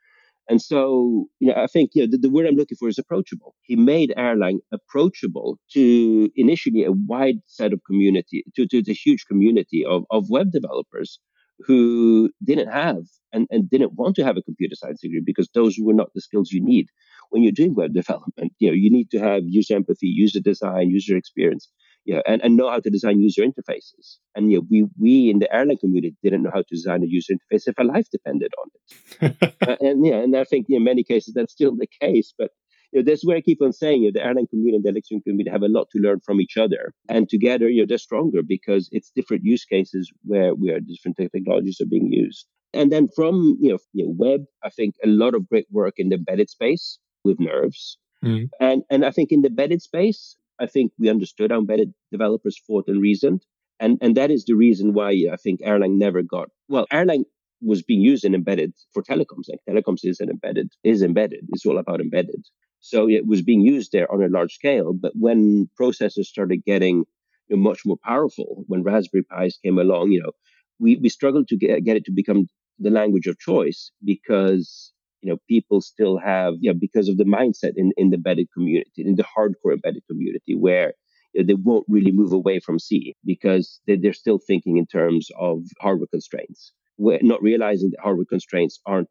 And 0.49 0.61
so, 0.61 1.27
you 1.39 1.49
know, 1.49 1.61
I 1.61 1.67
think 1.67 1.91
you 1.93 2.03
know, 2.03 2.07
the, 2.09 2.17
the, 2.17 2.29
word 2.29 2.45
I'm 2.45 2.55
looking 2.55 2.77
for 2.77 2.87
is 2.87 2.97
approachable. 2.97 3.53
He 3.63 3.75
made 3.75 4.13
Erlang 4.17 4.59
approachable 4.71 5.57
to 5.73 6.29
initially 6.35 6.85
a 6.85 6.91
wide 6.91 7.39
set 7.47 7.73
of 7.73 7.81
community, 7.85 8.45
to, 8.55 8.65
to 8.67 8.81
the 8.81 8.93
huge 8.93 9.25
community 9.25 9.83
of, 9.85 10.05
of 10.09 10.29
web 10.29 10.51
developers 10.51 11.19
who 11.59 12.29
didn't 12.43 12.71
have 12.71 13.03
and, 13.33 13.47
and 13.49 13.69
didn't 13.69 13.93
want 13.93 14.15
to 14.15 14.23
have 14.23 14.37
a 14.37 14.41
computer 14.41 14.75
science 14.75 15.01
degree 15.01 15.21
because 15.25 15.49
those 15.53 15.75
were 15.79 15.93
not 15.93 16.13
the 16.13 16.21
skills 16.21 16.51
you 16.51 16.63
need 16.63 16.87
when 17.29 17.43
you're 17.43 17.51
doing 17.51 17.75
web 17.75 17.93
development. 18.01 18.53
You 18.59 18.69
know, 18.69 18.75
you 18.75 18.89
need 18.89 19.09
to 19.11 19.19
have 19.19 19.43
user 19.45 19.75
empathy, 19.75 20.07
user 20.07 20.39
design, 20.39 20.89
user 20.89 21.17
experience 21.17 21.67
you 22.07 22.15
know, 22.15 22.23
and, 22.25 22.41
and 22.41 22.55
know 22.55 22.69
how 22.71 22.79
to 22.79 22.89
design 22.89 23.19
user 23.19 23.43
interfaces. 23.43 24.15
And 24.33 24.49
you 24.49 24.59
know, 24.59 24.67
we 24.71 24.87
we 24.97 25.29
in 25.29 25.39
the 25.39 25.49
Erlang 25.53 25.79
community 25.79 26.15
didn't 26.23 26.41
know 26.41 26.51
how 26.53 26.61
to 26.61 26.75
design 26.75 27.03
a 27.03 27.05
user 27.07 27.33
interface 27.33 27.67
if 27.67 27.77
our 27.77 27.85
life 27.85 28.07
depended 28.09 28.51
on 28.61 28.67
it. 28.73 29.53
uh, 29.67 29.75
and 29.81 30.05
yeah, 30.05 30.15
and 30.15 30.35
I 30.35 30.45
think 30.45 30.67
in 30.69 30.85
many 30.85 31.03
cases 31.03 31.33
that's 31.33 31.51
still 31.51 31.75
the 31.75 31.87
case. 32.01 32.33
But 32.37 32.51
you 32.93 33.01
know, 33.01 33.11
that's 33.11 33.25
where 33.25 33.35
I 33.35 33.41
keep 33.41 33.61
on 33.61 33.73
saying 33.73 34.03
you 34.03 34.11
know, 34.11 34.19
the 34.19 34.25
Erlang 34.25 34.49
community 34.49 34.77
and 34.77 34.85
the 34.85 34.89
Elixir 34.89 35.17
community 35.21 35.51
have 35.51 35.63
a 35.63 35.67
lot 35.67 35.89
to 35.91 35.99
learn 35.99 36.21
from 36.25 36.39
each 36.39 36.55
other. 36.55 36.93
And 37.09 37.27
together, 37.27 37.67
you 37.67 37.81
know, 37.81 37.85
they're 37.87 37.97
stronger 37.97 38.41
because 38.41 38.87
it's 38.93 39.11
different 39.13 39.43
use 39.43 39.65
cases 39.65 40.09
where 40.23 40.51
where 40.51 40.79
different 40.79 41.17
technologies 41.17 41.81
are 41.81 41.91
being 41.91 42.09
used. 42.09 42.47
And 42.73 42.89
then 42.89 43.09
from 43.13 43.57
you 43.59 43.71
know, 43.71 43.79
you 43.91 44.05
know 44.05 44.13
web, 44.17 44.45
I 44.63 44.69
think 44.69 44.95
a 45.03 45.07
lot 45.07 45.35
of 45.35 45.49
great 45.49 45.67
work 45.69 45.95
in 45.97 46.07
the 46.07 46.15
embedded 46.15 46.49
space 46.49 46.99
with 47.25 47.37
nerves. 47.37 47.97
Mm. 48.23 48.49
And 48.61 48.83
and 48.89 49.05
I 49.05 49.11
think 49.11 49.33
in 49.33 49.41
the 49.41 49.49
embedded 49.49 49.81
space, 49.81 50.37
I 50.59 50.65
think 50.65 50.91
we 50.97 51.09
understood 51.09 51.51
how 51.51 51.59
embedded 51.59 51.93
developers 52.11 52.59
thought 52.65 52.85
and 52.87 53.01
reasoned. 53.01 53.43
And, 53.79 53.97
and 54.01 54.17
that 54.17 54.31
is 54.31 54.45
the 54.45 54.55
reason 54.55 54.93
why 54.93 55.11
I 55.31 55.35
think 55.35 55.61
Erlang 55.61 55.97
never 55.97 56.23
got, 56.23 56.49
well, 56.67 56.87
Erlang 56.91 57.25
was 57.61 57.83
being 57.83 58.01
used 58.01 58.25
in 58.25 58.35
embedded 58.35 58.73
for 58.93 59.03
telecoms. 59.03 59.45
Like 59.49 59.59
telecoms 59.69 59.99
is 60.03 60.19
an 60.19 60.29
embedded, 60.29 60.71
is 60.83 61.01
embedded. 61.01 61.45
It's 61.49 61.65
all 61.65 61.77
about 61.77 62.01
embedded. 62.01 62.43
So 62.79 63.09
it 63.09 63.25
was 63.25 63.41
being 63.41 63.61
used 63.61 63.91
there 63.91 64.11
on 64.11 64.23
a 64.23 64.29
large 64.29 64.53
scale. 64.53 64.93
But 64.93 65.13
when 65.15 65.69
processors 65.79 66.25
started 66.25 66.63
getting 66.65 67.05
you 67.47 67.55
know, 67.55 67.57
much 67.57 67.81
more 67.85 67.97
powerful, 68.03 68.63
when 68.67 68.83
Raspberry 68.83 69.23
Pis 69.23 69.57
came 69.63 69.77
along, 69.79 70.11
you 70.11 70.21
know, 70.21 70.31
we, 70.79 70.97
we 70.97 71.09
struggled 71.09 71.47
to 71.49 71.57
get, 71.57 71.83
get 71.83 71.97
it 71.97 72.05
to 72.05 72.11
become 72.11 72.47
the 72.79 72.91
language 72.91 73.25
of 73.27 73.39
choice 73.39 73.91
because 74.03 74.93
you 75.21 75.29
know 75.29 75.37
people 75.47 75.81
still 75.81 76.17
have 76.17 76.53
yeah 76.59 76.73
because 76.77 77.07
of 77.09 77.17
the 77.17 77.23
mindset 77.23 77.73
in, 77.75 77.91
in 77.97 78.09
the 78.09 78.15
embedded 78.15 78.47
community 78.53 78.89
in 78.97 79.15
the 79.15 79.23
hardcore 79.23 79.73
embedded 79.73 80.03
community 80.09 80.55
where 80.55 80.93
you 81.33 81.41
know, 81.41 81.47
they 81.47 81.53
won't 81.53 81.85
really 81.87 82.11
move 82.11 82.31
away 82.31 82.59
from 82.59 82.79
c 82.79 83.15
because 83.25 83.79
they, 83.87 83.95
they're 83.95 84.13
still 84.13 84.39
thinking 84.39 84.77
in 84.77 84.85
terms 84.85 85.29
of 85.39 85.63
hardware 85.79 86.07
constraints. 86.11 86.73
We're 86.97 87.19
not 87.21 87.41
realizing 87.43 87.91
that 87.91 87.99
hardware 88.01 88.25
constraints 88.25 88.79
aren't 88.85 89.09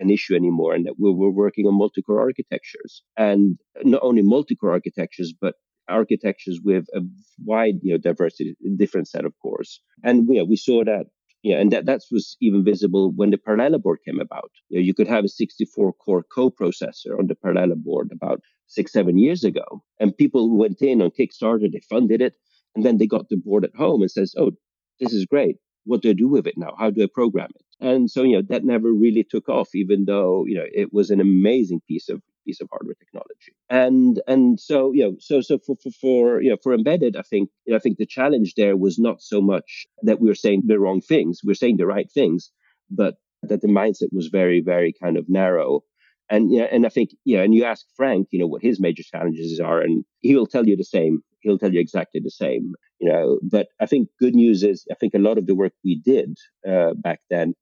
an 0.00 0.10
issue 0.10 0.34
anymore 0.34 0.74
and 0.74 0.86
that 0.86 0.94
we're, 0.98 1.12
we're 1.12 1.30
working 1.30 1.66
on 1.66 1.74
multi-core 1.74 2.20
architectures. 2.20 3.02
And 3.16 3.58
not 3.82 4.00
only 4.02 4.22
multi-core 4.22 4.72
architectures 4.72 5.34
but 5.40 5.54
architectures 5.88 6.60
with 6.62 6.84
a 6.94 7.00
wide 7.44 7.76
you 7.82 7.92
know 7.92 7.98
diversity 7.98 8.54
different 8.76 9.08
set 9.08 9.24
of 9.24 9.32
cores. 9.40 9.80
And 10.04 10.28
you 10.28 10.38
know, 10.38 10.44
we 10.44 10.56
saw 10.56 10.84
that 10.84 11.06
yeah, 11.42 11.58
and 11.58 11.70
that, 11.72 11.86
that 11.86 12.02
was 12.10 12.36
even 12.40 12.64
visible 12.64 13.12
when 13.14 13.30
the 13.30 13.38
Parallella 13.38 13.80
board 13.80 14.00
came 14.04 14.20
about. 14.20 14.50
You, 14.68 14.78
know, 14.78 14.84
you 14.84 14.94
could 14.94 15.06
have 15.06 15.24
a 15.24 15.28
64 15.28 15.92
core 15.94 16.24
coprocessor 16.36 17.18
on 17.18 17.28
the 17.28 17.36
Parallella 17.36 17.76
board 17.76 18.10
about 18.12 18.40
six, 18.66 18.92
seven 18.92 19.18
years 19.18 19.44
ago. 19.44 19.82
And 20.00 20.16
people 20.16 20.56
went 20.56 20.82
in 20.82 21.00
on 21.00 21.10
Kickstarter, 21.10 21.70
they 21.70 21.80
funded 21.88 22.20
it, 22.20 22.34
and 22.74 22.84
then 22.84 22.98
they 22.98 23.06
got 23.06 23.28
the 23.28 23.36
board 23.36 23.64
at 23.64 23.74
home 23.76 24.02
and 24.02 24.10
says, 24.10 24.34
oh, 24.36 24.52
this 25.00 25.12
is 25.12 25.26
great. 25.26 25.56
What 25.84 26.02
do 26.02 26.10
I 26.10 26.12
do 26.12 26.28
with 26.28 26.46
it 26.46 26.58
now? 26.58 26.74
How 26.78 26.90
do 26.90 27.02
I 27.02 27.08
program 27.12 27.50
it? 27.54 27.64
And 27.80 28.10
so, 28.10 28.24
you 28.24 28.36
know, 28.36 28.42
that 28.48 28.64
never 28.64 28.92
really 28.92 29.24
took 29.24 29.48
off, 29.48 29.74
even 29.74 30.04
though, 30.06 30.44
you 30.46 30.56
know, 30.56 30.66
it 30.72 30.92
was 30.92 31.10
an 31.10 31.20
amazing 31.20 31.80
piece 31.86 32.08
of 32.08 32.20
piece 32.48 32.60
of 32.60 32.68
hardware 32.70 32.94
technology. 32.94 33.52
And 33.68 34.20
and 34.26 34.58
so 34.58 34.92
you 34.92 35.02
know 35.04 35.14
so 35.18 35.40
so 35.40 35.58
for 35.64 35.76
for, 35.82 35.92
for 36.00 36.42
you 36.42 36.50
know 36.50 36.56
for 36.62 36.72
embedded, 36.74 37.16
I 37.16 37.22
think 37.22 37.50
you 37.64 37.72
know, 37.72 37.76
I 37.76 37.80
think 37.80 37.98
the 37.98 38.06
challenge 38.18 38.54
there 38.56 38.76
was 38.76 38.98
not 38.98 39.20
so 39.20 39.40
much 39.40 39.86
that 40.02 40.20
we 40.20 40.28
were 40.28 40.42
saying 40.44 40.62
the 40.66 40.80
wrong 40.80 41.00
things, 41.00 41.40
we 41.44 41.52
are 41.52 41.62
saying 41.62 41.76
the 41.76 41.92
right 41.94 42.10
things, 42.18 42.50
but 42.90 43.14
that 43.42 43.60
the 43.60 43.74
mindset 43.80 44.12
was 44.12 44.28
very 44.40 44.60
very 44.72 44.92
kind 45.02 45.16
of 45.16 45.28
narrow. 45.28 45.82
And 46.30 46.52
yeah, 46.52 46.66
and 46.74 46.84
I 46.84 46.90
think 46.96 47.10
yeah, 47.24 47.42
and 47.42 47.54
you 47.54 47.64
ask 47.64 47.86
Frank, 47.96 48.28
you 48.32 48.38
know, 48.38 48.50
what 48.52 48.62
his 48.62 48.80
major 48.80 49.02
challenges 49.02 49.60
are, 49.60 49.80
and 49.80 50.04
he'll 50.20 50.52
tell 50.54 50.66
you 50.66 50.76
the 50.76 50.92
same. 50.98 51.20
He'll 51.40 51.58
tell 51.58 51.72
you 51.72 51.80
exactly 51.80 52.20
the 52.22 52.38
same, 52.44 52.64
you 53.00 53.08
know. 53.10 53.38
But 53.42 53.68
I 53.80 53.86
think 53.86 54.08
good 54.18 54.34
news 54.34 54.62
is 54.62 54.84
I 54.90 54.96
think 55.00 55.14
a 55.14 55.26
lot 55.28 55.38
of 55.38 55.46
the 55.46 55.54
work 55.54 55.72
we 55.84 55.94
did 56.12 56.36
uh, 56.68 56.92
back 56.94 57.20
then 57.30 57.54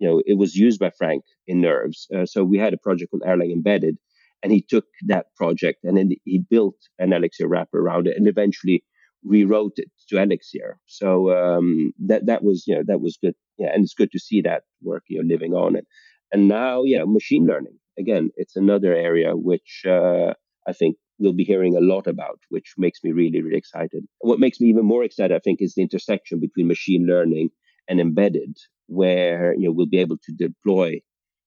you 0.00 0.08
know, 0.08 0.22
it 0.26 0.38
was 0.38 0.56
used 0.56 0.80
by 0.80 0.90
Frank 0.90 1.24
in 1.46 1.60
Nerves. 1.60 2.08
Uh, 2.14 2.24
so 2.24 2.42
we 2.42 2.58
had 2.58 2.72
a 2.72 2.78
project 2.78 3.10
called 3.10 3.22
Erlang 3.22 3.52
Embedded, 3.52 3.98
and 4.42 4.52
he 4.52 4.64
took 4.66 4.86
that 5.06 5.26
project 5.36 5.84
and 5.84 5.96
then 5.96 6.10
he 6.24 6.42
built 6.48 6.76
an 6.98 7.12
Elixir 7.12 7.46
wrapper 7.46 7.78
around 7.78 8.06
it 8.06 8.16
and 8.16 8.26
eventually 8.26 8.82
rewrote 9.22 9.74
it 9.76 9.90
to 10.08 10.20
Elixir. 10.20 10.78
So 10.86 11.30
um, 11.32 11.92
that 12.06 12.26
that 12.26 12.42
was 12.42 12.64
you 12.66 12.74
know 12.74 12.82
that 12.86 13.00
was 13.00 13.18
good. 13.22 13.34
Yeah, 13.58 13.70
and 13.74 13.84
it's 13.84 13.94
good 13.94 14.12
to 14.12 14.18
see 14.18 14.40
that 14.42 14.62
work 14.82 15.04
you 15.08 15.22
know 15.22 15.28
living 15.28 15.52
on 15.52 15.76
it. 15.76 15.86
And 16.32 16.48
now, 16.48 16.82
yeah, 16.84 17.02
machine 17.06 17.46
learning 17.46 17.78
again. 17.98 18.30
It's 18.36 18.56
another 18.56 18.94
area 18.94 19.36
which 19.36 19.82
uh, 19.86 20.34
I 20.66 20.72
think 20.72 20.96
we'll 21.18 21.34
be 21.34 21.44
hearing 21.44 21.76
a 21.76 21.80
lot 21.80 22.06
about, 22.06 22.38
which 22.48 22.74
makes 22.78 23.00
me 23.04 23.12
really 23.12 23.42
really 23.42 23.58
excited. 23.58 24.04
What 24.20 24.40
makes 24.40 24.60
me 24.60 24.68
even 24.68 24.86
more 24.86 25.04
excited, 25.04 25.34
I 25.34 25.40
think, 25.40 25.58
is 25.60 25.74
the 25.74 25.82
intersection 25.82 26.40
between 26.40 26.68
machine 26.68 27.06
learning 27.06 27.50
and 27.88 28.00
embedded, 28.00 28.56
where 28.86 29.54
you 29.54 29.66
know 29.66 29.72
we'll 29.72 29.86
be 29.86 29.98
able 29.98 30.18
to 30.24 30.32
deploy 30.32 31.00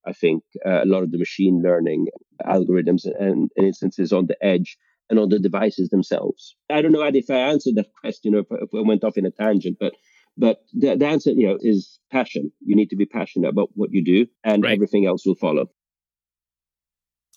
I 0.06 0.13
think 0.13 0.43
uh, 0.65 0.84
a 0.84 0.86
lot 0.86 1.03
of 1.03 1.12
the 1.12 1.17
machine 1.17 1.62
learning 1.63 2.08
algorithms 2.46 3.06
and, 3.06 3.50
and, 3.56 3.65
instances 3.65 4.12
on 4.12 4.28
the 4.28 4.38
edge 4.46 4.78
and 5.10 5.19
on 5.19 5.30
the 5.30 5.39
devices 5.39 5.89
themselves. 5.89 6.56
I 6.69 6.82
don't 6.82 6.91
know 6.91 7.04
if 7.04 7.30
I 7.30 7.36
answered 7.36 7.76
that 7.76 7.93
question 8.00 8.36
or 8.36 8.39
if, 8.39 8.48
if 8.52 8.69
I 8.74 8.82
went 8.82 9.04
off 9.04 9.17
in 9.17 9.26
a 9.26 9.32
tangent, 9.32 9.78
but 9.80 9.93
but 10.36 10.63
the, 10.74 10.96
the, 10.96 11.06
answer, 11.06 11.32
you 11.32 11.48
know, 11.48 11.58
is 11.62 12.00
passion. 12.12 12.52
You 12.65 12.76
need 12.76 12.89
to 12.89 12.96
be 12.96 13.06
passionate 13.06 13.50
about 13.50 13.69
what 13.76 13.91
you 13.91 14.04
do, 14.04 14.26
and 14.43 14.63
right. 14.63 14.74
everything 14.74 15.06
else 15.06 15.26
will 15.26 15.36
follow. 15.36 15.69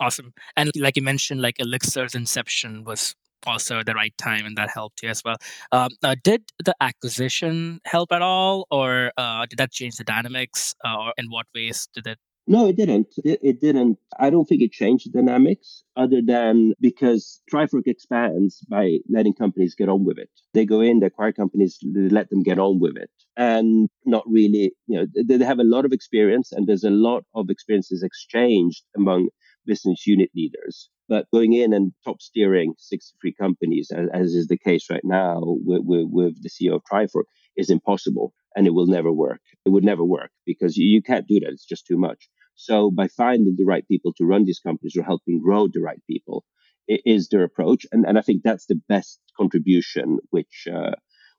Awesome. 0.00 0.32
And 0.56 0.70
like 0.76 0.96
you 0.96 1.02
mentioned, 1.02 1.40
like 1.42 1.56
Elixir's 1.58 2.14
inception 2.14 2.84
was 2.84 3.14
also 3.46 3.82
the 3.82 3.94
right 3.94 4.16
time, 4.18 4.44
and 4.44 4.56
that 4.56 4.70
helped 4.70 5.02
you 5.02 5.08
as 5.08 5.22
well. 5.24 5.36
Um, 5.72 5.90
uh, 6.02 6.16
did 6.22 6.42
the 6.64 6.74
acquisition 6.80 7.80
help 7.84 8.12
at 8.12 8.22
all, 8.22 8.66
or 8.70 9.12
uh, 9.16 9.46
did 9.46 9.58
that 9.58 9.72
change 9.72 9.96
the 9.96 10.04
dynamics, 10.04 10.74
uh, 10.84 10.96
or 10.96 11.12
in 11.16 11.26
what 11.26 11.46
ways 11.54 11.88
did 11.94 12.06
it 12.06 12.18
no, 12.46 12.68
it 12.68 12.76
didn't. 12.76 13.08
It, 13.24 13.40
it, 13.42 13.60
didn't. 13.60 13.98
I 14.18 14.30
don't 14.30 14.44
think 14.44 14.62
it 14.62 14.72
changed 14.72 15.06
the 15.06 15.18
dynamics 15.18 15.82
other 15.96 16.20
than 16.24 16.74
because 16.80 17.40
Trifork 17.52 17.86
expands 17.86 18.60
by 18.68 18.98
letting 19.08 19.34
companies 19.34 19.74
get 19.74 19.88
on 19.88 20.04
with 20.04 20.18
it. 20.18 20.30
They 20.54 20.64
go 20.64 20.80
in, 20.80 21.00
they 21.00 21.06
acquire 21.06 21.32
companies, 21.32 21.78
they 21.82 22.08
let 22.08 22.30
them 22.30 22.42
get 22.42 22.58
on 22.58 22.78
with 22.78 22.96
it. 22.96 23.10
And 23.36 23.88
not 24.04 24.24
really, 24.26 24.72
you 24.86 24.98
know, 24.98 25.06
they, 25.14 25.36
they 25.36 25.44
have 25.44 25.58
a 25.58 25.64
lot 25.64 25.84
of 25.84 25.92
experience 25.92 26.52
and 26.52 26.66
there's 26.66 26.84
a 26.84 26.90
lot 26.90 27.24
of 27.34 27.50
experiences 27.50 28.02
exchanged 28.02 28.84
among 28.96 29.28
business 29.66 30.06
unit 30.06 30.30
leaders. 30.34 30.88
But 31.08 31.26
going 31.32 31.52
in 31.52 31.72
and 31.72 31.92
top 32.04 32.20
steering 32.20 32.74
63 32.78 33.34
companies, 33.34 33.90
as, 33.94 34.08
as 34.12 34.34
is 34.34 34.48
the 34.48 34.58
case 34.58 34.86
right 34.90 35.04
now 35.04 35.40
with, 35.42 35.82
with, 35.84 36.06
with 36.10 36.42
the 36.42 36.48
CEO 36.50 36.76
of 36.76 36.82
Trifork, 36.90 37.24
is 37.56 37.70
impossible 37.70 38.34
and 38.54 38.66
it 38.66 38.74
will 38.74 38.86
never 38.86 39.12
work. 39.12 39.40
It 39.64 39.70
would 39.70 39.84
never 39.84 40.04
work 40.04 40.30
because 40.44 40.76
you, 40.76 40.86
you 40.86 41.02
can't 41.02 41.28
do 41.28 41.40
that. 41.40 41.50
It's 41.50 41.66
just 41.66 41.86
too 41.86 41.98
much. 41.98 42.28
So 42.54 42.90
by 42.90 43.08
finding 43.08 43.54
the 43.56 43.64
right 43.64 43.86
people 43.86 44.14
to 44.14 44.24
run 44.24 44.44
these 44.44 44.60
companies 44.60 44.96
or 44.96 45.02
helping 45.02 45.40
grow 45.42 45.68
the 45.68 45.80
right 45.80 46.00
people 46.08 46.44
is 46.88 47.28
their 47.28 47.44
approach. 47.44 47.86
And, 47.92 48.04
and 48.06 48.18
I 48.18 48.22
think 48.22 48.42
that's 48.42 48.66
the 48.66 48.80
best 48.88 49.20
contribution 49.36 50.18
which, 50.30 50.66
uh, 50.72 50.92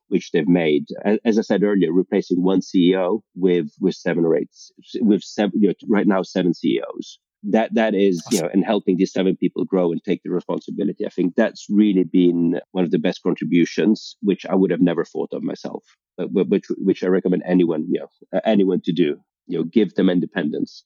which 0.08 0.30
they've 0.30 0.48
made. 0.48 0.86
As 1.24 1.38
I 1.38 1.42
said 1.42 1.62
earlier, 1.62 1.92
replacing 1.92 2.42
one 2.42 2.60
CEO 2.60 3.20
with, 3.34 3.68
with 3.80 3.94
seven 3.94 4.24
or 4.24 4.36
eight, 4.36 4.50
with 5.00 5.22
seven, 5.22 5.60
you 5.60 5.68
know, 5.68 5.74
right 5.88 6.06
now, 6.06 6.22
seven 6.22 6.54
CEOs. 6.54 7.18
That 7.42 7.72
that 7.74 7.94
is 7.94 8.22
you 8.30 8.40
know 8.40 8.48
and 8.52 8.64
helping 8.64 8.96
these 8.96 9.12
seven 9.12 9.36
people 9.36 9.64
grow 9.64 9.92
and 9.92 10.02
take 10.02 10.22
the 10.22 10.30
responsibility. 10.30 11.06
I 11.06 11.10
think 11.10 11.34
that's 11.36 11.66
really 11.70 12.04
been 12.04 12.60
one 12.72 12.84
of 12.84 12.90
the 12.90 12.98
best 12.98 13.22
contributions 13.22 14.16
which 14.20 14.44
i 14.46 14.54
would 14.54 14.70
have 14.70 14.80
never 14.80 15.04
thought 15.04 15.32
of 15.32 15.42
myself 15.42 15.84
but, 16.16 16.32
but 16.32 16.48
which 16.48 16.66
which 16.78 17.04
i 17.04 17.06
recommend 17.06 17.42
anyone 17.46 17.86
you 17.88 18.00
know 18.00 18.40
anyone 18.44 18.80
to 18.84 18.92
do. 18.92 19.20
You 19.46 19.58
know 19.58 19.64
give 19.64 19.94
them 19.94 20.10
independence 20.10 20.84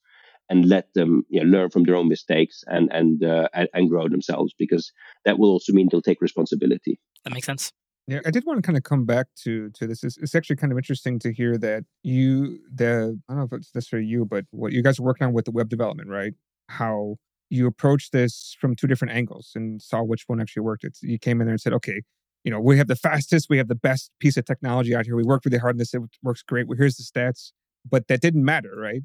and 0.48 0.68
let 0.68 0.92
them 0.94 1.24
you 1.28 1.42
know, 1.42 1.58
learn 1.58 1.70
from 1.70 1.84
their 1.84 1.96
own 1.96 2.08
mistakes 2.08 2.62
and 2.66 2.92
and, 2.92 3.24
uh, 3.24 3.48
and 3.54 3.68
and 3.74 3.88
grow 3.88 4.08
themselves 4.08 4.54
because 4.58 4.92
that 5.24 5.38
will 5.38 5.50
also 5.50 5.72
mean 5.72 5.88
they'll 5.90 6.02
take 6.02 6.20
responsibility. 6.20 7.00
That 7.24 7.32
makes 7.32 7.46
sense 7.46 7.72
yeah, 8.08 8.20
I 8.26 8.30
did 8.30 8.44
want 8.44 8.58
to 8.58 8.66
kind 8.66 8.76
of 8.76 8.82
come 8.82 9.04
back 9.04 9.28
to 9.44 9.70
to 9.70 9.86
this. 9.86 10.02
It's, 10.02 10.16
it's, 10.18 10.34
actually 10.34 10.56
kind 10.56 10.72
of 10.72 10.78
interesting 10.78 11.18
to 11.20 11.32
hear 11.32 11.56
that 11.58 11.84
you 12.02 12.58
the 12.72 13.20
I 13.28 13.32
don't 13.32 13.38
know 13.38 13.44
if 13.44 13.52
it's 13.52 13.74
necessarily 13.74 14.08
you, 14.08 14.24
but 14.24 14.44
what 14.50 14.72
you 14.72 14.82
guys 14.82 14.98
are 14.98 15.04
working 15.04 15.26
on 15.26 15.32
with 15.32 15.44
the 15.44 15.52
web 15.52 15.68
development, 15.68 16.08
right? 16.08 16.34
How 16.68 17.16
you 17.48 17.66
approach 17.66 18.10
this 18.10 18.56
from 18.60 18.74
two 18.74 18.86
different 18.86 19.14
angles 19.14 19.52
and 19.54 19.80
saw 19.80 20.02
which 20.02 20.24
one 20.26 20.40
actually 20.40 20.62
worked. 20.62 20.84
It's 20.84 21.02
you 21.02 21.18
came 21.18 21.40
in 21.40 21.46
there 21.46 21.52
and 21.52 21.60
said, 21.60 21.74
okay, 21.74 22.02
you 22.44 22.50
know, 22.50 22.60
we 22.60 22.78
have 22.78 22.88
the 22.88 22.96
fastest, 22.96 23.48
we 23.48 23.58
have 23.58 23.68
the 23.68 23.74
best 23.74 24.10
piece 24.18 24.36
of 24.36 24.44
technology 24.44 24.94
out 24.94 25.04
here. 25.04 25.14
We 25.14 25.22
worked 25.22 25.44
really 25.44 25.58
hard 25.58 25.74
on 25.74 25.78
this. 25.78 25.94
It 25.94 26.02
works 26.22 26.42
great. 26.42 26.66
Well, 26.66 26.78
here's 26.78 26.96
the 26.96 27.04
stats, 27.04 27.52
but 27.88 28.08
that 28.08 28.20
didn't 28.20 28.44
matter, 28.44 28.74
right? 28.76 29.02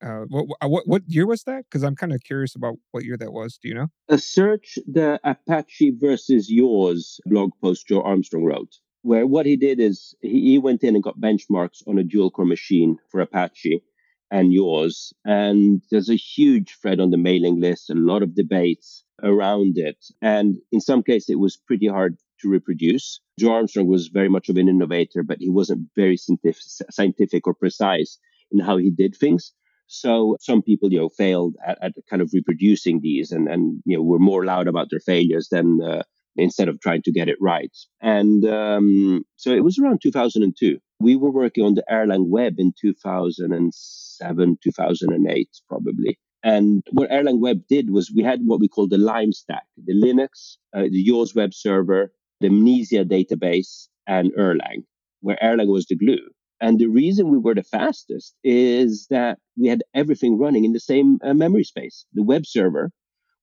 Uh, 0.00 0.24
what, 0.28 0.46
what 0.62 0.86
what 0.86 1.02
year 1.06 1.26
was 1.26 1.42
that? 1.44 1.64
Because 1.64 1.82
I'm 1.82 1.96
kind 1.96 2.12
of 2.12 2.22
curious 2.22 2.54
about 2.54 2.74
what 2.92 3.04
year 3.04 3.16
that 3.16 3.32
was. 3.32 3.58
Do 3.60 3.68
you 3.68 3.74
know? 3.74 3.88
A 4.08 4.18
search 4.18 4.78
the 4.86 5.18
Apache 5.24 5.96
versus 5.98 6.48
Yaws 6.50 7.18
blog 7.26 7.50
post 7.60 7.88
Joe 7.88 8.02
Armstrong 8.02 8.44
wrote, 8.44 8.76
where 9.02 9.26
what 9.26 9.46
he 9.46 9.56
did 9.56 9.80
is 9.80 10.14
he, 10.20 10.52
he 10.52 10.58
went 10.58 10.84
in 10.84 10.94
and 10.94 11.02
got 11.02 11.18
benchmarks 11.20 11.82
on 11.86 11.98
a 11.98 12.04
dual 12.04 12.30
core 12.30 12.44
machine 12.44 12.98
for 13.10 13.20
Apache 13.20 13.82
and 14.30 14.52
Yaws, 14.52 15.12
and 15.24 15.82
there's 15.90 16.10
a 16.10 16.14
huge 16.14 16.76
thread 16.80 17.00
on 17.00 17.10
the 17.10 17.16
mailing 17.16 17.60
list, 17.60 17.90
a 17.90 17.94
lot 17.94 18.22
of 18.22 18.34
debates 18.36 19.02
around 19.22 19.78
it, 19.78 20.04
and 20.22 20.56
in 20.70 20.80
some 20.80 21.02
cases 21.02 21.30
it 21.30 21.38
was 21.40 21.56
pretty 21.56 21.88
hard 21.88 22.18
to 22.40 22.48
reproduce. 22.48 23.20
Joe 23.38 23.54
Armstrong 23.54 23.88
was 23.88 24.08
very 24.08 24.28
much 24.28 24.48
of 24.48 24.56
an 24.56 24.68
innovator, 24.68 25.24
but 25.24 25.38
he 25.40 25.48
wasn't 25.48 25.88
very 25.96 26.16
scientific, 26.16 26.62
scientific 26.90 27.46
or 27.46 27.54
precise 27.54 28.18
in 28.52 28.60
how 28.60 28.76
he 28.76 28.90
did 28.90 29.16
things. 29.16 29.52
So 29.88 30.36
some 30.40 30.62
people, 30.62 30.92
you 30.92 30.98
know, 30.98 31.08
failed 31.08 31.56
at, 31.66 31.78
at 31.82 31.92
kind 32.08 32.22
of 32.22 32.30
reproducing 32.32 33.00
these 33.00 33.32
and, 33.32 33.48
and, 33.48 33.82
you 33.84 33.96
know, 33.96 34.02
were 34.02 34.18
more 34.18 34.44
loud 34.44 34.68
about 34.68 34.88
their 34.90 35.00
failures 35.00 35.48
than 35.50 35.80
uh, 35.82 36.02
instead 36.36 36.68
of 36.68 36.80
trying 36.80 37.02
to 37.02 37.12
get 37.12 37.28
it 37.28 37.38
right. 37.40 37.76
And 38.00 38.44
um, 38.44 39.24
so 39.36 39.50
it 39.50 39.64
was 39.64 39.78
around 39.78 40.00
2002. 40.02 40.78
We 41.00 41.16
were 41.16 41.30
working 41.30 41.64
on 41.64 41.74
the 41.74 41.84
Erlang 41.90 42.28
web 42.28 42.54
in 42.58 42.72
2007, 42.80 44.58
2008, 44.62 45.48
probably. 45.68 46.18
And 46.44 46.82
what 46.92 47.10
Erlang 47.10 47.40
Web 47.40 47.62
did 47.68 47.90
was 47.90 48.12
we 48.14 48.22
had 48.22 48.40
what 48.44 48.60
we 48.60 48.68
call 48.68 48.86
the 48.86 48.98
LYME 48.98 49.32
stack, 49.32 49.64
the 49.76 49.94
Linux, 49.94 50.56
uh, 50.74 50.82
the 50.82 51.02
Yaws 51.02 51.34
web 51.34 51.52
server, 51.52 52.12
the 52.40 52.48
Mnesia 52.48 53.04
database, 53.04 53.88
and 54.06 54.32
Erlang, 54.34 54.84
where 55.20 55.38
Erlang 55.42 55.68
was 55.68 55.86
the 55.86 55.96
glue. 55.96 56.28
And 56.60 56.78
the 56.78 56.88
reason 56.88 57.30
we 57.30 57.38
were 57.38 57.54
the 57.54 57.62
fastest 57.62 58.34
is 58.42 59.06
that 59.10 59.38
we 59.56 59.68
had 59.68 59.84
everything 59.94 60.38
running 60.38 60.64
in 60.64 60.72
the 60.72 60.80
same 60.80 61.18
uh, 61.22 61.34
memory 61.34 61.64
space. 61.64 62.04
The 62.14 62.22
web 62.22 62.46
server 62.46 62.90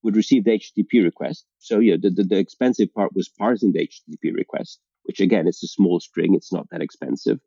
would 0.03 0.15
receive 0.15 0.43
the 0.43 0.51
HTTP 0.51 1.03
request. 1.03 1.45
So, 1.59 1.79
yeah, 1.79 1.95
the, 1.99 2.09
the, 2.09 2.23
the, 2.23 2.37
expensive 2.37 2.93
part 2.93 3.15
was 3.15 3.29
parsing 3.29 3.71
the 3.71 3.87
HTTP 3.87 4.33
request, 4.35 4.79
which 5.03 5.19
again, 5.19 5.47
it's 5.47 5.63
a 5.63 5.67
small 5.67 5.99
string. 5.99 6.35
It's 6.35 6.53
not 6.53 6.67
that 6.71 6.81
expensive. 6.81 7.39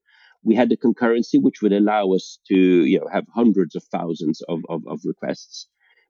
We 0.42 0.54
had 0.54 0.68
the 0.68 0.76
concurrency, 0.76 1.40
which 1.40 1.62
would 1.62 1.72
allow 1.72 2.12
us 2.12 2.38
to, 2.48 2.56
you 2.56 2.98
know, 2.98 3.08
have 3.12 3.26
hundreds 3.34 3.76
of 3.76 3.84
thousands 3.84 4.40
of, 4.48 4.60
of, 4.68 4.82
of 4.86 5.00
requests 5.04 5.68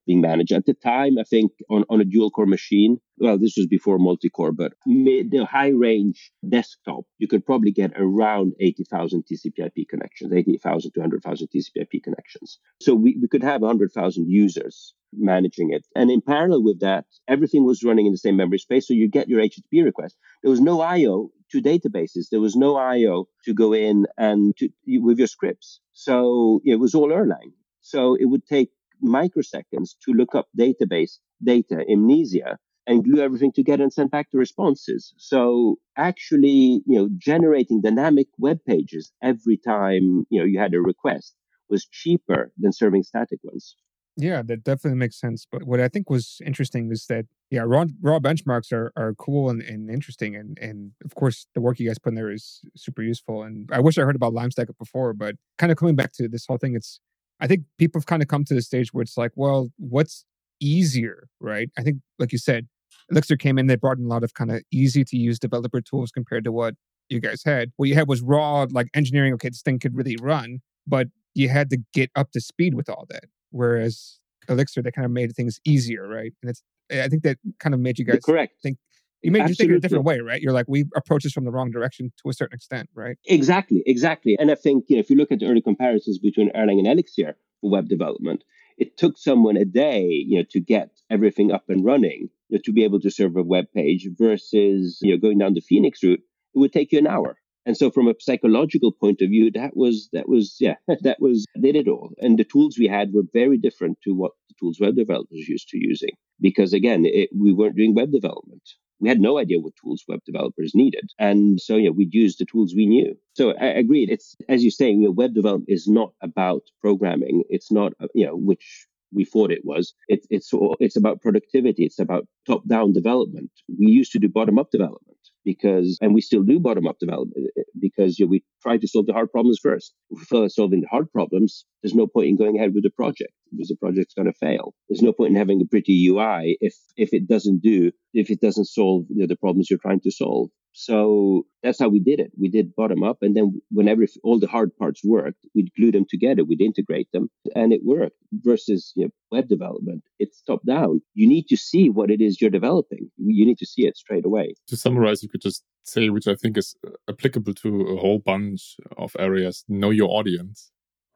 being 0.08 0.22
managed. 0.22 0.52
At 0.52 0.64
the 0.64 0.74
time, 0.74 1.18
I 1.18 1.22
think 1.22 1.52
on, 1.70 1.84
on 1.90 2.00
a 2.00 2.04
dual 2.04 2.30
core 2.30 2.46
machine, 2.46 2.98
well, 3.18 3.38
this 3.38 3.54
was 3.56 3.66
before 3.66 3.98
multi 3.98 4.30
core, 4.30 4.52
but 4.52 4.72
the 4.86 5.46
high 5.48 5.68
range 5.68 6.32
desktop, 6.48 7.04
you 7.18 7.28
could 7.28 7.44
probably 7.44 7.72
get 7.72 7.92
around 7.94 8.54
80,000 8.58 9.24
TCP 9.24 9.66
IP 9.66 9.88
connections, 9.88 10.32
80,000 10.32 10.92
to 10.92 11.00
100,000 11.00 11.48
TCP 11.48 11.82
IP 11.82 12.02
connections. 12.02 12.58
So 12.80 12.94
we, 12.94 13.18
we 13.20 13.28
could 13.28 13.42
have 13.42 13.60
100,000 13.60 14.30
users 14.30 14.94
managing 15.12 15.72
it. 15.72 15.86
And 15.94 16.10
in 16.10 16.22
parallel 16.22 16.64
with 16.64 16.80
that, 16.80 17.04
everything 17.28 17.64
was 17.64 17.84
running 17.84 18.06
in 18.06 18.12
the 18.12 18.18
same 18.18 18.36
memory 18.36 18.58
space. 18.58 18.88
So 18.88 18.94
you 18.94 19.08
get 19.08 19.28
your 19.28 19.42
HTTP 19.42 19.84
request. 19.84 20.16
There 20.42 20.50
was 20.50 20.60
no 20.60 20.80
IO 20.80 21.30
to 21.52 21.60
databases. 21.60 22.30
There 22.30 22.40
was 22.40 22.56
no 22.56 22.76
IO 22.76 23.28
to 23.44 23.52
go 23.52 23.74
in 23.74 24.06
and 24.16 24.56
to, 24.56 24.70
with 24.86 25.18
your 25.18 25.26
scripts. 25.26 25.80
So 25.92 26.60
it 26.64 26.76
was 26.76 26.94
all 26.94 27.10
Erlang. 27.10 27.52
So 27.80 28.14
it 28.14 28.26
would 28.26 28.46
take 28.46 28.70
microseconds 29.04 29.90
to 30.04 30.12
look 30.12 30.34
up 30.34 30.48
database 30.58 31.18
data, 31.42 31.84
Mnesia, 31.88 32.56
and 32.86 33.04
glue 33.04 33.20
everything 33.20 33.52
together 33.52 33.82
and 33.82 33.92
send 33.92 34.10
back 34.10 34.28
the 34.32 34.38
responses. 34.38 35.12
So 35.18 35.76
actually, 35.96 36.82
you 36.86 36.98
know, 36.98 37.08
generating 37.16 37.82
dynamic 37.82 38.28
web 38.38 38.58
pages 38.66 39.12
every 39.22 39.58
time, 39.58 40.24
you 40.30 40.40
know, 40.40 40.44
you 40.44 40.58
had 40.58 40.74
a 40.74 40.80
request 40.80 41.34
was 41.68 41.86
cheaper 41.86 42.50
than 42.58 42.72
serving 42.72 43.02
static 43.02 43.40
ones. 43.42 43.76
Yeah, 44.16 44.42
that 44.42 44.64
definitely 44.64 44.98
makes 44.98 45.20
sense. 45.20 45.46
But 45.50 45.62
what 45.62 45.80
I 45.80 45.86
think 45.86 46.10
was 46.10 46.38
interesting 46.44 46.90
is 46.90 47.06
that 47.06 47.26
yeah, 47.50 47.62
raw, 47.64 47.84
raw 48.02 48.18
benchmarks 48.18 48.72
are, 48.72 48.92
are 48.96 49.14
cool 49.14 49.48
and, 49.48 49.62
and 49.62 49.88
interesting, 49.88 50.34
and 50.34 50.58
and 50.58 50.92
of 51.04 51.14
course 51.14 51.46
the 51.54 51.60
work 51.60 51.78
you 51.78 51.86
guys 51.88 51.98
put 51.98 52.10
in 52.10 52.14
there 52.16 52.30
is 52.30 52.60
super 52.74 53.02
useful. 53.02 53.44
And 53.44 53.70
I 53.72 53.78
wish 53.78 53.96
I 53.96 54.02
heard 54.02 54.16
about 54.16 54.32
LimeStack 54.32 54.66
before, 54.76 55.12
but 55.12 55.36
kind 55.56 55.70
of 55.70 55.78
coming 55.78 55.94
back 55.94 56.12
to 56.14 56.28
this 56.28 56.46
whole 56.46 56.58
thing, 56.58 56.74
it's 56.74 57.00
I 57.40 57.46
think 57.46 57.62
people 57.78 58.00
have 58.00 58.06
kind 58.06 58.22
of 58.22 58.28
come 58.28 58.44
to 58.44 58.54
the 58.54 58.62
stage 58.62 58.92
where 58.92 59.02
it's 59.02 59.16
like, 59.16 59.32
well, 59.36 59.70
what's 59.78 60.24
easier, 60.60 61.28
right? 61.40 61.70
I 61.78 61.82
think, 61.82 61.98
like 62.18 62.32
you 62.32 62.38
said, 62.38 62.68
Elixir 63.10 63.36
came 63.36 63.58
in, 63.58 63.66
they 63.66 63.76
brought 63.76 63.98
in 63.98 64.04
a 64.04 64.08
lot 64.08 64.24
of 64.24 64.34
kind 64.34 64.50
of 64.50 64.62
easy 64.72 65.04
to 65.04 65.16
use 65.16 65.38
developer 65.38 65.80
tools 65.80 66.10
compared 66.10 66.44
to 66.44 66.52
what 66.52 66.74
you 67.08 67.20
guys 67.20 67.42
had. 67.44 67.70
What 67.76 67.88
you 67.88 67.94
had 67.94 68.08
was 68.08 68.20
raw, 68.20 68.66
like 68.70 68.88
engineering, 68.94 69.32
okay, 69.34 69.48
this 69.48 69.62
thing 69.62 69.78
could 69.78 69.96
really 69.96 70.16
run, 70.20 70.60
but 70.86 71.08
you 71.34 71.48
had 71.48 71.70
to 71.70 71.78
get 71.94 72.10
up 72.16 72.32
to 72.32 72.40
speed 72.40 72.74
with 72.74 72.88
all 72.88 73.06
that. 73.08 73.24
Whereas 73.50 74.18
Elixir, 74.48 74.82
they 74.82 74.90
kind 74.90 75.06
of 75.06 75.10
made 75.10 75.34
things 75.34 75.60
easier, 75.64 76.06
right? 76.06 76.32
And 76.42 76.50
it's, 76.50 76.62
I 76.90 77.08
think 77.08 77.22
that 77.22 77.38
kind 77.60 77.74
of 77.74 77.80
made 77.80 77.98
you 77.98 78.04
guys 78.04 78.20
correct. 78.24 78.54
think 78.62 78.78
you 79.22 79.32
may 79.32 79.40
just 79.46 79.58
think 79.58 79.70
it 79.70 79.76
a 79.76 79.80
different 79.80 80.04
way, 80.04 80.20
right? 80.20 80.40
You're 80.40 80.52
like, 80.52 80.66
we 80.68 80.84
approach 80.94 81.24
this 81.24 81.32
from 81.32 81.44
the 81.44 81.50
wrong 81.50 81.70
direction 81.70 82.12
to 82.22 82.28
a 82.28 82.32
certain 82.32 82.54
extent, 82.54 82.88
right? 82.94 83.16
Exactly, 83.26 83.82
exactly. 83.86 84.36
And 84.38 84.50
I 84.50 84.54
think 84.54 84.84
you 84.88 84.96
know, 84.96 85.00
if 85.00 85.10
you 85.10 85.16
look 85.16 85.32
at 85.32 85.40
the 85.40 85.46
early 85.46 85.60
comparisons 85.60 86.18
between 86.18 86.50
Erlang 86.52 86.78
and 86.78 86.86
Elixir 86.86 87.36
for 87.60 87.70
web 87.70 87.88
development, 87.88 88.44
it 88.76 88.96
took 88.96 89.18
someone 89.18 89.56
a 89.56 89.64
day, 89.64 90.04
you 90.04 90.38
know, 90.38 90.44
to 90.50 90.60
get 90.60 90.90
everything 91.10 91.50
up 91.50 91.64
and 91.68 91.84
running, 91.84 92.28
you 92.48 92.58
know, 92.58 92.60
to 92.64 92.72
be 92.72 92.84
able 92.84 93.00
to 93.00 93.10
serve 93.10 93.36
a 93.36 93.42
web 93.42 93.66
page 93.74 94.08
versus 94.16 94.98
you 95.02 95.12
know 95.12 95.20
going 95.20 95.38
down 95.38 95.54
the 95.54 95.60
Phoenix 95.60 96.02
route, 96.02 96.20
it 96.54 96.58
would 96.58 96.72
take 96.72 96.92
you 96.92 96.98
an 96.98 97.06
hour. 97.06 97.36
And 97.66 97.76
so 97.76 97.90
from 97.90 98.08
a 98.08 98.14
psychological 98.20 98.92
point 98.92 99.20
of 99.20 99.28
view, 99.28 99.50
that 99.50 99.76
was 99.76 100.08
that 100.12 100.28
was 100.28 100.56
yeah, 100.60 100.76
that 101.02 101.18
was 101.20 101.44
did 101.60 101.74
it 101.74 101.88
all. 101.88 102.12
And 102.18 102.38
the 102.38 102.44
tools 102.44 102.76
we 102.78 102.86
had 102.86 103.12
were 103.12 103.24
very 103.32 103.58
different 103.58 103.98
to 104.04 104.14
what 104.14 104.32
the 104.48 104.54
tools 104.60 104.78
web 104.80 104.94
developers 104.94 105.48
used 105.48 105.68
to 105.70 105.78
using. 105.78 106.12
Because 106.40 106.72
again, 106.72 107.02
it, 107.04 107.30
we 107.36 107.52
weren't 107.52 107.76
doing 107.76 107.96
web 107.96 108.12
development 108.12 108.62
we 109.00 109.08
had 109.08 109.20
no 109.20 109.38
idea 109.38 109.60
what 109.60 109.74
tools 109.76 110.04
web 110.08 110.20
developers 110.24 110.74
needed. 110.74 111.10
And 111.18 111.60
so, 111.60 111.76
yeah, 111.76 111.90
we'd 111.90 112.14
use 112.14 112.36
the 112.36 112.44
tools 112.44 112.74
we 112.74 112.86
knew. 112.86 113.16
So 113.34 113.54
I 113.60 113.66
agreed. 113.66 114.10
It's, 114.10 114.36
as 114.48 114.64
you 114.64 114.70
say, 114.70 114.90
you 114.90 115.06
know, 115.06 115.10
web 115.10 115.34
development 115.34 115.68
is 115.68 115.86
not 115.86 116.12
about 116.22 116.62
programming. 116.80 117.42
It's 117.48 117.70
not, 117.70 117.92
uh, 118.00 118.08
you 118.14 118.26
know, 118.26 118.36
which 118.36 118.86
we 119.12 119.24
thought 119.24 119.50
it 119.50 119.64
was. 119.64 119.94
It, 120.08 120.26
it's, 120.30 120.50
it's 120.80 120.96
about 120.96 121.22
productivity. 121.22 121.84
It's 121.84 121.98
about 121.98 122.26
top 122.46 122.66
down 122.66 122.92
development. 122.92 123.50
We 123.78 123.86
used 123.86 124.12
to 124.12 124.18
do 124.18 124.28
bottom 124.28 124.58
up 124.58 124.70
development 124.70 125.18
because, 125.44 125.98
and 126.00 126.14
we 126.14 126.20
still 126.20 126.42
do 126.42 126.60
bottom 126.60 126.86
up 126.86 126.98
development 126.98 127.48
eh, 127.56 127.62
because 127.80 128.18
you 128.18 128.26
know, 128.26 128.30
we 128.30 128.42
try 128.62 128.76
to 128.76 128.88
solve 128.88 129.06
the 129.06 129.12
hard 129.12 129.30
problems 129.30 129.58
first. 129.62 129.94
If 130.10 130.28
we're 130.30 130.48
solving 130.48 130.80
the 130.80 130.88
hard 130.88 131.10
problems, 131.12 131.64
there's 131.82 131.94
no 131.94 132.06
point 132.06 132.28
in 132.28 132.36
going 132.36 132.56
ahead 132.56 132.74
with 132.74 132.84
the 132.84 132.90
project 132.90 133.32
because 133.50 133.68
the 133.68 133.76
project's 133.76 134.14
going 134.14 134.26
to 134.26 134.38
fail. 134.38 134.74
There's 134.88 135.02
no 135.02 135.12
point 135.12 135.30
in 135.30 135.36
having 135.36 135.60
a 135.60 135.66
pretty 135.66 136.06
UI 136.08 136.58
if 136.60 136.74
if 136.96 137.12
it 137.12 137.28
doesn't 137.28 137.62
do 137.62 137.92
if 138.12 138.30
it 138.30 138.40
doesn't 138.40 138.66
solve 138.66 139.04
you 139.08 139.20
know, 139.20 139.26
the 139.26 139.36
problems 139.36 139.70
you're 139.70 139.78
trying 139.80 140.00
to 140.00 140.10
solve. 140.10 140.50
So 140.72 141.46
that's 141.62 141.78
how 141.78 141.88
we 141.88 141.98
did 141.98 142.20
it. 142.20 142.30
We 142.38 142.48
did 142.48 142.74
bottom 142.76 143.02
up, 143.02 143.18
and 143.22 143.36
then 143.36 143.60
whenever 143.70 144.06
all 144.22 144.38
the 144.38 144.46
hard 144.46 144.76
parts 144.76 145.02
worked, 145.04 145.44
we'd 145.54 145.72
glue 145.76 145.90
them 145.90 146.06
together, 146.08 146.44
we'd 146.44 146.60
integrate 146.60 147.10
them, 147.12 147.30
and 147.54 147.72
it 147.72 147.80
worked. 147.84 148.16
Versus 148.32 148.92
you 148.94 149.04
know, 149.04 149.10
web 149.32 149.48
development, 149.48 150.04
it's 150.18 150.42
top 150.42 150.64
down. 150.64 151.00
You 151.14 151.26
need 151.26 151.46
to 151.48 151.56
see 151.56 151.90
what 151.90 152.10
it 152.10 152.20
is 152.20 152.40
you're 152.40 152.50
developing. 152.50 153.10
You 153.16 153.46
need 153.46 153.58
to 153.58 153.66
see 153.66 153.86
it 153.86 153.96
straight 153.96 154.24
away. 154.24 154.54
To 154.68 154.76
summarize, 154.76 155.22
you 155.22 155.28
could 155.28 155.40
just 155.40 155.64
say, 155.84 156.10
which 156.10 156.28
I 156.28 156.34
think 156.34 156.56
is 156.58 156.76
uh, 156.86 156.90
applicable 157.08 157.54
to 157.54 157.80
a 157.82 157.96
whole 157.96 158.20
bunch 158.20 158.76
of 158.96 159.16
areas: 159.18 159.64
know 159.68 159.90
your 159.90 160.10
audience 160.10 160.70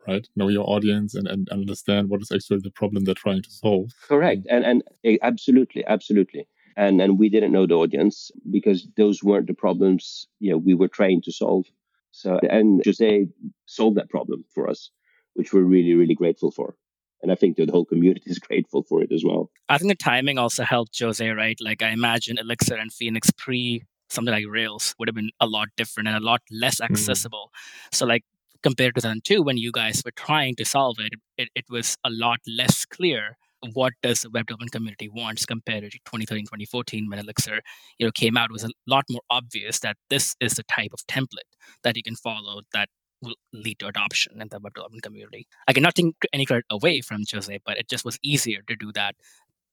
right? 0.09 0.27
Know 0.35 0.49
your 0.49 0.69
audience 0.69 1.15
and, 1.15 1.29
and 1.29 1.49
understand 1.51 2.09
what 2.09 2.21
is 2.23 2.33
actually 2.33 2.59
the 2.59 2.73
problem 2.73 3.05
they're 3.05 3.15
trying 3.15 3.43
to 3.43 3.51
solve. 3.53 3.93
Correct. 4.09 4.45
And 4.51 4.65
and 4.65 4.83
eh, 5.05 5.19
absolutely, 5.23 5.85
absolutely 5.87 6.49
and 6.77 7.01
and 7.01 7.19
we 7.19 7.29
didn't 7.29 7.53
know 7.53 7.67
the 7.67 7.75
audience 7.75 8.31
because 8.51 8.87
those 8.97 9.23
weren't 9.23 9.47
the 9.47 9.55
problems 9.55 10.27
you 10.41 10.51
know 10.51 10.59
we 10.59 10.75
were 10.75 10.89
trained 10.89 11.25
to 11.25 11.33
solve 11.33 11.67
so 12.11 12.39
and 12.51 12.83
jose 12.85 13.27
solved 13.67 13.97
that 13.97 14.11
problem 14.11 14.45
for 14.55 14.69
us 14.69 14.91
which 15.35 15.53
we're 15.53 15.63
really 15.63 15.95
really 15.95 16.15
grateful 16.15 16.51
for 16.51 16.77
And 17.23 17.31
I 17.31 17.37
think 17.37 17.57
the 17.57 17.71
whole 17.71 17.85
community 17.85 18.31
is 18.35 18.39
grateful 18.39 18.83
for 18.83 19.03
it 19.03 19.13
as 19.13 19.25
well. 19.25 19.51
I 19.69 19.79
think 19.79 19.91
the 19.91 19.95
timing 19.95 20.39
also 20.39 20.65
helped 20.65 20.99
Jose, 20.99 21.29
right? 21.29 21.59
Like 21.61 21.81
I 21.81 21.91
imagine 21.91 22.37
Elixir 22.39 22.77
and 22.77 22.93
Phoenix 22.93 23.31
pre 23.31 23.83
something 24.11 24.33
like 24.33 24.45
Rails 24.49 24.95
would 24.99 25.09
have 25.09 25.15
been 25.15 25.31
a 25.41 25.47
lot 25.47 25.69
different 25.77 26.09
and 26.09 26.17
a 26.17 26.21
lot 26.21 26.43
less 26.51 26.81
mm. 26.81 26.85
accessible. 26.85 27.51
Mm. 27.53 27.95
So 27.95 28.07
like 28.07 28.25
compared 28.63 28.95
to 28.95 29.01
then 29.01 29.21
too, 29.23 29.43
when 29.43 29.57
you 29.57 29.73
guys 29.73 30.03
were 30.05 30.13
trying 30.13 30.55
to 30.57 30.65
solve 30.65 30.99
it, 31.01 31.15
it, 31.37 31.49
it 31.55 31.65
was 31.71 31.97
a 32.05 32.11
lot 32.11 32.41
less 32.47 32.85
clear 32.85 33.37
what 33.73 33.93
does 34.03 34.21
the 34.21 34.31
web 34.31 34.47
development 34.47 34.73
community 34.73 35.09
wants 35.09 35.47
compared 35.47 35.83
to 35.85 35.91
2013 35.91 36.45
2014 36.45 37.09
when 37.09 37.19
elixir 37.19 37.61
you 37.99 38.07
know 38.07 38.13
came 38.13 38.37
out 38.37 38.51
it 38.51 38.53
was 38.53 38.65
a 38.65 38.71
lot 38.87 39.05
more 39.11 39.23
obvious 39.31 39.81
that 39.81 39.97
this 40.11 40.35
is 40.41 40.55
the 40.55 40.65
type 40.65 40.91
of 40.93 41.01
template 41.07 41.53
that 41.83 41.97
you 41.97 42.03
can 42.03 42.17
follow 42.17 42.63
that 42.73 42.89
will 43.23 43.37
lead 43.53 43.79
to 43.79 43.87
adoption 43.87 44.41
in 44.41 44.49
the 44.49 44.59
web 44.59 44.75
development 44.75 45.03
community 45.03 45.47
i 45.69 45.73
cannot 45.73 45.95
take 45.95 46.15
any 46.33 46.45
credit 46.45 46.65
away 46.71 47.01
from 47.01 47.23
jose 47.33 47.61
but 47.65 47.79
it 47.79 47.89
just 47.89 48.05
was 48.05 48.19
easier 48.23 48.63
to 48.67 48.75
do 48.77 48.91
that 48.93 49.15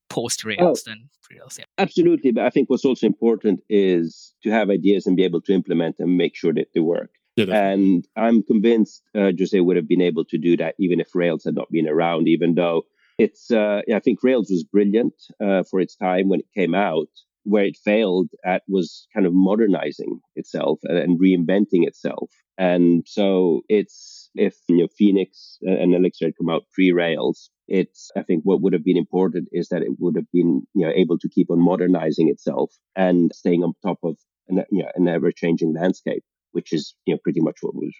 post 0.09 0.43
Rails 0.43 0.83
oh, 0.85 0.89
than 0.89 1.09
Rails. 1.31 1.57
Yeah. 1.57 1.65
Absolutely. 1.77 2.31
But 2.31 2.45
I 2.45 2.49
think 2.49 2.69
what's 2.69 2.85
also 2.85 3.07
important 3.07 3.61
is 3.69 4.33
to 4.43 4.49
have 4.49 4.69
ideas 4.69 5.05
and 5.05 5.15
be 5.15 5.23
able 5.23 5.41
to 5.41 5.53
implement 5.53 5.97
and 5.99 6.17
make 6.17 6.35
sure 6.35 6.53
that 6.53 6.73
they 6.73 6.79
work. 6.79 7.11
Yeah, 7.35 7.69
and 7.69 8.05
I'm 8.17 8.43
convinced 8.43 9.03
uh, 9.15 9.31
Jose 9.37 9.57
would 9.57 9.77
have 9.77 9.87
been 9.87 10.01
able 10.01 10.25
to 10.25 10.37
do 10.37 10.57
that 10.57 10.75
even 10.77 10.99
if 10.99 11.15
Rails 11.15 11.45
had 11.45 11.55
not 11.55 11.71
been 11.71 11.87
around, 11.87 12.27
even 12.27 12.55
though 12.55 12.85
it's, 13.20 13.51
uh, 13.51 13.82
I 13.93 13.99
think 13.99 14.20
Rails 14.24 14.49
was 14.49 14.63
brilliant 14.63 15.13
uh, 15.43 15.63
for 15.70 15.80
its 15.80 15.95
time 15.95 16.30
when 16.30 16.39
it 16.41 16.47
came 16.55 16.74
out. 16.76 17.09
Where 17.43 17.63
it 17.63 17.78
failed 17.84 18.30
at 18.45 18.63
was 18.67 19.07
kind 19.13 19.26
of 19.26 19.34
modernizing 19.34 20.20
itself 20.36 20.80
and, 20.84 20.97
and 20.97 21.20
reinventing 21.20 21.88
itself. 21.88 22.30
And 22.57 23.03
so 23.07 23.61
it's, 23.70 24.30
if 24.36 24.55
you 24.67 24.78
know, 24.78 24.88
Phoenix 24.97 25.57
and 25.61 25.95
Elixir 25.95 26.26
had 26.26 26.38
come 26.38 26.49
out 26.49 26.65
pre 26.74 26.91
Rails, 26.91 27.49
it's 27.70 28.09
i 28.17 28.24
think 28.24 28.41
what 28.43 28.61
would 28.61 28.74
have 28.74 28.84
been 28.84 28.97
important 28.97 29.47
is 29.51 29.70
that 29.70 29.84
it 29.84 29.91
would 29.99 30.15
have 30.15 30.26
been 30.34 30.63
you 30.74 30.86
know 30.86 30.91
able 30.95 31.20
to 31.20 31.30
keep 31.30 31.51
on 31.51 31.63
modernizing 31.63 32.28
itself 32.28 32.72
and 32.95 33.32
staying 33.34 33.63
on 33.63 33.74
top 33.84 33.99
of 34.03 34.17
an, 34.47 34.63
you 34.72 34.84
know, 34.84 34.89
an 34.95 35.07
ever 35.07 35.32
changing 35.32 35.74
landscape 35.74 36.24
which 36.51 36.73
is 36.73 36.95
you 37.05 37.13
know 37.13 37.19
pretty 37.23 37.41
much 37.41 37.57
what 37.61 37.75
was 37.75 37.93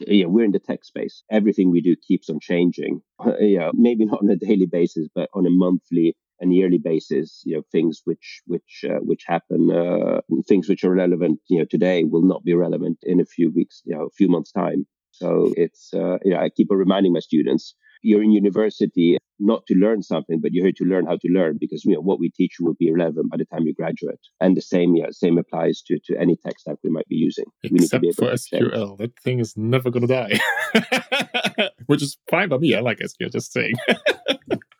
yeah 0.00 0.26
we're 0.26 0.44
in 0.44 0.52
the 0.52 0.58
tech 0.58 0.84
space. 0.84 1.22
Everything 1.30 1.70
we 1.70 1.80
do 1.80 1.96
keeps 1.96 2.28
on 2.30 2.38
changing 2.40 3.00
yeah 3.40 3.70
maybe 3.74 4.04
not 4.04 4.20
on 4.22 4.30
a 4.30 4.36
daily 4.36 4.66
basis 4.66 5.08
but 5.14 5.28
on 5.34 5.46
a 5.46 5.50
monthly 5.50 6.16
and 6.40 6.54
yearly 6.54 6.78
basis 6.78 7.42
you 7.44 7.56
know 7.56 7.62
things 7.70 8.02
which 8.04 8.42
which 8.46 8.84
uh, 8.88 8.98
which 9.00 9.22
happen 9.26 9.70
uh, 9.70 10.20
things 10.48 10.68
which 10.68 10.84
are 10.84 10.94
relevant 10.94 11.38
you 11.48 11.58
know 11.58 11.66
today 11.70 12.04
will 12.04 12.22
not 12.22 12.42
be 12.44 12.54
relevant 12.54 12.98
in 13.02 13.20
a 13.20 13.24
few 13.24 13.50
weeks 13.50 13.82
you 13.84 13.94
know 13.94 14.06
a 14.06 14.10
few 14.10 14.28
months 14.28 14.52
time. 14.52 14.86
So 15.12 15.52
it's 15.56 15.92
uh, 15.94 16.18
know 16.24 16.38
i 16.38 16.48
keep 16.48 16.68
reminding 16.70 17.12
my 17.12 17.20
students 17.20 17.74
you're 18.02 18.22
in 18.22 18.32
university 18.32 19.18
not 19.38 19.66
to 19.66 19.74
learn 19.74 20.02
something, 20.02 20.40
but 20.40 20.52
you're 20.52 20.64
here 20.64 20.72
to 20.76 20.84
learn 20.84 21.06
how 21.06 21.16
to 21.16 21.28
learn 21.28 21.56
because 21.58 21.84
you 21.84 21.92
know 21.92 22.00
what 22.00 22.20
we 22.20 22.30
teach 22.30 22.56
you 22.58 22.66
will 22.66 22.76
be 22.78 22.92
relevant 22.92 23.30
by 23.30 23.36
the 23.36 23.44
time 23.44 23.66
you 23.66 23.74
graduate. 23.74 24.20
And 24.40 24.56
the 24.56 24.62
same, 24.62 24.94
yeah, 24.94 25.06
same 25.10 25.36
applies 25.38 25.82
to, 25.86 25.98
to 26.06 26.16
any 26.16 26.36
tech 26.36 26.58
stack 26.58 26.76
we 26.84 26.90
might 26.90 27.08
be 27.08 27.16
using. 27.16 27.46
Except 27.62 28.02
be 28.02 28.12
for 28.12 28.30
SQL, 28.32 28.96
that 28.98 29.18
thing 29.20 29.40
is 29.40 29.56
never 29.56 29.90
gonna 29.90 30.06
die, 30.06 30.38
which 31.86 32.02
is 32.02 32.18
fine 32.30 32.48
by 32.48 32.58
me. 32.58 32.74
I 32.74 32.80
like 32.80 32.98
SQL. 32.98 33.32
Just 33.32 33.52
saying. 33.52 33.74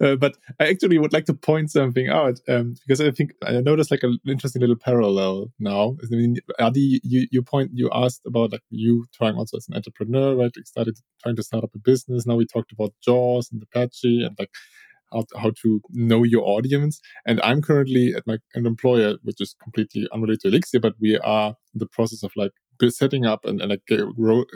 uh, 0.00 0.16
but 0.16 0.36
I 0.60 0.68
actually 0.68 0.98
would 0.98 1.12
like 1.12 1.26
to 1.26 1.34
point 1.34 1.70
something 1.70 2.08
out 2.08 2.40
um, 2.48 2.74
because 2.86 3.00
I 3.00 3.10
think 3.10 3.32
I 3.44 3.60
noticed 3.60 3.90
like 3.90 4.02
an 4.02 4.18
interesting 4.26 4.60
little 4.60 4.76
parallel 4.76 5.52
now. 5.58 5.96
I 6.02 6.16
mean, 6.16 6.36
Adi, 6.58 7.00
you, 7.02 7.26
you 7.30 7.42
point 7.42 7.70
you 7.74 7.90
asked 7.92 8.22
about 8.26 8.52
like 8.52 8.62
you 8.70 9.06
trying 9.14 9.36
also 9.36 9.56
as 9.56 9.68
an 9.68 9.76
entrepreneur, 9.76 10.36
right? 10.36 10.52
Like 10.56 10.66
started 10.66 10.98
trying 11.22 11.36
to 11.36 11.42
start 11.42 11.64
up 11.64 11.74
a 11.74 11.78
business. 11.78 12.26
Now 12.26 12.36
we 12.36 12.46
talked 12.46 12.72
about 12.72 12.92
Yaws 13.06 13.50
and 13.52 13.62
Apache 13.62 14.24
and 14.24 14.36
like 14.38 14.50
how, 15.12 15.24
how 15.36 15.52
to 15.62 15.80
know 15.90 16.22
your 16.22 16.42
audience. 16.42 17.00
And 17.26 17.40
I'm 17.42 17.62
currently 17.62 18.14
at 18.14 18.26
my 18.26 18.38
an 18.54 18.66
employer, 18.66 19.16
which 19.22 19.40
is 19.40 19.54
completely 19.62 20.08
unrelated 20.12 20.40
to 20.42 20.48
Elixir, 20.48 20.80
but 20.80 20.94
we 21.00 21.18
are 21.18 21.54
in 21.74 21.78
the 21.78 21.86
process 21.86 22.22
of 22.22 22.32
like 22.36 22.52
setting 22.88 23.24
up 23.24 23.44
and, 23.44 23.60
and 23.60 23.70
like 23.70 23.82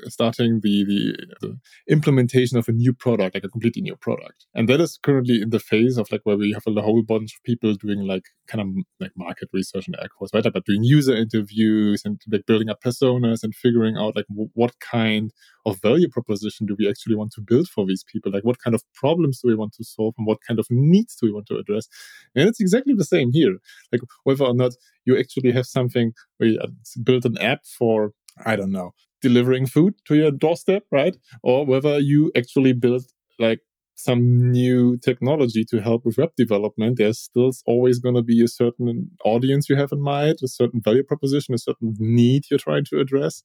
starting 0.09 0.61
the, 0.61 0.85
the, 0.85 1.27
the 1.41 1.59
implementation 1.89 2.59
of 2.59 2.69
a 2.69 2.73
new 2.73 2.93
product, 2.93 3.35
like 3.35 3.45
a 3.45 3.49
completely 3.49 3.83
new 3.83 3.97
product. 3.97 4.47
And 4.55 4.69
that 4.69 4.81
is 4.81 4.99
currently 5.03 5.43
in 5.43 5.51
the 5.51 5.61
phase 5.61 5.97
of 5.99 6.11
like 6.11 6.23
where 6.25 6.37
we 6.37 6.53
have 6.53 6.63
a 6.67 6.83
whole 6.83 7.03
bunch 7.03 7.35
of 7.35 7.43
people 7.45 7.75
doing 7.75 8.07
like 8.07 8.25
kind 8.47 8.61
of 8.61 8.85
like 9.01 9.13
market 9.17 9.49
research 9.53 9.87
and 9.87 9.97
air 10.01 10.09
quotes, 10.17 10.33
right? 10.35 10.45
But 10.53 10.65
doing 10.65 10.85
user 10.85 11.15
interviews 11.15 12.03
and 12.05 12.21
like 12.31 12.47
building 12.47 12.69
up 12.69 12.83
personas 12.83 13.43
and 13.43 13.55
figuring 13.55 13.97
out 13.97 14.17
like 14.17 14.27
w- 14.29 14.51
what 14.55 14.75
kind 14.81 15.33
of 15.67 15.81
value 15.81 16.09
proposition 16.09 16.67
do 16.67 16.75
we 16.79 16.89
actually 16.89 17.15
want 17.15 17.33
to 17.33 17.41
build 17.41 17.69
for 17.69 17.87
these 17.87 18.05
people? 18.05 18.33
Like 18.33 18.45
what 18.45 18.59
kind 18.63 18.75
of 18.75 18.83
problems 18.95 19.41
do 19.41 19.49
we 19.49 19.55
want 19.55 19.73
to 19.75 19.85
solve 19.85 20.15
and 20.19 20.27
what 20.27 20.39
kind 20.47 20.59
of 20.59 20.67
needs 20.71 21.17
do 21.17 21.27
we 21.27 21.33
want 21.33 21.47
to 21.49 21.57
address? 21.57 21.89
And 22.35 22.49
it's 22.49 22.61
exactly 22.61 22.95
the 22.95 23.05
same 23.05 23.33
here. 23.33 23.57
Like 23.93 24.01
whether 24.25 24.45
or 24.45 24.55
not 24.55 24.73
you 25.09 25.19
actually 25.19 25.53
have 25.53 25.67
something 25.67 26.13
where 26.37 26.51
you 26.51 26.61
uh, 26.61 26.69
build 27.03 27.25
an 27.25 27.39
app 27.39 27.61
for, 27.79 28.13
I 28.45 28.57
don't 28.57 28.73
know, 28.73 28.93
delivering 29.23 29.67
food 29.67 29.95
to 30.07 30.15
your 30.15 30.31
doorstep, 30.31 30.85
right? 30.93 31.17
Or 31.43 31.67
whether 31.67 31.99
you 31.99 32.31
actually 32.37 32.75
build 32.75 33.05
like 33.39 33.61
some 33.95 34.51
new 34.51 34.97
technology 34.99 35.65
to 35.71 35.81
help 35.81 36.05
with 36.05 36.19
web 36.19 36.31
development, 36.37 36.99
there's 36.99 37.19
still 37.19 37.51
always 37.67 37.99
going 37.99 38.15
to 38.15 38.23
be 38.23 38.43
a 38.45 38.49
certain 38.49 39.11
audience 39.25 39.69
you 39.69 39.77
have 39.77 39.91
in 39.91 40.01
mind, 40.01 40.37
a 40.45 40.49
certain 40.49 40.81
value 40.81 41.03
proposition, 41.03 41.55
a 41.55 41.59
certain 41.59 41.97
need 41.99 42.45
you're 42.51 42.59
trying 42.59 42.85
to 42.85 43.01
address. 43.01 43.43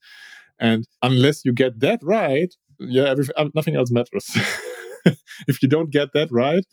And 0.59 0.85
unless 1.01 1.43
you 1.43 1.53
get 1.53 1.79
that 1.79 1.99
right, 2.03 2.53
yeah, 2.79 3.15
uh, 3.35 3.49
nothing 3.55 3.75
else 3.75 3.91
matters. 3.91 4.27
if 5.47 5.63
you 5.63 5.69
don't 5.69 5.91
get 5.91 6.09
that 6.13 6.29
right, 6.31 6.65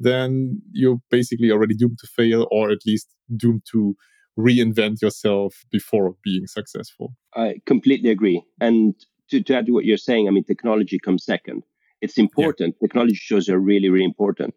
then 0.00 0.62
you're 0.72 1.00
basically 1.10 1.50
already 1.50 1.74
doomed 1.74 1.98
to 1.98 2.06
fail 2.06 2.48
or 2.50 2.70
at 2.70 2.86
least 2.86 3.08
doomed 3.36 3.62
to 3.72 3.94
reinvent 4.38 5.02
yourself 5.02 5.64
before 5.70 6.14
being 6.22 6.46
successful. 6.46 7.14
I 7.34 7.56
completely 7.66 8.10
agree. 8.10 8.42
And 8.60 8.94
to, 9.30 9.42
to 9.42 9.54
add 9.54 9.66
to 9.66 9.72
what 9.72 9.84
you're 9.84 9.96
saying, 9.96 10.28
I 10.28 10.30
mean, 10.30 10.44
technology 10.44 10.98
comes 10.98 11.24
second. 11.24 11.62
It's 12.00 12.18
important. 12.18 12.76
Yeah. 12.80 12.88
Technology 12.88 13.14
shows 13.14 13.48
are 13.48 13.58
really, 13.58 13.88
really 13.90 14.04
important, 14.04 14.54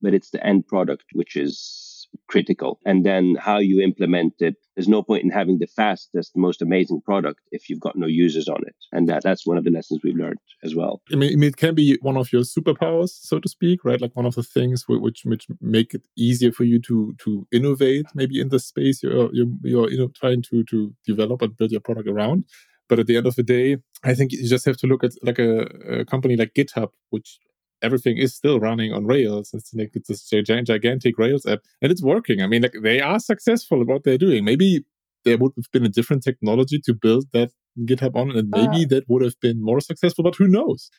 but 0.00 0.14
it's 0.14 0.30
the 0.30 0.44
end 0.46 0.66
product 0.66 1.04
which 1.12 1.36
is 1.36 1.91
critical. 2.28 2.78
And 2.84 3.04
then 3.04 3.36
how 3.38 3.58
you 3.58 3.80
implement 3.80 4.34
it. 4.40 4.56
There's 4.74 4.88
no 4.88 5.02
point 5.02 5.22
in 5.22 5.30
having 5.30 5.58
the 5.58 5.66
fastest, 5.66 6.32
most 6.34 6.62
amazing 6.62 7.02
product 7.02 7.40
if 7.50 7.68
you've 7.68 7.80
got 7.80 7.94
no 7.94 8.06
users 8.06 8.48
on 8.48 8.62
it. 8.66 8.74
And 8.90 9.06
that, 9.08 9.22
that's 9.22 9.46
one 9.46 9.58
of 9.58 9.64
the 9.64 9.70
lessons 9.70 10.00
we've 10.02 10.16
learned 10.16 10.38
as 10.64 10.74
well. 10.74 11.02
I 11.12 11.16
mean, 11.16 11.42
it 11.42 11.56
can 11.56 11.74
be 11.74 11.98
one 12.00 12.16
of 12.16 12.32
your 12.32 12.42
superpowers, 12.42 13.10
so 13.10 13.38
to 13.38 13.48
speak, 13.48 13.84
right? 13.84 14.00
Like 14.00 14.16
one 14.16 14.26
of 14.26 14.34
the 14.34 14.42
things 14.42 14.84
which 14.88 15.22
which 15.24 15.46
make 15.60 15.92
it 15.94 16.02
easier 16.16 16.52
for 16.52 16.64
you 16.64 16.80
to 16.80 17.14
to 17.18 17.46
innovate, 17.52 18.06
maybe 18.14 18.40
in 18.40 18.48
the 18.48 18.58
space 18.58 19.02
you're 19.02 19.28
you're, 19.34 19.46
you're 19.62 19.90
you 19.90 19.98
know 19.98 20.08
trying 20.08 20.42
to 20.42 20.64
to 20.64 20.94
develop 21.06 21.42
and 21.42 21.56
build 21.56 21.70
your 21.70 21.80
product 21.80 22.08
around. 22.08 22.44
But 22.88 22.98
at 22.98 23.06
the 23.06 23.16
end 23.16 23.26
of 23.26 23.36
the 23.36 23.42
day, 23.42 23.78
I 24.04 24.14
think 24.14 24.32
you 24.32 24.46
just 24.48 24.64
have 24.64 24.76
to 24.78 24.86
look 24.86 25.04
at 25.04 25.12
like 25.22 25.38
a, 25.38 26.00
a 26.00 26.04
company 26.04 26.36
like 26.36 26.54
GitHub, 26.54 26.90
which 27.10 27.38
everything 27.82 28.18
is 28.18 28.34
still 28.34 28.60
running 28.60 28.92
on 28.92 29.06
Rails. 29.06 29.50
It's 29.52 29.72
like 29.74 29.92
it's 29.94 30.08
this 30.08 30.28
gigantic 30.28 31.18
Rails 31.18 31.46
app, 31.46 31.60
and 31.80 31.90
it's 31.92 32.02
working. 32.02 32.40
I 32.42 32.46
mean, 32.46 32.62
like 32.62 32.74
they 32.82 33.00
are 33.00 33.18
successful 33.18 33.80
at 33.80 33.86
what 33.86 34.04
they're 34.04 34.18
doing. 34.18 34.44
Maybe 34.44 34.84
there 35.24 35.38
would 35.38 35.52
have 35.56 35.70
been 35.72 35.84
a 35.84 35.88
different 35.88 36.22
technology 36.22 36.80
to 36.84 36.94
build 36.94 37.26
that 37.32 37.50
GitHub 37.80 38.16
on, 38.16 38.30
and 38.36 38.50
maybe 38.50 38.84
uh, 38.84 38.88
that 38.90 39.04
would 39.08 39.22
have 39.22 39.38
been 39.40 39.62
more 39.62 39.80
successful. 39.80 40.24
But 40.24 40.36
who 40.36 40.48
knows? 40.48 40.90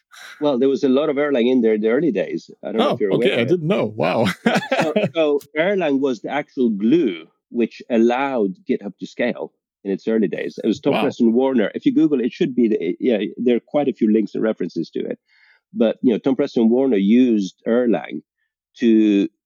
Well, 0.41 0.57
there 0.57 0.69
was 0.69 0.83
a 0.83 0.89
lot 0.89 1.09
of 1.09 1.17
Erlang 1.17 1.51
in 1.51 1.61
there 1.61 1.73
in 1.73 1.81
the 1.81 1.89
early 1.89 2.11
days. 2.11 2.49
I 2.63 2.71
don't 2.71 2.81
oh, 2.81 2.85
know 2.85 2.93
if 2.95 2.99
you're 2.99 3.11
aware. 3.11 3.31
Okay, 3.31 3.41
I 3.41 3.45
didn't 3.45 3.67
know. 3.67 3.85
Wow. 3.85 4.25
so, 4.81 4.93
so 5.13 5.39
Erlang 5.57 5.99
was 5.99 6.21
the 6.21 6.29
actual 6.29 6.69
glue 6.69 7.27
which 7.49 7.81
allowed 7.89 8.55
GitHub 8.67 8.97
to 8.99 9.05
scale 9.05 9.53
in 9.83 9.91
its 9.91 10.07
early 10.07 10.27
days. 10.27 10.59
It 10.63 10.67
was 10.67 10.79
Tom 10.79 10.93
wow. 10.93 11.01
Preston 11.03 11.33
Werner. 11.33 11.71
If 11.75 11.85
you 11.85 11.93
Google 11.93 12.19
it, 12.19 12.27
it 12.27 12.33
should 12.33 12.55
be, 12.55 12.69
the, 12.69 12.97
yeah, 12.99 13.19
there 13.37 13.57
are 13.57 13.61
quite 13.65 13.87
a 13.87 13.93
few 13.93 14.11
links 14.11 14.33
and 14.33 14.43
references 14.43 14.89
to 14.91 14.99
it. 14.99 15.19
But 15.73 15.97
you 16.01 16.13
know, 16.13 16.19
Tom 16.19 16.35
Preston 16.35 16.69
Werner 16.69 16.97
used 16.97 17.61
Erlang 17.67 18.21
to 18.77 18.87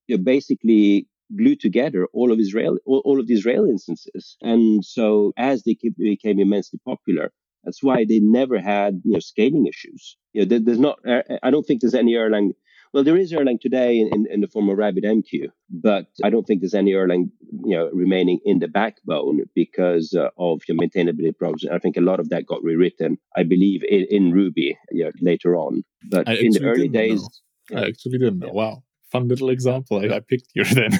you 0.07 0.17
know, 0.17 0.23
basically 0.23 1.07
glue 1.37 1.55
together 1.55 2.07
all 2.13 2.31
of 2.31 2.39
Israel, 2.39 2.77
all, 2.85 3.01
all 3.05 3.19
of 3.19 3.27
the 3.27 3.33
Israel 3.33 3.65
instances. 3.65 4.37
And 4.41 4.83
so 4.83 5.33
as 5.37 5.63
they 5.63 5.77
became 5.97 6.39
immensely 6.39 6.79
popular, 6.85 7.31
that's 7.63 7.83
why 7.83 8.05
they 8.05 8.19
never 8.21 8.59
had 8.59 9.01
you 9.03 9.13
know 9.13 9.19
scaling 9.19 9.67
issues. 9.67 10.17
You 10.33 10.41
know, 10.41 10.47
there, 10.47 10.59
there's 10.59 10.79
not. 10.79 10.99
I 11.43 11.51
don't 11.51 11.63
think 11.63 11.81
there's 11.81 11.93
any 11.93 12.13
Erlang. 12.13 12.51
Well, 12.93 13.03
there 13.03 13.17
is 13.17 13.31
Erlang 13.31 13.59
today 13.59 13.99
in, 13.99 14.09
in, 14.13 14.27
in, 14.31 14.41
the 14.41 14.47
form 14.47 14.69
of 14.69 14.77
RabbitMQ, 14.77 15.49
but 15.69 16.07
I 16.23 16.29
don't 16.29 16.45
think 16.45 16.61
there's 16.61 16.73
any 16.73 16.91
Erlang 16.91 17.31
you 17.63 17.75
know 17.75 17.89
remaining 17.93 18.39
in 18.45 18.59
the 18.59 18.67
backbone 18.67 19.41
because 19.53 20.13
uh, 20.13 20.29
of 20.37 20.61
your 20.67 20.77
maintainability 20.77 21.37
problems. 21.37 21.65
I 21.71 21.79
think 21.79 21.97
a 21.97 22.01
lot 22.01 22.19
of 22.19 22.29
that 22.29 22.45
got 22.45 22.63
rewritten, 22.63 23.17
I 23.35 23.43
believe, 23.43 23.83
in, 23.83 24.05
in 24.09 24.31
Ruby 24.31 24.77
you 24.91 25.05
know, 25.05 25.11
later 25.21 25.55
on. 25.55 25.83
But 26.09 26.27
I 26.27 26.35
in 26.35 26.51
the 26.51 26.63
early 26.63 26.87
days, 26.87 27.27
I 27.75 27.85
actually 27.85 28.19
didn't 28.19 28.39
know. 28.39 28.49
Wow, 28.49 28.83
fun 29.11 29.27
little 29.27 29.49
example 29.49 29.99
I, 29.99 30.15
I 30.15 30.19
picked 30.19 30.49
here 30.53 30.65
then. 30.65 30.99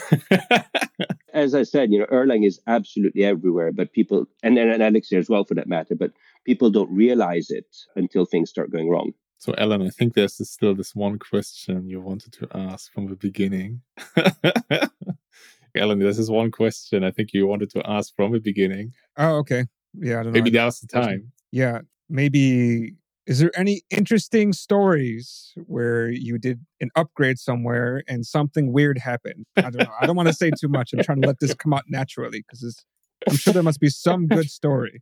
As 1.34 1.54
I 1.54 1.64
said, 1.64 1.92
you 1.92 2.00
know, 2.00 2.06
Erlang 2.08 2.46
is 2.46 2.60
absolutely 2.66 3.24
everywhere, 3.24 3.72
but 3.72 3.94
people, 3.94 4.26
and, 4.42 4.58
and 4.58 4.82
Elixir 4.82 5.20
as 5.20 5.30
well 5.30 5.44
for 5.44 5.54
that 5.54 5.68
matter, 5.68 5.94
but 5.96 6.12
people 6.46 6.72
don't 6.72 6.92
realize 6.92 7.52
it 7.52 7.68
until 7.96 8.26
things 8.26 8.50
start 8.50 8.72
going 8.72 8.90
wrong. 8.90 9.14
So, 9.40 9.54
Allen, 9.58 9.84
I 9.84 9.90
think 9.90 10.14
there's 10.14 10.38
still 10.50 10.74
this 10.74 10.96
one 10.96 11.20
question 11.20 11.88
you 11.88 12.02
wanted 12.02 12.34
to 12.34 12.48
ask 12.56 12.92
from 12.92 13.08
the 13.08 13.16
beginning. 13.16 13.82
Allen, 15.76 16.00
this 16.00 16.18
is 16.18 16.32
one 16.32 16.50
question 16.50 17.04
I 17.04 17.12
think 17.12 17.34
you 17.34 17.46
wanted 17.46 17.70
to 17.72 17.88
ask 17.88 18.16
from 18.16 18.32
the 18.32 18.40
beginning. 18.40 18.94
Oh, 19.16 19.36
okay. 19.38 19.66
Yeah, 19.94 20.24
Maybe 20.24 20.50
now's 20.50 20.80
the 20.80 20.88
time. 20.88 21.32
Yeah, 21.52 21.82
maybe. 22.10 22.96
Is 23.28 23.40
there 23.40 23.52
any 23.56 23.82
interesting 23.90 24.54
stories 24.54 25.54
where 25.66 26.10
you 26.10 26.38
did 26.38 26.62
an 26.80 26.90
upgrade 26.96 27.38
somewhere 27.38 28.04
and 28.08 28.26
something 28.26 28.72
weird 28.72 28.98
happened? 28.98 29.46
I 29.58 29.64
don't 29.64 29.80
know. 29.80 29.92
I 30.00 30.06
don't 30.06 30.16
want 30.16 30.30
to 30.30 30.34
say 30.34 30.50
too 30.58 30.70
much. 30.70 30.94
I'm 30.94 31.04
trying 31.04 31.22
to 31.22 31.28
let 31.28 31.40
this 31.42 31.54
come 31.54 31.74
out 31.74 31.84
naturally 31.90 32.46
because 32.48 32.86
I'm 33.28 33.36
sure 33.36 33.54
there 33.54 33.64
must 33.64 33.82
be 33.82 33.90
some 33.90 34.28
good 34.28 34.50
story. 34.50 35.02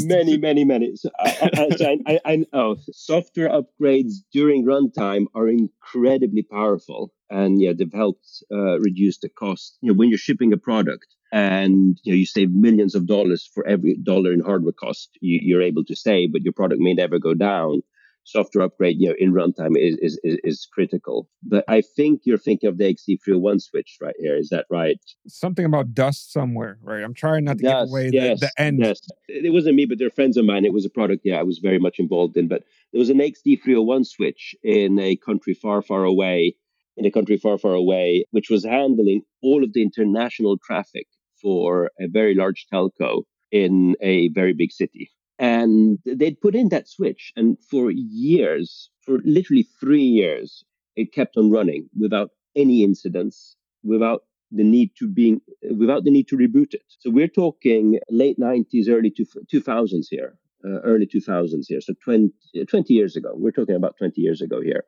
Many, 0.00 0.36
many, 0.36 0.64
many. 0.64 0.96
So, 0.96 1.10
I, 1.18 1.50
I, 1.80 1.98
I, 2.06 2.20
I, 2.24 2.46
oh, 2.52 2.76
software 2.92 3.50
upgrades 3.50 4.14
during 4.32 4.64
runtime 4.64 5.26
are 5.34 5.48
incredibly 5.48 6.42
powerful, 6.42 7.12
and 7.30 7.60
yeah, 7.60 7.72
they've 7.76 7.92
helped 7.92 8.26
uh, 8.52 8.78
reduce 8.80 9.18
the 9.18 9.28
cost. 9.28 9.78
You 9.80 9.92
know, 9.92 9.96
when 9.96 10.08
you're 10.08 10.18
shipping 10.18 10.52
a 10.52 10.56
product 10.56 11.06
and 11.32 11.98
you 12.02 12.12
know 12.12 12.16
you 12.16 12.26
save 12.26 12.50
millions 12.52 12.94
of 12.94 13.06
dollars 13.06 13.48
for 13.54 13.66
every 13.66 13.96
dollar 13.96 14.32
in 14.32 14.40
hardware 14.40 14.72
cost 14.72 15.10
you, 15.20 15.38
you're 15.42 15.62
able 15.62 15.84
to 15.84 15.96
save, 15.96 16.32
but 16.32 16.42
your 16.42 16.52
product 16.52 16.80
may 16.80 16.94
never 16.94 17.18
go 17.18 17.34
down 17.34 17.82
software 18.24 18.64
upgrade, 18.64 18.96
you 18.98 19.08
know, 19.08 19.14
in 19.18 19.32
runtime 19.32 19.76
is, 19.76 19.96
is, 20.00 20.18
is, 20.22 20.66
critical. 20.72 21.28
But 21.42 21.64
I 21.68 21.80
think 21.80 22.22
you're 22.24 22.38
thinking 22.38 22.68
of 22.68 22.78
the 22.78 22.84
AXD301 22.84 23.62
switch 23.62 23.98
right 24.00 24.14
here. 24.18 24.36
Is 24.36 24.48
that 24.50 24.66
right? 24.70 24.98
Something 25.26 25.64
about 25.64 25.94
dust 25.94 26.32
somewhere, 26.32 26.78
right? 26.82 27.02
I'm 27.02 27.14
trying 27.14 27.44
not 27.44 27.58
to 27.58 27.64
dust, 27.64 27.86
give 27.86 27.90
away 27.90 28.10
yes, 28.12 28.40
the, 28.40 28.46
the 28.46 28.62
end. 28.62 28.78
Yes. 28.80 29.00
It 29.28 29.52
wasn't 29.52 29.76
me, 29.76 29.86
but 29.86 29.98
they're 29.98 30.10
friends 30.10 30.36
of 30.36 30.44
mine. 30.44 30.64
It 30.64 30.72
was 30.72 30.84
a 30.84 30.90
product, 30.90 31.22
yeah, 31.24 31.38
I 31.38 31.42
was 31.42 31.58
very 31.58 31.78
much 31.78 31.98
involved 31.98 32.36
in. 32.36 32.48
But 32.48 32.62
there 32.92 33.00
was 33.00 33.10
an 33.10 33.18
AXD301 33.18 34.06
switch 34.06 34.54
in 34.62 34.98
a 34.98 35.16
country 35.16 35.54
far, 35.54 35.82
far 35.82 36.04
away, 36.04 36.54
in 36.96 37.06
a 37.06 37.10
country 37.10 37.36
far, 37.36 37.58
far 37.58 37.74
away, 37.74 38.24
which 38.30 38.50
was 38.50 38.64
handling 38.64 39.22
all 39.42 39.64
of 39.64 39.72
the 39.72 39.82
international 39.82 40.58
traffic 40.58 41.06
for 41.40 41.90
a 41.98 42.06
very 42.06 42.34
large 42.34 42.66
telco 42.72 43.22
in 43.50 43.96
a 44.00 44.28
very 44.28 44.52
big 44.52 44.70
city. 44.70 45.10
And 45.42 45.98
they'd 46.06 46.40
put 46.40 46.54
in 46.54 46.68
that 46.68 46.88
switch, 46.88 47.32
and 47.34 47.58
for 47.68 47.90
years, 47.90 48.90
for 49.04 49.18
literally 49.24 49.66
three 49.80 50.04
years, 50.04 50.64
it 50.94 51.12
kept 51.12 51.36
on 51.36 51.50
running 51.50 51.90
without 51.98 52.30
any 52.54 52.84
incidents, 52.84 53.56
without 53.82 54.22
the 54.52 54.62
need 54.62 54.92
to 55.00 55.08
being 55.08 55.40
without 55.76 56.04
the 56.04 56.12
need 56.12 56.28
to 56.28 56.36
reboot 56.36 56.74
it. 56.74 56.84
So 57.00 57.10
we're 57.10 57.26
talking 57.42 57.98
late 58.08 58.38
90s, 58.38 58.88
early 58.88 59.10
2000s 59.10 60.06
here, 60.10 60.38
uh, 60.64 60.78
early 60.84 61.06
2000s 61.08 61.66
here. 61.66 61.80
So 61.80 61.94
20, 62.04 62.32
20 62.68 62.94
years 62.94 63.16
ago, 63.16 63.32
we're 63.34 63.50
talking 63.50 63.74
about 63.74 63.96
20 63.98 64.20
years 64.20 64.40
ago 64.42 64.60
here, 64.60 64.84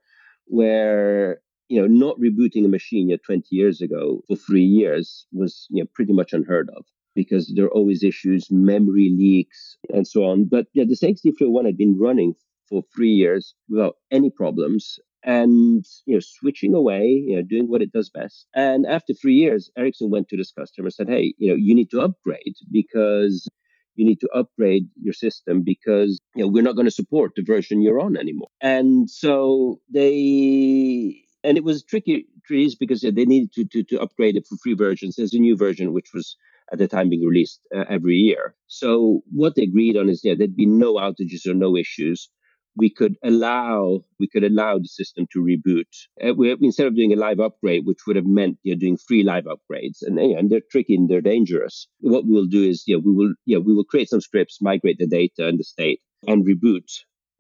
where 0.47 1.41
you 1.69 1.81
know 1.81 1.89
not 1.89 2.17
rebooting 2.21 2.65
a 2.65 2.69
machine 2.69 3.09
yet 3.09 3.25
20 3.25 3.49
years 3.51 3.81
ago 3.81 4.23
for 4.29 4.37
three 4.37 4.71
years 4.81 5.27
was 5.33 5.67
you 5.71 5.83
know 5.83 5.89
pretty 5.95 6.13
much 6.13 6.33
unheard 6.33 6.71
of 6.77 6.85
because 7.15 7.53
there 7.55 7.67
are 7.67 7.75
always 7.75 8.03
issues, 8.03 8.51
memory 8.51 9.13
leaks, 9.17 9.77
and 9.93 10.07
so 10.07 10.25
on. 10.25 10.45
But 10.45 10.67
yeah, 10.73 10.85
this 10.87 11.03
AXD301 11.03 11.67
had 11.67 11.77
been 11.77 11.99
running 11.99 12.35
for 12.69 12.83
three 12.95 13.13
years 13.13 13.55
without 13.69 13.97
any 14.11 14.31
problems 14.31 14.99
and 15.27 15.85
you 16.05 16.15
know 16.15 16.21
switching 16.21 16.75
away 16.75 17.07
you 17.07 17.35
know 17.35 17.43
doing 17.43 17.67
what 17.69 17.83
it 17.83 17.93
does 17.93 18.11
best. 18.11 18.47
And 18.55 18.87
after 18.87 19.15
three 19.15 19.35
years 19.35 19.71
ericsson 19.77 20.11
went 20.11 20.29
to 20.29 20.37
this 20.37 20.53
customer 20.53 20.87
and 20.87 20.95
said 20.95 21.09
hey 21.09 21.35
you 21.39 21.49
know 21.49 21.57
you 21.57 21.75
need 21.75 21.91
to 21.91 22.01
upgrade 22.01 22.57
because 22.71 23.49
you 23.97 24.05
need 24.05 24.21
to 24.21 24.29
upgrade 24.35 24.89
your 25.01 25.13
system 25.13 25.63
because 25.63 26.21
you 26.35 26.43
know 26.43 26.49
we're 26.51 26.63
not 26.63 26.75
going 26.75 26.87
to 26.87 26.91
support 26.91 27.33
the 27.37 27.43
version 27.43 27.83
you're 27.83 28.01
on 28.01 28.17
anymore. 28.17 28.49
And 28.61 29.09
so 29.09 29.81
they 29.93 31.23
and 31.43 31.57
it 31.57 31.65
was 31.65 31.83
tricky 31.83 32.27
trees 32.47 32.75
because 32.75 33.03
they 33.03 33.25
needed 33.25 33.53
to, 33.53 33.65
to, 33.67 33.83
to 33.85 34.01
upgrade 34.01 34.37
it 34.37 34.47
for 34.47 34.57
free 34.57 34.75
versions. 34.75 35.17
There's 35.17 35.35
a 35.35 35.39
new 35.39 35.57
version 35.57 35.93
which 35.93 36.11
was 36.15 36.37
at 36.73 36.79
the 36.79 36.89
time 36.89 37.09
being 37.09 37.27
released 37.27 37.61
uh, 37.75 37.85
every 37.89 38.17
year. 38.17 38.55
So 38.67 39.21
what 39.31 39.55
they 39.55 39.63
agreed 39.63 39.97
on 39.97 40.09
is 40.09 40.23
yeah, 40.25 40.35
there'd 40.37 40.57
be 40.57 40.67
no 40.67 40.95
outages 40.95 41.47
or 41.47 41.55
no 41.55 41.77
issues. 41.77 42.29
We 42.77 42.91
could 42.91 43.17
allow 43.23 44.01
we 44.19 44.27
could 44.27 44.43
allow 44.43 44.79
the 44.79 44.89
system 44.89 45.27
to 45.33 45.39
reboot 45.39 45.87
uh, 46.27 46.35
we, 46.35 46.51
instead 46.61 46.89
of 46.89 46.97
doing 46.97 47.13
a 47.13 47.17
live 47.17 47.39
upgrade, 47.39 47.87
which 47.87 48.01
would 48.07 48.17
have 48.17 48.27
meant 48.27 48.59
you 48.65 48.75
know, 48.75 48.79
doing 48.81 48.97
free 48.97 49.23
live 49.23 49.45
upgrades, 49.45 49.99
and 50.03 50.19
and 50.19 50.51
they're 50.51 50.69
tricky 50.73 50.97
and 50.97 51.09
they're 51.09 51.21
dangerous. 51.21 51.87
What 52.01 52.25
we'll 52.27 52.47
do 52.47 52.65
is 52.69 52.83
yeah, 52.87 52.97
we 52.97 53.13
will 53.13 53.35
yeah 53.47 53.59
we 53.59 53.75
will 53.75 53.85
create 53.85 54.09
some 54.09 54.21
scripts, 54.21 54.59
migrate 54.61 54.99
the 54.99 55.07
data 55.07 55.47
and 55.47 55.59
the 55.59 55.65
state, 55.65 56.01
and 56.27 56.45
reboot 56.45 56.89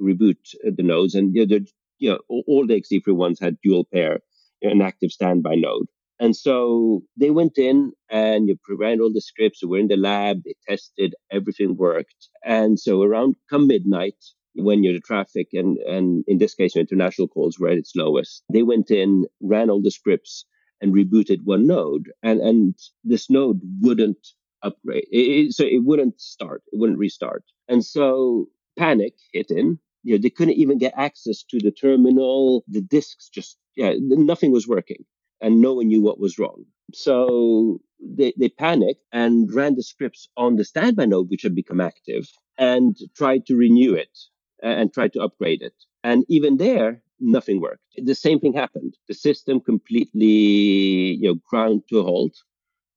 reboot 0.00 0.36
the 0.62 0.82
nodes, 0.82 1.14
and 1.14 1.32
know, 1.32 1.58
you 1.98 2.10
know 2.10 2.18
all 2.28 2.66
the 2.66 2.80
AXD301s 2.80 3.40
had 3.40 3.56
dual 3.62 3.86
pair, 3.92 4.20
an 4.62 4.82
active 4.82 5.10
standby 5.10 5.54
node. 5.56 5.86
And 6.20 6.36
so 6.36 7.02
they 7.16 7.30
went 7.30 7.58
in 7.58 7.92
and 8.08 8.48
you 8.48 8.56
ran 8.78 9.00
all 9.00 9.12
the 9.12 9.20
scripts. 9.20 9.62
We 9.62 9.68
were 9.68 9.78
in 9.78 9.88
the 9.88 9.96
lab. 9.96 10.42
They 10.44 10.54
tested. 10.68 11.14
Everything 11.30 11.76
worked. 11.76 12.28
And 12.44 12.78
so 12.78 13.02
around 13.02 13.34
come 13.50 13.66
midnight, 13.66 14.16
when 14.54 14.84
you're 14.84 14.94
the 14.94 15.00
traffic 15.00 15.48
and, 15.52 15.78
and 15.78 16.24
in 16.28 16.38
this 16.38 16.54
case, 16.54 16.76
international 16.76 17.28
calls 17.28 17.58
were 17.58 17.68
at 17.68 17.78
its 17.78 17.92
lowest, 17.96 18.44
they 18.52 18.62
went 18.62 18.90
in, 18.90 19.26
ran 19.40 19.70
all 19.70 19.82
the 19.82 19.90
scripts 19.90 20.44
and 20.80 20.94
rebooted 20.94 21.40
one 21.42 21.66
node. 21.66 22.10
And, 22.22 22.40
and 22.40 22.74
this 23.02 23.28
node 23.28 23.60
wouldn't 23.80 24.28
upgrade. 24.62 25.06
It, 25.10 25.52
so 25.54 25.64
it 25.64 25.82
wouldn't 25.84 26.20
start. 26.20 26.62
It 26.72 26.78
wouldn't 26.78 26.98
restart. 26.98 27.42
And 27.68 27.84
so 27.84 28.46
panic 28.78 29.14
hit 29.32 29.50
in. 29.50 29.78
You 30.04 30.14
know, 30.14 30.22
they 30.22 30.30
couldn't 30.30 30.54
even 30.54 30.78
get 30.78 30.92
access 30.96 31.42
to 31.44 31.58
the 31.58 31.72
terminal. 31.72 32.62
The 32.68 32.82
disks 32.82 33.30
just, 33.30 33.58
yeah, 33.74 33.94
nothing 33.98 34.52
was 34.52 34.68
working 34.68 35.04
and 35.44 35.60
no 35.60 35.74
one 35.74 35.88
knew 35.88 36.00
what 36.00 36.18
was 36.18 36.38
wrong. 36.38 36.64
So 36.94 37.78
they, 38.00 38.32
they 38.38 38.48
panicked 38.48 39.04
and 39.12 39.52
ran 39.54 39.74
the 39.74 39.82
scripts 39.82 40.26
on 40.38 40.56
the 40.56 40.64
standby 40.64 41.04
node, 41.04 41.28
which 41.28 41.42
had 41.42 41.54
become 41.54 41.82
active, 41.82 42.26
and 42.56 42.96
tried 43.14 43.44
to 43.46 43.54
renew 43.54 43.92
it 43.94 44.18
and 44.62 44.92
tried 44.92 45.12
to 45.12 45.20
upgrade 45.20 45.60
it. 45.60 45.74
And 46.02 46.24
even 46.30 46.56
there, 46.56 47.02
nothing 47.20 47.60
worked. 47.60 47.82
The 47.98 48.14
same 48.14 48.40
thing 48.40 48.54
happened. 48.54 48.94
The 49.06 49.14
system 49.14 49.60
completely 49.60 51.18
you 51.20 51.28
know, 51.28 51.40
ground 51.50 51.82
to 51.90 51.98
a 51.98 52.02
halt 52.02 52.36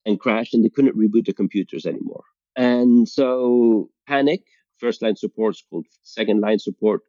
and 0.05 0.17
crashed, 0.17 0.53
and 0.53 0.63
they 0.63 0.69
couldn't 0.69 0.97
reboot 0.97 1.25
the 1.25 1.33
computers 1.33 1.85
anymore. 1.85 2.23
And 2.55 3.09
so 3.09 3.89
panic, 4.07 4.43
first 4.77 5.01
line 5.01 5.17
support 5.17 5.55
is 5.55 5.63
called 5.69 5.85
second 6.03 6.39
line 6.39 6.59
support, 6.59 7.01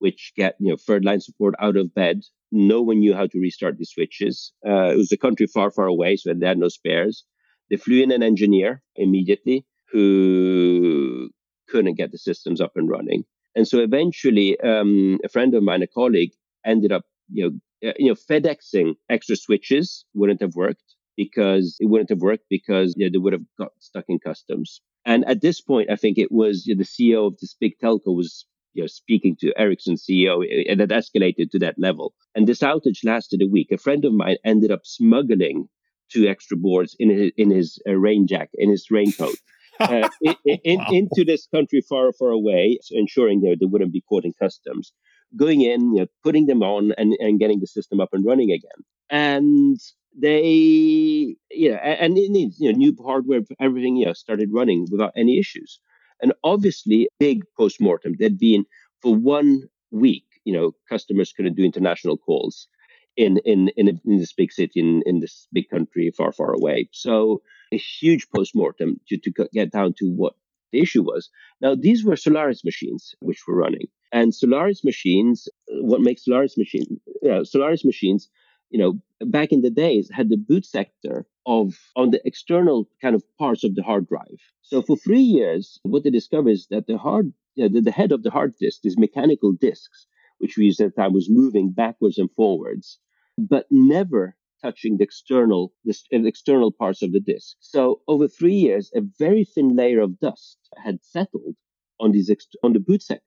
which 0.00 0.32
get 0.36 0.56
you 0.58 0.70
know 0.70 0.76
third 0.76 1.04
line 1.04 1.20
support 1.20 1.54
out 1.60 1.76
of 1.76 1.94
bed 1.94 2.22
no 2.52 2.82
one 2.82 3.00
knew 3.00 3.14
how 3.14 3.26
to 3.26 3.38
restart 3.38 3.78
the 3.78 3.84
switches. 3.84 4.52
Uh, 4.66 4.90
it 4.92 4.96
was 4.96 5.12
a 5.12 5.16
country 5.16 5.46
far, 5.46 5.70
far 5.70 5.86
away, 5.86 6.16
so 6.16 6.32
they 6.34 6.46
had 6.46 6.58
no 6.58 6.68
spares. 6.68 7.24
They 7.70 7.76
flew 7.76 8.02
in 8.02 8.10
an 8.10 8.22
engineer 8.22 8.82
immediately 8.96 9.64
who 9.92 11.30
couldn't 11.68 11.94
get 11.94 12.12
the 12.12 12.18
systems 12.18 12.60
up 12.60 12.72
and 12.74 12.88
running. 12.88 13.24
And 13.54 13.66
so 13.66 13.78
eventually, 13.78 14.58
um, 14.60 15.18
a 15.24 15.28
friend 15.28 15.54
of 15.54 15.62
mine, 15.62 15.82
a 15.82 15.86
colleague, 15.86 16.32
ended 16.64 16.92
up, 16.92 17.04
you 17.32 17.44
know, 17.44 17.88
uh, 17.88 17.94
you 17.98 18.08
know, 18.08 18.14
FedExing 18.14 18.94
extra 19.08 19.36
switches 19.36 20.04
wouldn't 20.14 20.40
have 20.40 20.54
worked 20.54 20.82
because 21.16 21.76
it 21.80 21.86
wouldn't 21.86 22.10
have 22.10 22.20
worked 22.20 22.44
because 22.50 22.94
you 22.96 23.06
know, 23.06 23.10
they 23.12 23.18
would 23.18 23.32
have 23.32 23.44
got 23.58 23.72
stuck 23.78 24.04
in 24.08 24.18
customs. 24.18 24.80
And 25.04 25.24
at 25.26 25.40
this 25.40 25.60
point, 25.60 25.90
I 25.90 25.96
think 25.96 26.18
it 26.18 26.30
was 26.30 26.66
you 26.66 26.74
know, 26.74 26.82
the 26.82 26.84
CEO 26.84 27.26
of 27.26 27.38
this 27.40 27.56
big 27.58 27.72
telco 27.82 28.14
was 28.14 28.44
you 28.72 28.82
know, 28.82 28.86
speaking 28.86 29.36
to 29.40 29.52
Ericsson 29.58 29.96
CEO, 29.96 30.44
and 30.68 30.80
it 30.80 30.90
escalated 30.90 31.50
to 31.50 31.58
that 31.60 31.76
level. 31.78 32.14
And 32.34 32.46
this 32.46 32.60
outage 32.60 33.04
lasted 33.04 33.42
a 33.42 33.48
week. 33.48 33.68
A 33.72 33.78
friend 33.78 34.04
of 34.04 34.12
mine 34.12 34.36
ended 34.44 34.70
up 34.70 34.80
smuggling 34.84 35.68
two 36.10 36.26
extra 36.26 36.56
boards 36.56 36.96
in 36.98 37.10
his, 37.10 37.32
in 37.36 37.50
his 37.50 37.80
uh, 37.88 37.94
rain 37.94 38.26
jacket, 38.26 38.54
in 38.54 38.70
his 38.70 38.86
raincoat. 38.90 39.36
Uh, 39.78 40.06
in, 40.20 40.34
in, 40.44 40.78
wow. 40.78 40.86
into 40.90 41.24
this 41.24 41.48
country 41.54 41.80
far, 41.88 42.12
far 42.12 42.28
away, 42.28 42.78
ensuring 42.90 43.40
you 43.40 43.48
know, 43.48 43.56
they 43.58 43.64
wouldn't 43.64 43.94
be 43.94 44.02
caught 44.02 44.26
in 44.26 44.32
customs. 44.38 44.92
Going 45.34 45.62
in, 45.62 45.94
you 45.94 46.00
know, 46.00 46.06
putting 46.22 46.44
them 46.44 46.62
on, 46.62 46.92
and, 46.98 47.14
and 47.18 47.40
getting 47.40 47.60
the 47.60 47.66
system 47.66 47.98
up 47.98 48.10
and 48.12 48.22
running 48.22 48.50
again. 48.50 48.84
And 49.08 49.80
they, 50.18 51.36
you 51.50 51.70
know, 51.70 51.76
and 51.76 52.18
it 52.18 52.30
needs 52.30 52.60
you 52.60 52.70
know 52.70 52.76
new 52.76 52.94
hardware, 53.02 53.40
everything, 53.58 53.96
you 53.96 54.06
know, 54.06 54.12
started 54.12 54.50
running 54.52 54.86
without 54.90 55.12
any 55.16 55.38
issues. 55.38 55.80
And 56.22 56.32
obviously, 56.44 57.08
big 57.18 57.42
post-mortem. 57.56 58.16
There'd 58.18 58.38
been 58.38 58.64
for 59.02 59.14
one 59.14 59.62
week, 59.90 60.26
you 60.44 60.52
know, 60.52 60.72
customers 60.88 61.32
couldn't 61.32 61.56
do 61.56 61.64
international 61.64 62.16
calls 62.16 62.68
in 63.16 63.38
in 63.44 63.68
in, 63.76 64.00
in 64.04 64.18
this 64.18 64.32
big 64.32 64.52
city 64.52 64.80
in, 64.80 65.02
in 65.06 65.20
this 65.20 65.48
big 65.52 65.68
country 65.68 66.12
far 66.16 66.32
far 66.32 66.52
away. 66.52 66.88
So 66.92 67.42
a 67.72 67.76
huge 67.76 68.28
post-mortem 68.34 69.00
to, 69.08 69.16
to 69.18 69.48
get 69.52 69.72
down 69.72 69.94
to 69.98 70.06
what 70.06 70.34
the 70.72 70.80
issue 70.80 71.02
was. 71.02 71.28
Now 71.60 71.74
these 71.74 72.04
were 72.04 72.16
Solaris 72.16 72.64
machines 72.64 73.14
which 73.20 73.42
were 73.46 73.56
running, 73.56 73.86
and 74.12 74.34
Solaris 74.34 74.84
machines. 74.84 75.48
What 75.68 76.00
makes 76.00 76.24
Solaris 76.24 76.56
machines? 76.56 76.88
Yeah, 77.22 77.42
Solaris 77.42 77.84
machines 77.84 78.28
you 78.70 78.78
know, 78.78 78.98
back 79.26 79.52
in 79.52 79.62
the 79.62 79.70
days 79.70 80.08
had 80.12 80.28
the 80.28 80.36
boot 80.36 80.64
sector 80.64 81.26
of 81.46 81.78
on 81.96 82.10
the 82.10 82.20
external 82.24 82.88
kind 83.00 83.14
of 83.14 83.24
parts 83.38 83.64
of 83.64 83.74
the 83.74 83.82
hard 83.82 84.08
drive. 84.08 84.40
So 84.62 84.82
for 84.82 84.96
three 84.96 85.20
years, 85.20 85.80
what 85.82 86.04
they 86.04 86.10
discovered 86.10 86.50
is 86.50 86.66
that 86.70 86.86
the 86.86 86.98
hard, 86.98 87.32
you 87.54 87.64
know, 87.64 87.74
the, 87.74 87.80
the 87.80 87.90
head 87.90 88.12
of 88.12 88.22
the 88.22 88.30
hard 88.30 88.54
disk, 88.58 88.82
these 88.82 88.98
mechanical 88.98 89.52
disks, 89.52 90.06
which 90.38 90.56
we 90.56 90.66
used 90.66 90.80
at 90.80 90.94
the 90.94 91.02
time, 91.02 91.12
was 91.12 91.28
moving 91.30 91.72
backwards 91.72 92.18
and 92.18 92.30
forwards, 92.32 92.98
but 93.38 93.66
never 93.70 94.36
touching 94.62 94.98
the 94.98 95.04
external 95.04 95.72
the 95.84 95.96
uh, 96.12 96.22
external 96.24 96.70
parts 96.70 97.02
of 97.02 97.12
the 97.12 97.20
disk. 97.20 97.56
So 97.60 98.02
over 98.06 98.28
three 98.28 98.54
years, 98.54 98.90
a 98.94 99.00
very 99.18 99.44
thin 99.44 99.74
layer 99.74 100.00
of 100.00 100.20
dust 100.20 100.58
had 100.84 101.02
settled 101.02 101.56
on 101.98 102.12
these 102.12 102.30
on 102.62 102.72
the 102.72 102.80
boot 102.80 103.02
sector 103.02 103.24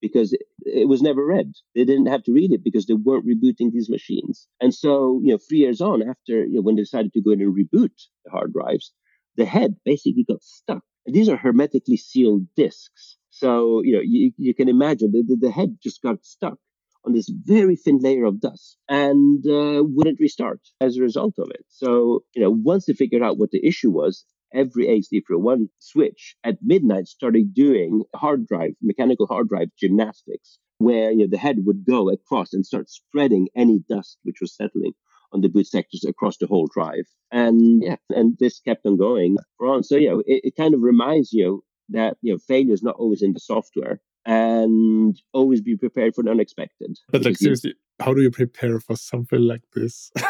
because 0.00 0.32
it, 0.32 0.42
it, 0.64 0.88
was 0.88 1.02
never 1.02 1.24
read. 1.24 1.52
They 1.74 1.84
didn't 1.84 2.06
have 2.06 2.22
to 2.24 2.32
read 2.32 2.52
it 2.52 2.64
because 2.64 2.86
they 2.86 2.94
weren't 2.94 3.26
rebooting 3.26 3.70
these 3.72 3.90
machines. 3.90 4.48
And 4.60 4.74
so, 4.74 5.20
you 5.22 5.32
know, 5.32 5.38
three 5.38 5.58
years 5.58 5.80
on, 5.80 6.02
after 6.02 6.44
you 6.44 6.54
know, 6.54 6.62
when 6.62 6.76
they 6.76 6.82
decided 6.82 7.12
to 7.12 7.22
go 7.22 7.32
in 7.32 7.40
and 7.40 7.54
reboot 7.54 7.92
the 8.24 8.30
hard 8.30 8.52
drives, 8.52 8.92
the 9.36 9.44
head 9.44 9.76
basically 9.84 10.24
got 10.26 10.42
stuck. 10.42 10.82
And 11.06 11.14
these 11.14 11.28
are 11.28 11.36
hermetically 11.36 11.96
sealed 11.96 12.46
disks. 12.56 13.16
So, 13.30 13.82
you 13.82 13.94
know, 13.94 14.02
you, 14.02 14.32
you 14.36 14.54
can 14.54 14.68
imagine 14.68 15.12
the, 15.12 15.36
the 15.40 15.50
head 15.50 15.78
just 15.82 16.02
got 16.02 16.24
stuck 16.24 16.58
on 17.04 17.14
this 17.14 17.30
very 17.30 17.76
thin 17.76 17.98
layer 17.98 18.24
of 18.24 18.40
dust 18.40 18.76
and 18.88 19.44
uh, 19.46 19.82
wouldn't 19.82 20.20
restart 20.20 20.60
as 20.80 20.96
a 20.96 21.02
result 21.02 21.34
of 21.38 21.50
it. 21.50 21.64
So, 21.68 22.24
you 22.34 22.42
know, 22.42 22.50
once 22.50 22.86
they 22.86 22.92
figured 22.92 23.22
out 23.22 23.38
what 23.38 23.50
the 23.50 23.66
issue 23.66 23.90
was, 23.90 24.24
every 24.54 24.86
AXD301 24.86 25.68
switch 25.78 26.36
at 26.44 26.58
midnight 26.62 27.06
started 27.08 27.54
doing 27.54 28.02
hard 28.14 28.46
drive, 28.46 28.72
mechanical 28.82 29.26
hard 29.26 29.48
drive 29.48 29.68
gymnastics, 29.78 30.58
where 30.78 31.10
you 31.10 31.18
know, 31.18 31.26
the 31.30 31.38
head 31.38 31.58
would 31.64 31.84
go 31.84 32.10
across 32.10 32.52
and 32.52 32.64
start 32.64 32.88
spreading 32.88 33.48
any 33.56 33.80
dust 33.88 34.18
which 34.22 34.38
was 34.40 34.54
settling 34.54 34.92
on 35.32 35.40
the 35.40 35.48
boot 35.48 35.66
sectors 35.66 36.04
across 36.04 36.38
the 36.38 36.46
whole 36.46 36.68
drive. 36.72 37.04
And 37.30 37.82
yeah, 37.82 37.96
and 38.10 38.36
this 38.38 38.60
kept 38.60 38.84
on 38.86 38.96
going 38.96 39.36
on. 39.60 39.84
So 39.84 39.96
yeah, 39.96 40.16
it, 40.26 40.40
it 40.44 40.56
kind 40.56 40.74
of 40.74 40.82
reminds 40.82 41.32
you 41.32 41.62
that 41.90 42.16
you 42.22 42.32
know 42.32 42.38
failure 42.38 42.74
is 42.74 42.82
not 42.82 42.96
always 42.96 43.22
in 43.22 43.32
the 43.32 43.40
software 43.40 44.00
and 44.26 45.16
always 45.32 45.60
be 45.60 45.76
prepared 45.76 46.14
for 46.14 46.24
the 46.24 46.30
unexpected. 46.30 46.96
But 47.10 47.24
like 47.24 47.36
seriously, 47.36 47.74
how 48.00 48.14
do 48.14 48.22
you 48.22 48.30
prepare 48.30 48.80
for 48.80 48.96
something 48.96 49.40
like 49.40 49.62
this? 49.74 50.10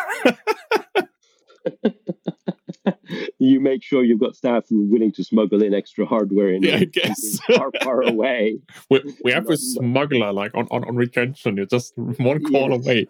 you 3.40 3.58
make 3.58 3.82
sure 3.82 4.04
you've 4.04 4.20
got 4.20 4.36
staff 4.36 4.66
who 4.68 4.82
are 4.82 4.86
willing 4.86 5.10
to 5.12 5.24
smuggle 5.24 5.62
in 5.62 5.72
extra 5.72 6.04
hardware 6.04 6.50
in 6.50 6.62
yeah, 6.62 6.76
I 6.76 6.84
guess. 6.84 7.40
far, 7.40 7.70
far 7.82 8.02
away. 8.06 8.60
We, 8.90 9.14
we 9.24 9.32
have 9.32 9.48
a 9.48 9.56
smuggler 9.56 10.32
like 10.32 10.54
on, 10.54 10.68
on, 10.70 10.84
on 10.84 10.94
retention. 10.94 11.56
You're 11.56 11.66
just 11.66 11.94
one 11.96 12.44
call 12.44 12.70
yes. 12.70 12.84
away. 12.84 13.06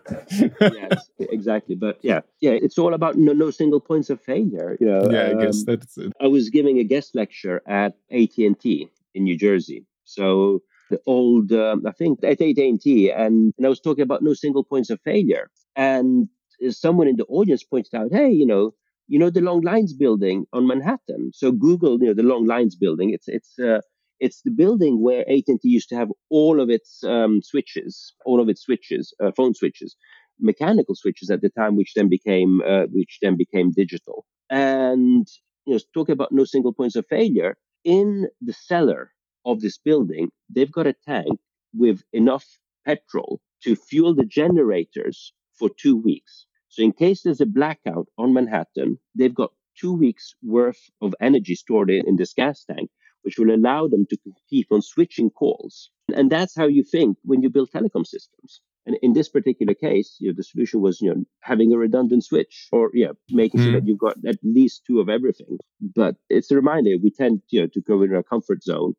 yes, 0.60 1.10
exactly. 1.18 1.74
But 1.74 1.98
yeah, 2.02 2.20
yeah, 2.40 2.52
it's 2.52 2.78
all 2.78 2.94
about 2.94 3.16
no, 3.16 3.32
no 3.32 3.50
single 3.50 3.80
points 3.80 4.08
of 4.08 4.20
failure. 4.20 4.76
You 4.80 4.86
know, 4.86 5.10
yeah, 5.10 5.24
um, 5.24 5.38
I 5.38 5.44
guess 5.44 5.58
um, 5.58 5.64
that's 5.66 5.98
it. 5.98 6.12
I 6.20 6.28
was 6.28 6.48
giving 6.48 6.78
a 6.78 6.84
guest 6.84 7.16
lecture 7.16 7.60
at 7.66 7.96
AT&T 8.12 8.88
in 9.14 9.24
New 9.24 9.36
Jersey. 9.36 9.84
So 10.04 10.62
the 10.90 11.00
old, 11.06 11.50
um, 11.52 11.84
I 11.84 11.90
think 11.90 12.22
at 12.22 12.40
AT&T, 12.40 13.10
and, 13.10 13.52
and 13.56 13.66
I 13.66 13.68
was 13.68 13.80
talking 13.80 14.02
about 14.02 14.22
no 14.22 14.34
single 14.34 14.62
points 14.62 14.90
of 14.90 15.00
failure. 15.00 15.50
And 15.74 16.28
someone 16.70 17.08
in 17.08 17.16
the 17.16 17.24
audience 17.24 17.64
pointed 17.64 17.94
out, 17.94 18.12
hey, 18.12 18.30
you 18.30 18.46
know, 18.46 18.74
you 19.10 19.18
know 19.18 19.30
the 19.30 19.40
Long 19.42 19.60
Lines 19.62 19.92
building 19.92 20.46
on 20.52 20.66
Manhattan. 20.66 21.32
So 21.34 21.52
Google, 21.52 21.98
you 22.00 22.08
know, 22.08 22.14
the 22.14 22.30
Long 22.32 22.46
Lines 22.46 22.76
building. 22.76 23.10
It's 23.10 23.28
it's 23.28 23.58
uh, 23.58 23.80
it's 24.20 24.42
the 24.42 24.52
building 24.62 25.02
where 25.02 25.24
AT&T 25.28 25.68
used 25.68 25.88
to 25.90 25.96
have 25.96 26.10
all 26.30 26.60
of 26.60 26.70
its 26.70 27.02
um, 27.04 27.40
switches, 27.42 28.14
all 28.24 28.40
of 28.40 28.48
its 28.48 28.62
switches, 28.62 29.14
uh, 29.22 29.32
phone 29.36 29.54
switches, 29.54 29.96
mechanical 30.38 30.94
switches 30.94 31.30
at 31.30 31.40
the 31.42 31.50
time, 31.50 31.76
which 31.76 31.92
then 31.94 32.08
became 32.08 32.62
uh, 32.66 32.84
which 32.92 33.18
then 33.22 33.36
became 33.36 33.72
digital. 33.72 34.24
And 34.48 35.26
you 35.66 35.74
know, 35.74 35.80
talking 35.92 36.12
about 36.12 36.32
no 36.32 36.44
single 36.44 36.72
points 36.72 36.96
of 36.96 37.06
failure 37.08 37.56
in 37.84 38.28
the 38.40 38.52
cellar 38.52 39.10
of 39.44 39.60
this 39.60 39.78
building, 39.78 40.30
they've 40.54 40.72
got 40.72 40.86
a 40.86 40.94
tank 41.06 41.38
with 41.74 42.02
enough 42.12 42.46
petrol 42.86 43.40
to 43.64 43.74
fuel 43.76 44.14
the 44.14 44.24
generators 44.24 45.32
for 45.58 45.68
two 45.82 45.96
weeks. 45.96 46.46
So 46.70 46.82
in 46.82 46.92
case 46.92 47.22
there's 47.22 47.40
a 47.40 47.46
blackout 47.46 48.06
on 48.16 48.32
Manhattan, 48.32 48.98
they've 49.16 49.34
got 49.34 49.52
two 49.76 49.92
weeks 49.92 50.34
worth 50.42 50.90
of 51.02 51.14
energy 51.20 51.56
stored 51.56 51.90
in, 51.90 52.06
in 52.06 52.16
this 52.16 52.32
gas 52.32 52.64
tank, 52.64 52.90
which 53.22 53.38
will 53.38 53.52
allow 53.52 53.88
them 53.88 54.06
to 54.08 54.16
keep 54.48 54.68
on 54.70 54.80
switching 54.80 55.30
calls. 55.30 55.90
And 56.14 56.30
that's 56.30 56.54
how 56.54 56.68
you 56.68 56.84
think 56.84 57.18
when 57.24 57.42
you 57.42 57.50
build 57.50 57.70
telecom 57.70 58.06
systems. 58.06 58.60
And 58.86 58.96
in 59.02 59.12
this 59.12 59.28
particular 59.28 59.74
case, 59.74 60.16
you 60.20 60.28
know, 60.28 60.34
the 60.36 60.44
solution 60.44 60.80
was, 60.80 61.00
you 61.00 61.10
know, 61.10 61.24
having 61.40 61.72
a 61.72 61.76
redundant 61.76 62.24
switch 62.24 62.68
or, 62.72 62.90
yeah, 62.94 63.12
making 63.30 63.60
mm. 63.60 63.64
sure 63.64 63.72
that 63.72 63.86
you've 63.86 63.98
got 63.98 64.16
at 64.26 64.38
least 64.42 64.82
two 64.86 65.00
of 65.00 65.08
everything. 65.08 65.58
But 65.80 66.16
it's 66.28 66.50
a 66.50 66.56
reminder 66.56 66.90
we 67.02 67.10
tend, 67.10 67.42
you 67.50 67.62
know, 67.62 67.66
to 67.74 67.80
go 67.80 68.02
in 68.02 68.14
our 68.14 68.22
comfort 68.22 68.62
zone 68.62 68.94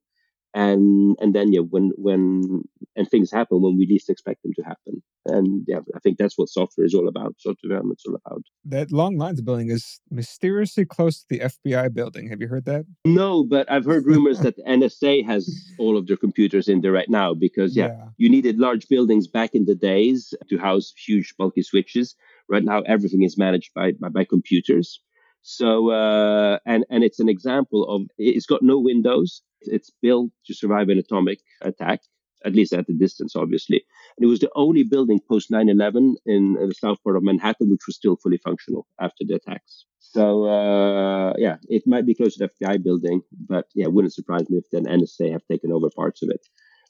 and 0.54 1.16
and 1.20 1.34
then 1.34 1.54
yeah 1.54 1.62
when 1.62 1.92
when 1.98 2.64
and 2.96 3.10
things 3.10 3.32
happen 3.32 3.62
when 3.62 3.78
we 3.78 3.88
least 3.88 4.10
expect 4.10 4.44
them 4.44 4.52
to 4.56 4.64
happen. 4.64 5.02
And 5.26 5.64
yeah 5.68 5.80
i 5.96 6.00
think 6.00 6.18
that's 6.18 6.38
what 6.38 6.50
software 6.50 6.86
is 6.86 6.94
all 6.94 7.08
about 7.08 7.36
software 7.38 7.70
development 7.70 8.00
is 8.00 8.06
all 8.08 8.20
about. 8.26 8.44
That 8.66 8.92
long 8.92 9.18
lines 9.18 9.42
building 9.42 9.70
is 9.70 10.02
mysteriously 10.10 10.86
close 10.86 11.20
to 11.20 11.26
the 11.30 11.40
fbi 11.40 11.94
building. 11.94 12.30
Have 12.30 12.42
you 12.42 12.48
heard 12.48 12.66
that? 12.66 12.86
No 13.06 13.44
but 13.44 13.72
i've 13.72 13.86
heard 13.86 14.06
rumors 14.06 14.40
that 14.40 14.56
the 14.58 14.64
nsa 14.64 15.26
has 15.26 15.50
all 15.80 15.98
of 15.98 16.08
their 16.08 16.18
computers 16.18 16.68
in 16.68 16.82
there 16.82 16.92
right 16.92 17.10
now 17.10 17.34
because 17.34 17.76
yeah, 17.76 17.88
yeah. 17.88 18.06
you 18.18 18.30
needed 18.30 18.60
large 18.60 18.88
buildings 18.90 19.28
back 19.28 19.56
in 19.56 19.66
the 19.66 19.76
days 19.76 20.34
to 20.50 20.58
house 20.58 20.94
huge 20.98 21.34
bulky 21.38 21.62
switches. 21.62 22.16
Right 22.50 22.64
now 22.64 22.82
everything 22.82 23.24
is 23.24 23.38
managed 23.38 23.74
by 23.74 23.94
by, 23.94 24.10
by 24.10 24.26
computers 24.26 25.00
so 25.42 25.90
uh, 25.92 26.60
and 26.66 26.86
and 26.90 27.04
it's 27.04 27.20
an 27.20 27.30
example 27.30 27.84
of 27.88 28.02
it's 28.18 28.46
got 28.46 28.62
no 28.62 28.80
windows 28.80 29.42
it's 29.62 29.92
built 30.02 30.32
to 30.46 30.54
survive 30.54 30.90
an 30.90 30.98
atomic 30.98 31.40
attack, 31.62 32.02
at 32.46 32.54
least 32.54 32.74
at 32.74 32.88
the 32.88 32.94
distance, 32.94 33.36
obviously. 33.36 33.84
And 34.18 34.26
it 34.26 34.30
was 34.30 34.40
the 34.40 34.50
only 34.56 34.84
building 34.84 35.20
post 35.28 35.52
9 35.52 35.70
11 35.70 36.16
in, 36.26 36.54
the 36.54 36.74
south 36.74 36.98
part 37.04 37.16
of 37.16 37.24
Manhattan 37.24 37.70
which 37.70 37.88
was 37.88 37.96
still 37.96 38.16
fully 38.16 38.38
functional 38.38 38.88
after 39.00 39.24
the 39.26 39.36
attacks. 39.36 39.86
So, 40.00 40.46
uh, 40.46 41.34
yeah, 41.38 41.58
it 41.70 41.84
might 41.86 42.06
be 42.06 42.16
close 42.16 42.36
to 42.36 42.48
the 42.48 42.66
FBI 42.66 42.84
building, 42.84 43.22
but 43.48 43.66
yeah, 43.76 43.86
it 43.86 43.94
wouldn't 43.94 44.14
surprise 44.14 44.50
me 44.50 44.58
if 44.58 44.70
then 44.72 44.86
NSA 44.86 45.32
have 45.32 45.46
taken 45.50 45.72
over 45.72 45.90
parts 45.96 46.22
of 46.22 46.30
it 46.30 46.46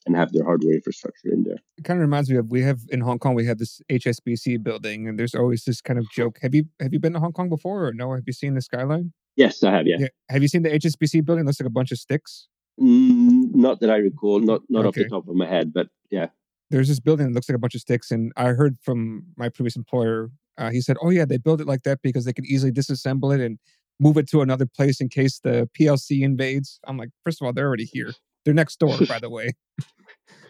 and 0.06 0.16
have 0.16 0.32
their 0.32 0.44
hardware 0.44 0.74
infrastructure 0.74 1.32
in 1.32 1.44
there. 1.44 1.58
It 1.78 1.84
kind 1.84 2.00
of 2.00 2.02
reminds 2.02 2.30
me 2.30 2.38
of 2.38 2.50
we 2.50 2.62
have 2.62 2.82
in 2.90 3.02
Hong 3.02 3.20
Kong 3.20 3.36
we 3.36 3.46
have 3.46 3.58
this 3.58 3.82
HSBC 3.90 4.64
building, 4.64 5.08
and 5.08 5.20
there's 5.20 5.36
always 5.36 5.64
this 5.66 5.82
kind 5.82 6.00
of 6.00 6.10
joke. 6.12 6.40
Have 6.42 6.56
you 6.56 6.66
have 6.80 6.94
you 6.94 7.00
been 7.00 7.14
to 7.14 7.20
Hong 7.20 7.34
Kong 7.34 7.50
before, 7.50 7.88
or 7.88 7.94
no? 7.94 8.14
Have 8.14 8.24
you 8.26 8.34
seen 8.34 8.56
the 8.56 8.62
skyline? 8.62 9.14
Yes, 9.36 9.64
I 9.64 9.72
have. 9.72 9.88
Yeah. 9.88 9.98
yeah. 10.00 10.08
Have 10.30 10.42
you 10.42 10.48
seen 10.48 10.64
the 10.64 10.70
HSBC 10.70 11.26
building? 11.26 11.44
It 11.44 11.48
looks 11.48 11.60
like 11.60 11.68
a 11.68 11.72
bunch 11.72 11.92
of 11.92 11.98
sticks. 11.98 12.48
Mm, 12.80 13.54
not 13.54 13.80
that 13.82 13.90
I 13.90 13.98
recall, 13.98 14.40
not 14.40 14.62
not 14.70 14.86
okay. 14.86 14.88
off 14.88 14.96
the 14.96 15.10
top 15.10 15.28
of 15.28 15.36
my 15.36 15.48
head, 15.48 15.74
but 15.74 15.88
yeah. 16.10 16.28
There's 16.70 16.88
this 16.88 17.00
building 17.00 17.28
that 17.28 17.34
looks 17.34 17.50
like 17.50 17.56
a 17.56 17.60
bunch 17.60 17.76
of 17.76 17.82
sticks, 17.82 18.12
and 18.12 18.32
I 18.38 18.50
heard 18.50 18.78
from 18.82 19.26
my 19.38 19.50
previous 19.50 19.76
employer. 19.76 20.32
Uh, 20.58 20.72
he 20.72 20.82
said, 20.82 20.98
"Oh 21.02 21.10
yeah, 21.10 21.26
they 21.26 21.38
built 21.38 21.62
it 21.62 21.68
like 21.68 21.84
that 21.84 22.02
because 22.02 22.26
they 22.26 22.34
can 22.34 22.46
easily 22.46 22.72
disassemble 22.72 23.34
it 23.34 23.42
and 23.42 23.60
move 24.00 24.18
it 24.18 24.28
to 24.30 24.42
another 24.42 24.66
place 24.66 25.00
in 25.00 25.10
case 25.10 25.40
the 25.40 25.70
PLC 25.78 26.22
invades." 26.22 26.80
I'm 26.88 26.98
like, 26.98 27.10
first 27.24 27.42
of 27.42 27.46
all, 27.46 27.54
they're 27.54 27.68
already 27.68 27.86
here. 27.86 28.14
They're 28.46 28.54
next 28.54 28.80
door, 28.80 28.98
by 29.08 29.20
the 29.22 29.30
way. 29.30 29.52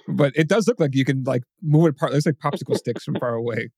but 0.07 0.33
it 0.35 0.47
does 0.47 0.67
look 0.67 0.79
like 0.79 0.95
you 0.95 1.05
can 1.05 1.23
like 1.23 1.43
move 1.61 1.87
it 1.87 1.89
apart. 1.89 2.13
Looks 2.13 2.25
like 2.25 2.37
popsicle 2.37 2.75
sticks 2.77 3.03
from 3.03 3.15
far 3.15 3.35
away. 3.35 3.69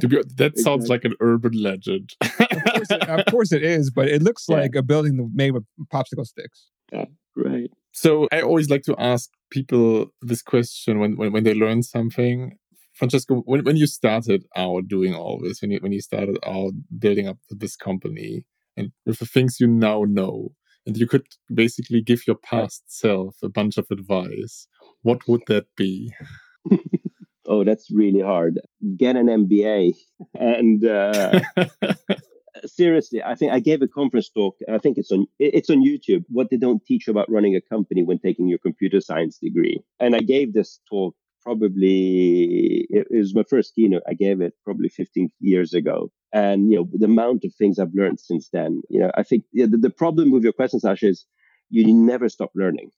To 0.00 0.08
be, 0.08 0.22
that 0.36 0.58
sounds 0.58 0.88
like 0.88 1.04
an 1.04 1.14
urban 1.20 1.52
legend. 1.52 2.14
of, 2.20 2.30
course 2.38 2.90
it, 2.90 3.08
of, 3.08 3.26
course 3.26 3.52
it 3.52 3.62
is, 3.62 3.90
but 3.90 4.08
it 4.08 4.22
looks 4.22 4.44
yeah. 4.48 4.56
like 4.56 4.74
a 4.74 4.82
building 4.82 5.30
made 5.32 5.52
with 5.52 5.64
popsicle 5.92 6.26
sticks. 6.26 6.66
Yeah, 6.92 7.06
right. 7.36 7.70
So 7.92 8.28
I 8.32 8.42
always 8.42 8.68
like 8.68 8.82
to 8.82 8.96
ask 8.98 9.30
people 9.50 10.08
this 10.20 10.42
question 10.42 10.98
when, 10.98 11.16
when, 11.16 11.32
when 11.32 11.44
they 11.44 11.54
learn 11.54 11.82
something. 11.82 12.58
Francesco, 12.92 13.42
when, 13.46 13.64
when 13.64 13.76
you 13.76 13.86
started 13.86 14.44
out 14.56 14.88
doing 14.88 15.14
all 15.14 15.38
this, 15.42 15.62
when 15.62 15.70
you 15.70 15.78
when 15.80 15.92
you 15.92 16.00
started 16.00 16.38
out 16.46 16.72
building 16.98 17.28
up 17.28 17.38
this 17.50 17.76
company, 17.76 18.44
and 18.76 18.90
with 19.04 19.18
the 19.18 19.26
things 19.26 19.60
you 19.60 19.66
now 19.66 20.04
know, 20.06 20.52
and 20.86 20.96
you 20.96 21.06
could 21.06 21.26
basically 21.52 22.00
give 22.00 22.26
your 22.26 22.36
past 22.36 22.84
self 22.86 23.36
a 23.42 23.48
bunch 23.48 23.76
of 23.76 23.86
advice, 23.90 24.68
what 25.02 25.26
would 25.28 25.42
that 25.48 25.66
be? 25.76 26.12
oh, 27.46 27.64
that's 27.64 27.90
really 27.90 28.20
hard. 28.20 28.60
Get 28.96 29.16
an 29.16 29.26
MBA 29.26 29.92
and 30.34 30.84
uh, 30.84 31.40
seriously, 32.64 33.22
I 33.22 33.34
think 33.34 33.52
I 33.52 33.60
gave 33.60 33.82
a 33.82 33.88
conference 33.88 34.30
talk. 34.30 34.56
I 34.72 34.78
think 34.78 34.98
it's 34.98 35.10
on 35.10 35.26
it's 35.38 35.70
on 35.70 35.84
YouTube. 35.84 36.24
What 36.28 36.48
they 36.50 36.56
don't 36.56 36.84
teach 36.84 37.08
about 37.08 37.30
running 37.30 37.56
a 37.56 37.60
company 37.60 38.02
when 38.02 38.18
taking 38.18 38.48
your 38.48 38.58
computer 38.58 39.00
science 39.00 39.38
degree. 39.38 39.82
And 40.00 40.14
I 40.14 40.20
gave 40.20 40.52
this 40.52 40.80
talk 40.88 41.14
probably 41.42 42.86
it 42.90 43.06
was 43.10 43.34
my 43.34 43.44
first 43.48 43.74
keynote. 43.74 44.02
I 44.08 44.14
gave 44.14 44.40
it 44.40 44.54
probably 44.64 44.88
15 44.88 45.30
years 45.40 45.74
ago, 45.74 46.10
and 46.42 46.58
you 46.70 46.76
know 46.78 46.86
the 47.02 47.06
amount 47.14 47.40
of 47.46 47.52
things 47.54 47.78
I've 47.78 47.94
learned 48.00 48.20
since 48.20 48.46
then. 48.52 48.72
You 48.90 49.00
know, 49.00 49.10
I 49.20 49.22
think 49.28 49.44
the, 49.52 49.66
the 49.88 49.90
problem 50.02 50.30
with 50.32 50.44
your 50.44 50.52
question, 50.60 50.80
Sascha, 50.80 51.08
is 51.14 51.26
you 51.70 51.82
never 51.92 52.28
stop 52.36 52.52
learning. 52.62 52.90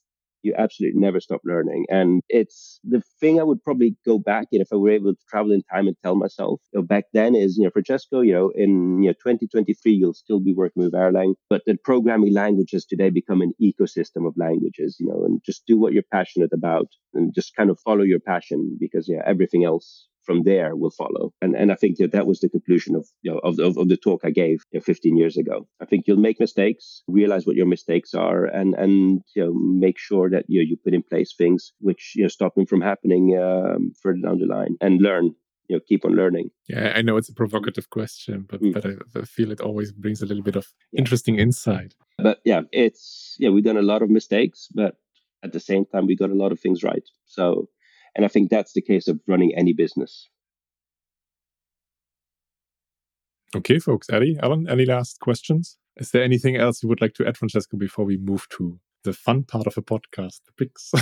you 0.43 0.55
absolutely 0.57 1.01
never 1.01 1.21
stop 1.21 1.41
learning. 1.45 1.85
And 1.91 2.23
it's 2.29 2.81
the 2.85 3.03
thing 3.21 3.41
I 3.41 3.43
would 3.43 3.63
probably 3.63 3.97
go 4.07 4.19
back 4.19 4.47
in 4.53 4.61
if 4.61 4.69
I 4.73 4.77
were 4.77 4.91
able 4.91 5.13
to 5.15 5.21
travel 5.29 5.53
in 5.53 5.63
time 5.73 5.87
and 5.89 5.97
tell 6.03 6.15
myself 6.15 6.61
you 6.73 6.81
know, 6.81 6.87
back 6.87 7.05
then 7.13 7.35
is, 7.35 7.57
you 7.59 7.65
know, 7.65 7.71
Francesco, 7.71 8.21
you 8.21 8.33
know, 8.33 8.53
in 8.55 9.03
you 9.03 9.09
know 9.11 9.15
2023, 9.15 9.93
you'll 9.93 10.15
still 10.15 10.41
be 10.41 10.55
working 10.55 10.83
with 10.83 10.93
Erlang, 10.93 11.35
but 11.51 11.63
the 11.67 11.77
programming 11.85 12.33
languages 12.33 12.85
today 12.85 13.11
become 13.11 13.43
an 13.43 13.53
ecosystem 13.63 14.27
of 14.27 14.35
languages, 14.37 14.97
you 15.01 15.07
know, 15.09 15.25
and 15.25 15.41
just 15.45 15.67
do 15.67 15.79
what 15.79 15.93
you're 15.93 16.03
passionate 16.13 16.53
about 16.53 16.87
and 17.15 17.35
just 17.35 17.57
kind 17.57 17.71
of 17.71 17.79
follow 17.81 18.03
your 18.03 18.21
passion 18.21 18.77
because 18.81 19.09
yeah, 19.09 19.23
everything 19.27 19.65
else 19.65 20.07
from 20.29 20.43
there 20.43 20.77
will 20.77 20.91
follow. 20.91 21.33
And 21.41 21.57
and 21.57 21.73
I 21.73 21.77
think 21.81 21.97
that 21.99 22.13
that 22.13 22.27
was 22.27 22.41
the 22.41 22.51
conclusion 22.51 22.95
of 22.95 23.05
you 23.23 23.31
know 23.33 23.39
of, 23.49 23.59
of, 23.59 23.79
of 23.79 23.89
the 23.89 23.97
talk 23.97 24.21
I 24.25 24.31
gave 24.31 24.59
you 24.71 24.79
know, 24.79 24.85
15 24.85 25.17
years 25.17 25.37
ago. 25.39 25.67
I 25.81 25.87
think 25.87 26.05
you'll 26.07 26.27
make 26.29 26.39
mistakes, 26.39 27.03
realize 27.09 27.47
what 27.47 27.57
your 27.57 27.71
mistakes 27.75 28.13
are, 28.27 28.45
and 28.45 28.75
and 28.75 29.23
you 29.35 29.43
know 29.45 29.53
make 29.87 29.99
sure 29.99 30.29
that 30.35 30.45
you 30.49 30.61
know, 30.61 30.67
you 30.69 30.77
put 30.85 30.93
in 30.99 31.03
place 31.03 31.35
things 31.43 31.73
which 31.81 32.13
you 32.15 32.25
know 32.25 32.29
stop 32.29 32.55
them 32.55 32.67
from 32.67 32.83
happening 32.83 33.25
um, 33.47 33.93
further 34.03 34.21
down 34.23 34.39
the 34.39 34.47
line, 34.57 34.77
and 34.83 35.01
learn 35.01 35.35
you 35.69 35.77
know 35.77 35.83
keep 35.91 36.05
on 36.07 36.13
learning 36.13 36.49
yeah 36.67 36.93
i 36.97 37.03
know 37.03 37.19
it's 37.19 37.29
a 37.29 37.41
provocative 37.43 37.91
question 37.91 38.47
but 38.49 38.63
mm. 38.63 38.73
but 38.73 38.87
I, 38.87 38.93
I, 39.21 39.25
feel 39.25 39.53
it 39.53 39.61
always 39.61 39.93
brings 39.93 40.23
a 40.23 40.27
little 40.27 40.43
bit 40.43 40.57
of 40.57 40.67
yeah. 40.93 41.01
interesting 41.01 41.39
insight 41.39 41.95
but 42.17 42.39
yeah 42.45 42.63
it's 42.73 43.37
yeah 43.39 43.51
we've 43.51 43.69
done 43.71 43.77
a 43.85 43.91
lot 43.93 44.01
of 44.01 44.09
mistakes 44.09 44.69
but 44.75 44.95
at 45.45 45.53
the 45.53 45.61
same 45.61 45.85
time 45.85 46.07
we 46.07 46.17
got 46.17 46.31
a 46.31 46.41
lot 46.43 46.53
of 46.53 46.59
things 46.59 46.83
right 46.83 47.07
so 47.27 47.69
and 48.15 48.25
I 48.25 48.29
think 48.29 48.51
that's 48.51 48.73
the 48.73 48.83
case 48.83 49.09
of 49.09 49.21
running 49.27 49.53
any 49.57 49.73
business. 49.73 50.29
Okay, 53.57 53.79
folks. 53.79 54.11
Adi, 54.11 54.37
Allen, 54.43 54.67
any 54.69 54.85
last 54.85 55.21
questions? 55.21 55.79
Is 55.97 56.11
there 56.11 56.23
anything 56.23 56.57
else 56.57 56.83
you 56.83 56.89
would 56.89 57.01
like 57.01 57.15
to 57.15 57.27
add, 57.27 57.37
Francesco, 57.37 57.77
before 57.77 58.05
we 58.05 58.19
move 58.19 58.47
to 58.51 58.79
the 59.05 59.13
fun 59.13 59.43
part 59.43 59.67
of 59.67 59.77
a 59.79 59.83
podcast, 59.83 60.41
the 60.47 60.53
picks? 60.57 60.93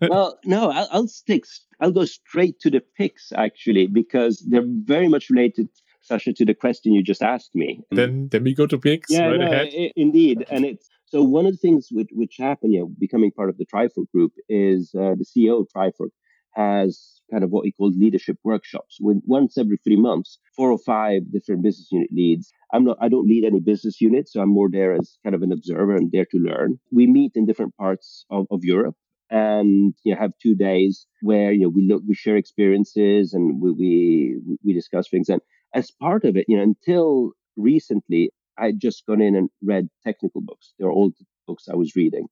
well, 0.08 0.38
no, 0.44 0.70
I'll, 0.70 0.88
I'll 0.90 1.08
stick. 1.08 1.44
I'll 1.80 1.92
go 1.92 2.06
straight 2.06 2.60
to 2.60 2.70
the 2.70 2.82
picks 2.96 3.30
actually, 3.32 3.86
because 3.86 4.44
they're 4.48 4.64
very 4.66 5.08
much 5.08 5.28
related, 5.28 5.68
Sascha, 6.10 6.34
to 6.34 6.44
the 6.46 6.54
question 6.54 6.94
you 6.94 7.02
just 7.02 7.22
asked 7.22 7.54
me. 7.54 7.82
Then, 7.90 8.28
then 8.30 8.42
we 8.42 8.54
go 8.54 8.66
to 8.66 8.78
picks. 8.78 9.10
Yeah, 9.10 9.26
right 9.26 9.40
no, 9.40 9.46
ahead. 9.46 9.68
I, 9.72 9.92
indeed, 9.96 10.46
and 10.50 10.64
it's 10.64 10.88
so 11.14 11.22
one 11.22 11.46
of 11.46 11.52
the 11.52 11.58
things 11.58 11.90
which, 11.92 12.08
which 12.10 12.34
happened, 12.40 12.72
you 12.72 12.80
know, 12.80 12.90
becoming 12.98 13.30
part 13.30 13.48
of 13.48 13.56
the 13.56 13.64
Trifork 13.64 14.10
group 14.12 14.32
is 14.48 14.92
uh, 14.98 15.14
the 15.14 15.24
CEO 15.24 15.60
of 15.60 15.68
Trifork 15.68 16.10
has 16.54 17.20
kind 17.30 17.44
of 17.44 17.50
what 17.50 17.64
he 17.64 17.70
calls 17.70 17.94
leadership 17.96 18.36
workshops. 18.42 18.96
When 18.98 19.22
once 19.24 19.56
every 19.56 19.76
three 19.76 19.94
months, 19.94 20.40
four 20.56 20.72
or 20.72 20.78
five 20.78 21.30
different 21.32 21.62
business 21.62 21.86
unit 21.92 22.08
leads. 22.12 22.50
I'm 22.72 22.84
not, 22.84 22.96
I 23.00 23.08
don't 23.08 23.28
lead 23.28 23.44
any 23.44 23.60
business 23.60 24.00
unit, 24.00 24.28
so 24.28 24.40
I'm 24.40 24.48
more 24.48 24.68
there 24.68 24.92
as 24.92 25.16
kind 25.22 25.36
of 25.36 25.42
an 25.42 25.52
observer 25.52 25.94
and 25.94 26.10
there 26.10 26.26
to 26.32 26.36
learn. 26.36 26.80
We 26.90 27.06
meet 27.06 27.32
in 27.36 27.46
different 27.46 27.76
parts 27.76 28.26
of, 28.28 28.46
of 28.50 28.64
Europe 28.64 28.96
and 29.30 29.94
you 30.02 30.14
know, 30.14 30.20
have 30.20 30.32
two 30.42 30.56
days 30.56 31.06
where 31.22 31.52
you 31.52 31.60
know 31.60 31.68
we 31.68 31.86
look, 31.86 32.02
we 32.08 32.16
share 32.16 32.36
experiences 32.36 33.34
and 33.34 33.62
we, 33.62 33.70
we 33.70 34.36
we 34.64 34.72
discuss 34.72 35.08
things. 35.08 35.28
And 35.28 35.40
as 35.72 35.92
part 35.92 36.24
of 36.24 36.36
it, 36.36 36.46
you 36.48 36.56
know, 36.56 36.64
until 36.64 37.30
recently, 37.56 38.32
I 38.58 38.66
had 38.66 38.80
just 38.80 39.06
gone 39.06 39.20
in 39.20 39.34
and 39.36 39.50
read 39.62 39.88
technical 40.04 40.40
books. 40.40 40.74
They're 40.78 40.90
all 40.90 41.12
books 41.46 41.68
I 41.68 41.76
was 41.76 41.96
reading. 41.96 42.28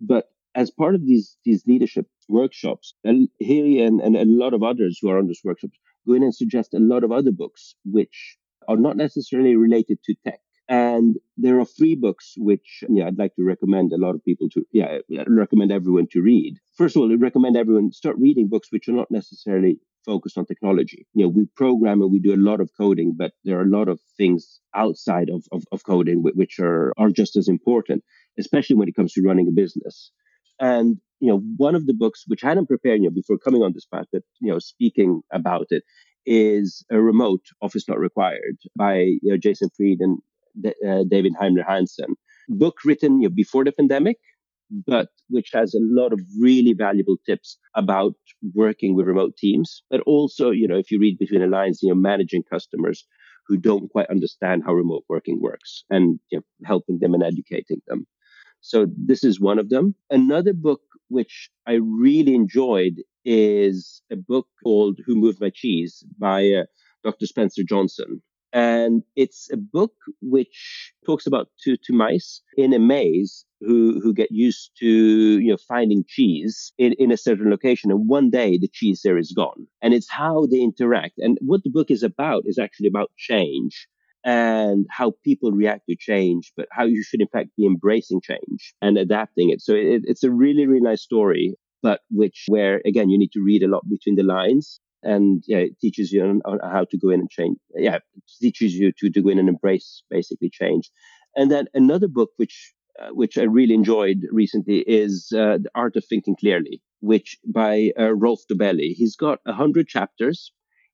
But 0.00 0.30
as 0.54 0.70
part 0.70 0.94
of 0.94 1.06
these 1.06 1.36
these 1.44 1.66
leadership 1.66 2.06
workshops, 2.28 2.94
and 3.04 3.28
and, 3.40 4.00
and 4.00 4.16
a 4.16 4.24
lot 4.24 4.54
of 4.54 4.62
others 4.62 4.98
who 5.00 5.08
are 5.10 5.18
on 5.18 5.26
these 5.26 5.42
workshops 5.44 5.78
go 6.06 6.14
in 6.14 6.22
and 6.22 6.34
suggest 6.34 6.74
a 6.74 6.78
lot 6.78 7.04
of 7.04 7.12
other 7.12 7.32
books 7.32 7.74
which 7.84 8.36
are 8.68 8.76
not 8.76 8.96
necessarily 8.96 9.56
related 9.56 9.98
to 10.04 10.14
tech. 10.24 10.40
And 10.68 11.16
there 11.36 11.60
are 11.60 11.66
three 11.66 11.94
books 11.94 12.34
which 12.38 12.82
yeah, 12.88 13.06
I'd 13.06 13.18
like 13.18 13.34
to 13.36 13.44
recommend 13.44 13.92
a 13.92 13.98
lot 13.98 14.14
of 14.14 14.24
people 14.24 14.48
to 14.50 14.64
yeah 14.72 14.98
recommend 15.28 15.72
everyone 15.72 16.06
to 16.12 16.22
read. 16.22 16.58
First 16.76 16.96
of 16.96 17.02
all, 17.02 17.12
I 17.12 17.16
recommend 17.16 17.56
everyone 17.56 17.92
start 17.92 18.16
reading 18.18 18.48
books 18.48 18.68
which 18.70 18.88
are 18.88 18.92
not 18.92 19.10
necessarily 19.10 19.78
focused 20.04 20.38
on 20.38 20.46
technology. 20.46 21.06
You 21.14 21.24
know, 21.24 21.28
we 21.28 21.46
program 21.56 22.02
and 22.02 22.12
we 22.12 22.18
do 22.18 22.34
a 22.34 22.36
lot 22.50 22.60
of 22.60 22.70
coding, 22.76 23.14
but 23.16 23.32
there 23.44 23.58
are 23.58 23.62
a 23.62 23.76
lot 23.78 23.88
of 23.88 24.00
things 24.16 24.60
outside 24.74 25.28
of, 25.30 25.44
of, 25.52 25.64
of 25.72 25.84
coding 25.84 26.22
which 26.22 26.58
are, 26.60 26.92
are 26.96 27.10
just 27.10 27.36
as 27.36 27.48
important, 27.48 28.02
especially 28.38 28.76
when 28.76 28.88
it 28.88 28.96
comes 28.96 29.12
to 29.12 29.22
running 29.22 29.48
a 29.48 29.52
business. 29.52 30.10
And, 30.60 30.96
you 31.20 31.28
know, 31.28 31.42
one 31.56 31.74
of 31.74 31.86
the 31.86 31.94
books 31.94 32.24
which 32.26 32.44
I 32.44 32.48
hadn't 32.48 32.66
prepared, 32.66 33.00
you 33.00 33.08
know, 33.08 33.14
before 33.14 33.38
coming 33.38 33.62
on 33.62 33.72
this 33.72 33.86
path, 33.86 34.06
but, 34.12 34.22
you 34.40 34.52
know, 34.52 34.58
speaking 34.58 35.22
about 35.32 35.66
it 35.70 35.82
is 36.26 36.84
a 36.90 37.00
remote 37.00 37.42
office 37.60 37.88
not 37.88 37.98
required 37.98 38.56
by 38.76 38.96
you 38.96 39.20
know, 39.24 39.36
Jason 39.36 39.68
Fried 39.76 39.98
and 40.00 40.18
uh, 40.86 41.04
David 41.08 41.34
Heinemeier 41.40 41.66
Hansson. 41.66 42.14
Book 42.48 42.76
written 42.84 43.20
you 43.20 43.28
know, 43.28 43.34
before 43.34 43.64
the 43.64 43.72
pandemic, 43.72 44.18
but 44.70 45.08
which 45.28 45.50
has 45.52 45.74
a 45.74 45.80
lot 45.80 46.12
of 46.12 46.20
really 46.40 46.74
valuable 46.74 47.16
tips 47.26 47.58
about 47.74 48.14
working 48.54 48.94
with 48.94 49.06
remote 49.06 49.36
teams. 49.36 49.82
But 49.90 50.00
also, 50.02 50.50
you 50.50 50.66
know, 50.68 50.78
if 50.78 50.90
you 50.90 50.98
read 50.98 51.18
between 51.18 51.40
the 51.40 51.46
lines, 51.46 51.80
you 51.82 51.88
know, 51.88 51.94
managing 51.94 52.42
customers 52.50 53.06
who 53.46 53.56
don't 53.56 53.90
quite 53.90 54.08
understand 54.10 54.62
how 54.64 54.72
remote 54.72 55.04
working 55.08 55.40
works 55.40 55.84
and 55.90 56.18
you 56.30 56.38
know, 56.38 56.42
helping 56.64 56.98
them 56.98 57.14
and 57.14 57.22
educating 57.22 57.80
them. 57.86 58.06
So 58.60 58.86
this 58.96 59.24
is 59.24 59.40
one 59.40 59.58
of 59.58 59.68
them. 59.68 59.94
Another 60.10 60.54
book 60.54 60.80
which 61.08 61.50
I 61.66 61.74
really 61.74 62.34
enjoyed 62.34 63.02
is 63.24 64.02
a 64.10 64.16
book 64.16 64.46
called 64.62 64.98
Who 65.06 65.16
Moved 65.16 65.40
My 65.40 65.50
Cheese 65.54 66.02
by 66.18 66.50
uh, 66.50 66.64
Dr. 67.04 67.26
Spencer 67.26 67.62
Johnson. 67.62 68.22
And 68.54 69.02
it's 69.16 69.50
a 69.52 69.56
book 69.56 69.94
which 70.22 70.92
talks 71.04 71.26
about 71.26 71.48
two, 71.62 71.76
two 71.76 71.92
mice 71.92 72.40
in 72.56 72.72
a 72.72 72.78
maze 72.78 73.44
who, 73.60 74.00
who 74.00 74.14
get 74.14 74.30
used 74.30 74.70
to, 74.78 74.86
you 74.86 75.50
know, 75.50 75.56
finding 75.56 76.04
cheese 76.06 76.72
in, 76.78 76.94
in 76.96 77.10
a 77.10 77.16
certain 77.16 77.50
location. 77.50 77.90
And 77.90 78.08
one 78.08 78.30
day 78.30 78.56
the 78.56 78.70
cheese 78.72 79.00
there 79.02 79.18
is 79.18 79.32
gone. 79.36 79.66
And 79.82 79.92
it's 79.92 80.08
how 80.08 80.46
they 80.46 80.60
interact. 80.60 81.14
And 81.18 81.36
what 81.40 81.62
the 81.64 81.70
book 81.70 81.90
is 81.90 82.04
about 82.04 82.44
is 82.46 82.56
actually 82.56 82.86
about 82.86 83.10
change 83.18 83.88
and 84.24 84.86
how 84.88 85.14
people 85.24 85.50
react 85.50 85.82
to 85.90 85.96
change, 85.98 86.52
but 86.56 86.68
how 86.70 86.84
you 86.84 87.02
should 87.02 87.20
in 87.20 87.28
fact 87.28 87.50
be 87.56 87.66
embracing 87.66 88.20
change 88.22 88.72
and 88.80 88.96
adapting 88.96 89.50
it. 89.50 89.62
So 89.62 89.74
it, 89.74 90.02
it's 90.04 90.22
a 90.22 90.30
really, 90.30 90.66
really 90.66 90.80
nice 90.80 91.02
story, 91.02 91.54
but 91.82 92.02
which 92.08 92.44
where 92.46 92.80
again, 92.86 93.10
you 93.10 93.18
need 93.18 93.32
to 93.32 93.42
read 93.44 93.64
a 93.64 93.68
lot 93.68 93.82
between 93.90 94.14
the 94.14 94.22
lines 94.22 94.80
and 95.04 95.42
yeah, 95.46 95.58
it 95.58 95.78
teaches 95.80 96.12
you 96.12 96.22
on, 96.24 96.40
on, 96.44 96.58
how 96.62 96.84
to 96.90 96.98
go 96.98 97.10
in 97.10 97.20
and 97.20 97.30
change. 97.30 97.58
Yeah, 97.74 97.98
teaches 98.40 98.74
you 98.74 98.92
to, 98.98 99.10
to 99.10 99.22
go 99.22 99.28
in 99.28 99.38
and 99.38 99.48
embrace 99.48 100.02
basically 100.10 100.50
change. 100.50 100.90
And 101.36 101.50
then 101.50 101.66
another 101.74 102.08
book 102.08 102.30
which 102.36 102.72
uh, 103.00 103.08
which 103.08 103.36
I 103.36 103.42
really 103.42 103.74
enjoyed 103.74 104.26
recently 104.30 104.78
is 104.86 105.32
uh, 105.36 105.58
The 105.60 105.70
Art 105.74 105.96
of 105.96 106.04
Thinking 106.04 106.36
Clearly, 106.36 106.80
which 107.00 107.36
by 107.44 107.90
uh, 107.98 108.14
Rolf 108.14 108.42
Dobelli. 108.50 108.92
He's 108.94 109.16
got 109.16 109.40
a 109.46 109.52
hundred 109.52 109.88
chapters, 109.88 110.52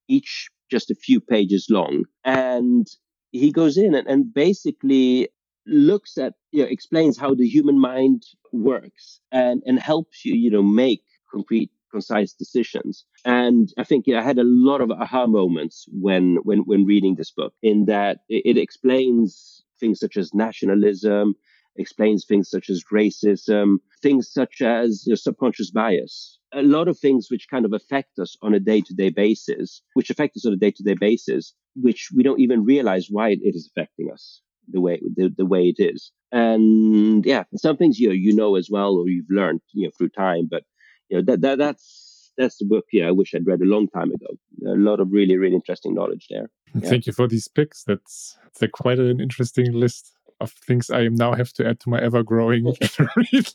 each 0.08 0.48
just 0.70 0.90
a 0.90 0.94
few 0.94 1.20
pages 1.20 1.66
long, 1.68 2.04
and 2.24 2.86
he 3.32 3.52
goes 3.52 3.76
in 3.76 3.94
and, 3.94 4.08
and 4.08 4.32
basically 4.32 5.28
looks 5.66 6.16
at 6.16 6.34
you 6.52 6.62
know 6.62 6.68
explains 6.68 7.18
how 7.18 7.34
the 7.34 7.46
human 7.46 7.78
mind 7.78 8.24
works 8.52 9.20
and 9.30 9.62
and 9.66 9.78
helps 9.78 10.24
you 10.24 10.34
you 10.34 10.50
know 10.50 10.62
make 10.62 11.04
concrete 11.30 11.70
concise 11.90 12.32
decisions. 12.32 13.04
And 13.24 13.68
I 13.78 13.84
think 13.84 14.06
I 14.08 14.22
had 14.22 14.38
a 14.38 14.44
lot 14.44 14.80
of 14.80 14.90
aha 14.90 15.26
moments 15.26 15.86
when 15.90 16.38
when 16.42 16.60
when 16.60 16.84
reading 16.84 17.16
this 17.16 17.30
book. 17.30 17.52
In 17.62 17.86
that 17.86 18.18
it, 18.28 18.56
it 18.56 18.58
explains 18.58 19.62
things 19.78 19.98
such 19.98 20.16
as 20.16 20.34
nationalism, 20.34 21.34
explains 21.76 22.24
things 22.24 22.48
such 22.48 22.70
as 22.70 22.84
racism, 22.92 23.76
things 24.02 24.30
such 24.32 24.60
as 24.60 25.04
you 25.06 25.12
know, 25.12 25.16
subconscious 25.16 25.70
bias. 25.70 26.38
A 26.52 26.62
lot 26.62 26.88
of 26.88 26.98
things 26.98 27.28
which 27.30 27.48
kind 27.50 27.64
of 27.64 27.72
affect 27.72 28.18
us 28.18 28.36
on 28.42 28.54
a 28.54 28.60
day 28.60 28.80
to 28.80 28.94
day 28.94 29.10
basis, 29.10 29.82
which 29.94 30.10
affect 30.10 30.36
us 30.36 30.46
on 30.46 30.52
a 30.52 30.56
day 30.56 30.70
to 30.72 30.82
day 30.82 30.94
basis, 30.98 31.54
which 31.76 32.08
we 32.14 32.22
don't 32.22 32.40
even 32.40 32.64
realize 32.64 33.08
why 33.10 33.30
it 33.30 33.40
is 33.42 33.70
affecting 33.70 34.10
us 34.12 34.42
the 34.68 34.80
way 34.80 35.00
the, 35.16 35.32
the 35.36 35.46
way 35.46 35.72
it 35.76 35.82
is. 35.82 36.12
And 36.32 37.24
yeah, 37.24 37.44
some 37.56 37.76
things 37.76 37.98
you 37.98 38.08
know, 38.08 38.14
you 38.14 38.34
know 38.34 38.56
as 38.56 38.68
well 38.70 38.96
or 38.96 39.08
you've 39.08 39.30
learned 39.30 39.60
you 39.72 39.86
know 39.86 39.92
through 39.96 40.10
time, 40.10 40.48
but 40.50 40.64
you 41.10 41.16
know 41.18 41.24
that, 41.26 41.40
that 41.40 41.58
that's 41.58 42.32
that's 42.38 42.56
the 42.58 42.64
book 42.64 42.86
yeah 42.92 43.06
i 43.06 43.10
wish 43.10 43.34
i'd 43.34 43.46
read 43.46 43.60
a 43.60 43.64
long 43.64 43.88
time 43.88 44.10
ago 44.12 44.26
a 44.66 44.76
lot 44.76 45.00
of 45.00 45.12
really 45.12 45.36
really 45.36 45.54
interesting 45.54 45.94
knowledge 45.94 46.26
there 46.30 46.50
yeah. 46.74 46.88
thank 46.88 47.06
you 47.06 47.12
for 47.12 47.28
these 47.28 47.48
picks 47.48 47.84
that's 47.84 48.38
that's 48.58 48.72
quite 48.72 48.98
an 48.98 49.20
interesting 49.20 49.72
list 49.72 50.12
of 50.40 50.52
things 50.52 50.90
i 50.90 51.08
now 51.08 51.34
have 51.34 51.52
to 51.52 51.66
add 51.66 51.78
to 51.80 51.90
my 51.90 52.00
ever-growing 52.00 52.64
read 53.16 53.48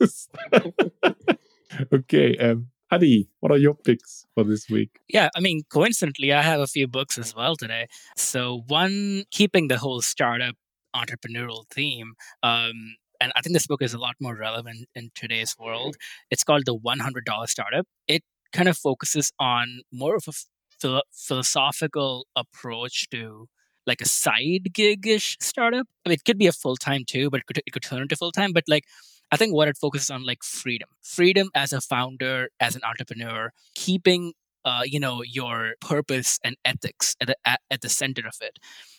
list 0.00 0.30
okay 1.92 2.36
um 2.38 2.66
Adi, 2.90 3.28
what 3.40 3.52
are 3.52 3.58
your 3.58 3.74
picks 3.74 4.24
for 4.34 4.44
this 4.44 4.70
week? 4.70 5.00
Yeah, 5.08 5.28
I 5.36 5.40
mean, 5.40 5.60
coincidentally, 5.68 6.32
I 6.32 6.40
have 6.40 6.60
a 6.60 6.66
few 6.66 6.88
books 6.88 7.18
as 7.18 7.36
well 7.36 7.54
today. 7.54 7.86
So, 8.16 8.62
one, 8.66 9.24
keeping 9.30 9.68
the 9.68 9.76
whole 9.76 10.00
startup 10.00 10.54
entrepreneurial 10.96 11.66
theme, 11.70 12.14
um, 12.42 12.96
and 13.20 13.32
I 13.34 13.40
think 13.40 13.54
this 13.54 13.66
book 13.66 13.82
is 13.82 13.94
a 13.94 13.98
lot 13.98 14.14
more 14.20 14.36
relevant 14.36 14.88
in 14.94 15.10
today's 15.14 15.54
mm-hmm. 15.54 15.64
world. 15.64 15.96
It's 16.30 16.44
called 16.44 16.66
The 16.66 16.76
$100 16.76 17.48
Startup. 17.48 17.86
It 18.06 18.22
kind 18.52 18.68
of 18.68 18.76
focuses 18.76 19.32
on 19.38 19.82
more 19.92 20.16
of 20.16 20.24
a 20.28 20.32
philo- 20.80 21.02
philosophical 21.12 22.26
approach 22.36 23.08
to 23.10 23.48
like 23.86 24.00
a 24.00 24.06
side 24.06 24.72
gig-ish 24.72 25.36
startup. 25.40 25.86
I 26.04 26.10
mean, 26.10 26.14
it 26.14 26.24
could 26.24 26.38
be 26.38 26.46
a 26.46 26.52
full-time 26.52 27.04
too, 27.06 27.30
but 27.30 27.40
it 27.40 27.46
could, 27.46 27.58
it 27.66 27.70
could 27.72 27.82
turn 27.82 28.02
into 28.02 28.16
full-time. 28.16 28.52
But 28.52 28.64
like 28.68 28.84
I 29.30 29.36
think 29.36 29.54
what 29.54 29.68
it 29.68 29.76
focuses 29.76 30.10
on 30.10 30.24
like 30.24 30.42
freedom, 30.42 30.88
freedom 31.02 31.50
as 31.54 31.72
a 31.72 31.80
founder, 31.80 32.48
as 32.60 32.76
an 32.76 32.82
entrepreneur, 32.84 33.52
keeping 33.74 34.32
uh, 34.68 34.82
you 34.84 35.00
know 35.00 35.22
your 35.22 35.74
purpose 35.80 36.38
and 36.44 36.56
ethics 36.64 37.16
at 37.20 37.28
the, 37.28 37.36
at, 37.44 37.60
at 37.70 37.80
the 37.80 37.88
center 37.88 38.26
of 38.26 38.36
it 38.40 38.58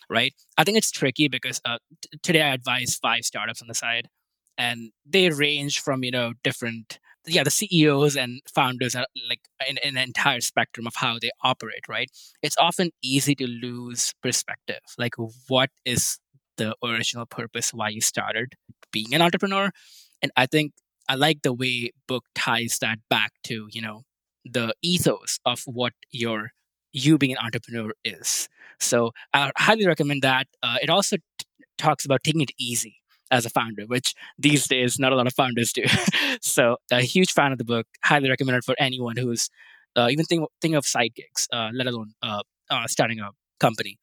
right? 0.10 0.34
I 0.58 0.64
think 0.64 0.78
it's 0.78 0.90
tricky 0.92 1.28
because 1.28 1.62
uh, 1.66 1.78
t- 2.02 2.20
today 2.24 2.42
i 2.42 2.54
advise 2.54 2.96
five 2.96 3.24
startups 3.24 3.62
on 3.62 3.68
the 3.68 3.76
side 3.76 4.10
and 4.58 4.92
they 5.06 5.30
range 5.30 5.80
from 5.80 6.04
you 6.04 6.12
know 6.12 6.34
different 6.44 7.00
yeah 7.28 7.44
the 7.44 7.52
ceos 7.52 8.16
and 8.18 8.42
founders 8.54 8.96
are 8.96 9.06
like 9.30 9.42
in, 9.70 9.78
in, 9.84 9.98
an 9.98 10.04
entire 10.04 10.42
spectrum 10.42 10.88
of 10.88 10.96
how 10.96 11.18
they 11.22 11.32
operate 11.44 11.86
right? 11.88 12.10
It's 12.42 12.58
often 12.58 12.90
easy 13.04 13.36
to 13.36 13.48
lose 13.48 14.14
perspective 14.24 14.84
like 14.98 15.16
what 15.48 15.70
is 15.86 16.18
the 16.58 16.76
original 16.84 17.26
purpose 17.26 17.74
why 17.74 17.90
you 17.90 18.02
started 18.02 18.56
being 18.92 19.14
an 19.14 19.22
entrepreneur? 19.22 19.70
And 20.22 20.32
i 20.36 20.46
think 20.48 20.74
i 21.08 21.16
like 21.16 21.44
the 21.44 21.54
way 21.54 21.92
book 22.08 22.26
ties 22.36 22.80
that 22.82 22.98
back 23.10 23.32
to 23.44 23.68
you 23.72 23.82
know 23.82 24.04
the 24.52 24.74
ethos 24.82 25.40
of 25.46 25.62
what 25.66 25.94
your 26.12 26.52
you 26.92 27.18
being 27.18 27.34
an 27.34 27.38
entrepreneur 27.44 27.92
is 28.04 28.50
so 28.80 29.12
i 29.34 29.52
highly 29.58 29.86
recommend 29.88 30.22
that 30.22 30.48
uh, 30.64 30.78
it 30.82 30.90
also 30.90 31.18
t- 31.18 31.24
talks 31.78 32.06
about 32.06 32.24
taking 32.24 32.42
it 32.42 32.52
easy 32.60 32.96
as 33.32 33.46
a 33.46 33.50
founder, 33.50 33.84
which 33.84 34.16
these 34.38 34.68
days 34.68 35.00
not 35.00 35.12
a 35.12 35.16
lot 35.16 35.28
of 35.28 35.34
founders 35.34 35.72
do. 35.72 35.84
so 36.42 36.78
a 36.92 37.02
huge 37.02 37.32
fan 37.32 37.52
of 37.52 37.58
the 37.58 37.64
book, 37.64 37.88
highly 38.04 38.30
recommend 38.30 38.58
it 38.58 38.64
for 38.64 38.76
anyone 38.80 39.16
who's 39.18 39.50
uh, 39.96 40.08
even 40.10 40.26
think, 40.26 40.48
think 40.62 40.76
of 40.76 40.86
side 40.86 41.14
gigs, 41.16 41.48
uh, 41.54 41.70
let 41.74 41.88
alone 41.88 42.14
uh, 42.22 42.42
uh, 42.70 42.88
starting 42.88 43.20
a 43.20 43.30
company. 43.60 43.98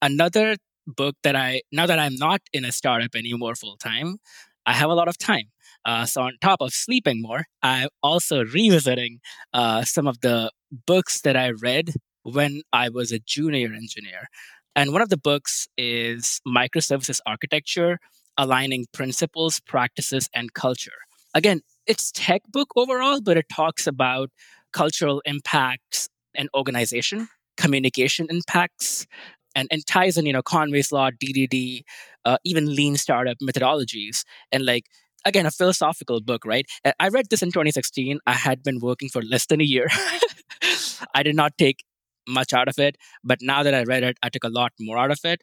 Another 0.00 0.56
book 0.86 1.16
that 1.22 1.36
I 1.36 1.62
now 1.70 1.86
that 1.86 1.98
I'm 1.98 2.16
not 2.16 2.40
in 2.52 2.64
a 2.64 2.72
startup 2.72 3.14
anymore 3.14 3.54
full 3.54 3.76
time, 3.76 4.18
I 4.66 4.72
have 4.72 4.90
a 4.90 4.94
lot 4.94 5.08
of 5.08 5.18
time. 5.18 5.51
Uh, 5.84 6.06
so 6.06 6.22
on 6.22 6.32
top 6.40 6.60
of 6.60 6.72
sleeping 6.72 7.20
more, 7.20 7.44
I'm 7.62 7.88
also 8.02 8.44
revisiting 8.44 9.20
uh, 9.52 9.84
some 9.84 10.06
of 10.06 10.20
the 10.20 10.50
books 10.86 11.20
that 11.22 11.36
I 11.36 11.50
read 11.50 11.94
when 12.22 12.62
I 12.72 12.88
was 12.88 13.12
a 13.12 13.18
junior 13.18 13.72
engineer. 13.72 14.28
And 14.74 14.92
one 14.92 15.02
of 15.02 15.08
the 15.08 15.18
books 15.18 15.68
is 15.76 16.40
Microservices 16.46 17.20
Architecture, 17.26 17.98
Aligning 18.38 18.86
Principles, 18.92 19.60
Practices, 19.60 20.28
and 20.34 20.54
Culture. 20.54 20.92
Again, 21.34 21.60
it's 21.86 22.12
tech 22.12 22.42
book 22.48 22.68
overall, 22.76 23.20
but 23.20 23.36
it 23.36 23.46
talks 23.52 23.86
about 23.86 24.30
cultural 24.72 25.20
impacts 25.24 26.08
and 26.34 26.48
organization, 26.54 27.28
communication 27.56 28.26
impacts, 28.30 29.06
and, 29.54 29.68
and 29.70 29.86
ties 29.86 30.16
in, 30.16 30.24
you 30.24 30.32
know, 30.32 30.42
Conway's 30.42 30.92
Law, 30.92 31.10
DDD, 31.10 31.82
uh, 32.24 32.38
even 32.44 32.74
lean 32.74 32.96
startup 32.96 33.36
methodologies. 33.42 34.24
And 34.50 34.64
like, 34.64 34.86
again, 35.24 35.46
a 35.46 35.50
philosophical 35.50 36.20
book, 36.20 36.44
right? 36.44 36.66
I 36.98 37.08
read 37.08 37.26
this 37.30 37.42
in 37.42 37.52
2016. 37.52 38.18
I 38.26 38.32
had 38.32 38.62
been 38.62 38.78
working 38.80 39.08
for 39.08 39.22
less 39.22 39.46
than 39.46 39.60
a 39.60 39.64
year. 39.64 39.88
I 41.14 41.22
did 41.22 41.36
not 41.36 41.56
take 41.58 41.84
much 42.28 42.52
out 42.52 42.68
of 42.68 42.78
it, 42.78 42.96
but 43.24 43.38
now 43.42 43.62
that 43.62 43.74
I 43.74 43.82
read 43.82 44.02
it, 44.02 44.16
I 44.22 44.28
took 44.28 44.44
a 44.44 44.48
lot 44.48 44.72
more 44.78 44.98
out 44.98 45.10
of 45.10 45.20
it. 45.24 45.42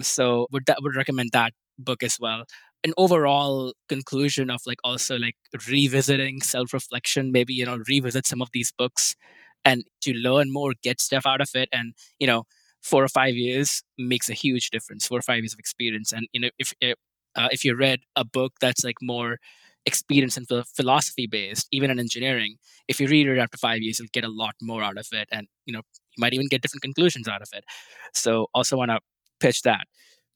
So 0.00 0.46
would 0.52 0.66
that 0.66 0.78
would 0.82 0.96
recommend 0.96 1.30
that 1.32 1.52
book 1.78 2.02
as 2.02 2.18
well. 2.20 2.44
An 2.84 2.92
overall 2.96 3.74
conclusion 3.88 4.50
of 4.50 4.62
like 4.66 4.78
also 4.84 5.18
like 5.18 5.36
revisiting 5.68 6.40
self-reflection, 6.40 7.32
maybe 7.32 7.52
you 7.54 7.66
know 7.66 7.78
revisit 7.88 8.26
some 8.26 8.40
of 8.40 8.48
these 8.52 8.72
books 8.76 9.16
and 9.64 9.84
to 10.02 10.12
learn 10.14 10.52
more, 10.52 10.72
get 10.82 11.00
stuff 11.00 11.26
out 11.26 11.40
of 11.42 11.50
it, 11.54 11.68
and 11.72 11.94
you 12.18 12.26
know 12.26 12.44
four 12.82 13.04
or 13.04 13.08
five 13.08 13.34
years 13.34 13.82
makes 13.98 14.30
a 14.30 14.34
huge 14.34 14.70
difference. 14.70 15.06
Four 15.06 15.18
or 15.18 15.22
five 15.22 15.38
years 15.40 15.52
of 15.52 15.58
experience, 15.58 16.12
and 16.12 16.26
you 16.32 16.40
know 16.40 16.50
if 16.58 16.72
uh, 17.36 17.48
if 17.52 17.64
you 17.64 17.74
read 17.76 18.00
a 18.16 18.24
book 18.24 18.54
that's 18.60 18.84
like 18.84 18.96
more 19.02 19.38
experience 19.86 20.36
and 20.36 20.46
philosophy 20.76 21.26
based, 21.26 21.66
even 21.72 21.90
in 21.90 21.98
engineering, 21.98 22.56
if 22.88 23.00
you 23.00 23.08
read 23.08 23.26
it 23.28 23.38
after 23.38 23.56
five 23.58 23.80
years, 23.80 23.98
you'll 23.98 24.08
get 24.12 24.24
a 24.24 24.28
lot 24.28 24.54
more 24.62 24.82
out 24.82 24.98
of 24.98 25.06
it, 25.12 25.28
and 25.32 25.46
you 25.66 25.72
know 25.72 25.82
you 26.16 26.20
might 26.20 26.34
even 26.34 26.48
get 26.48 26.62
different 26.62 26.82
conclusions 26.82 27.28
out 27.28 27.42
of 27.42 27.48
it. 27.52 27.64
So 28.14 28.46
also 28.54 28.76
want 28.76 28.90
to 28.90 29.00
pitch 29.40 29.62
that. 29.62 29.86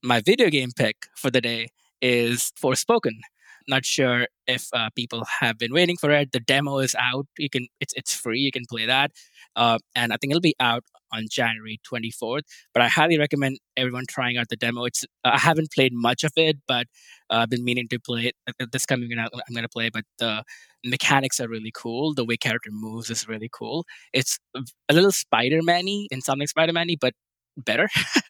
My 0.02 0.20
video 0.20 0.50
game 0.50 0.70
pick 0.76 0.96
for 1.16 1.30
the 1.30 1.40
day 1.40 1.68
is 2.00 2.52
Forspoken. 2.62 3.20
Not 3.66 3.84
sure 3.86 4.26
if 4.46 4.68
uh, 4.74 4.90
people 4.94 5.24
have 5.40 5.58
been 5.58 5.72
waiting 5.72 5.96
for 5.96 6.10
it. 6.10 6.32
The 6.32 6.40
demo 6.40 6.78
is 6.78 6.94
out. 6.98 7.26
You 7.38 7.48
can 7.48 7.66
it's 7.80 7.94
it's 7.96 8.14
free. 8.14 8.40
You 8.40 8.52
can 8.52 8.64
play 8.68 8.86
that, 8.86 9.12
uh, 9.56 9.78
and 9.94 10.12
I 10.12 10.16
think 10.20 10.32
it'll 10.32 10.40
be 10.40 10.56
out 10.60 10.84
on 11.12 11.26
January 11.30 11.80
24th. 11.90 12.42
But 12.72 12.82
I 12.82 12.88
highly 12.88 13.18
recommend 13.18 13.58
everyone 13.76 14.04
trying 14.08 14.36
out 14.36 14.48
the 14.48 14.56
demo. 14.56 14.84
It's 14.84 15.04
I 15.24 15.38
haven't 15.38 15.72
played 15.72 15.92
much 15.92 16.24
of 16.24 16.32
it, 16.36 16.58
but 16.66 16.86
uh, 17.30 17.36
I've 17.36 17.50
been 17.50 17.64
meaning 17.64 17.88
to 17.88 17.98
play 17.98 18.26
it. 18.26 18.34
Uh, 18.60 18.66
this 18.72 18.86
coming 18.86 19.10
I'm 19.18 19.28
going 19.52 19.62
to 19.62 19.68
play. 19.68 19.90
But 19.90 20.04
the 20.18 20.44
mechanics 20.84 21.40
are 21.40 21.48
really 21.48 21.72
cool. 21.74 22.14
The 22.14 22.24
way 22.24 22.36
character 22.36 22.70
moves 22.72 23.10
is 23.10 23.28
really 23.28 23.50
cool. 23.52 23.84
It's 24.12 24.38
a 24.54 24.94
little 24.94 25.12
Spider-Man-y 25.12 26.08
in 26.10 26.20
something 26.20 26.46
Spider-Man-y, 26.46 26.96
but 27.00 27.14
better. 27.56 27.88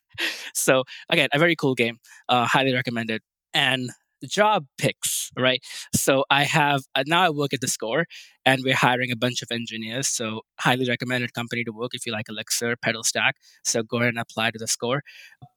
so 0.55 0.85
again, 1.09 1.29
a 1.33 1.39
very 1.39 1.57
cool 1.57 1.75
game. 1.75 1.99
Uh, 2.29 2.47
highly 2.47 2.75
recommended. 2.75 3.23
And 3.53 3.91
job 4.27 4.67
picks, 4.79 5.31
right? 5.39 5.61
So 5.95 6.25
I 6.31 6.45
have 6.45 6.83
uh, 6.95 7.05
now 7.07 7.23
I 7.23 7.31
work 7.31 7.53
at 7.53 7.61
the 7.61 7.69
score, 7.69 8.07
and 8.45 8.63
we're 8.65 8.75
hiring 8.75 9.11
a 9.11 9.17
bunch 9.17 9.43
of 9.43 9.51
engineers. 9.51 10.09
So 10.09 10.43
highly 10.61 10.89
recommended 10.89 11.35
company 11.35 11.65
to 11.65 11.73
work 11.73 11.91
if 11.95 12.07
you 12.07 12.13
like 12.13 12.29
Elixir, 12.29 12.77
PETAL 12.77 13.05
Stack. 13.05 13.37
So 13.65 13.83
go 13.83 13.99
ahead 13.99 14.09
and 14.11 14.19
apply 14.19 14.51
to 14.53 14.59
the 14.59 14.69
score. 14.69 15.03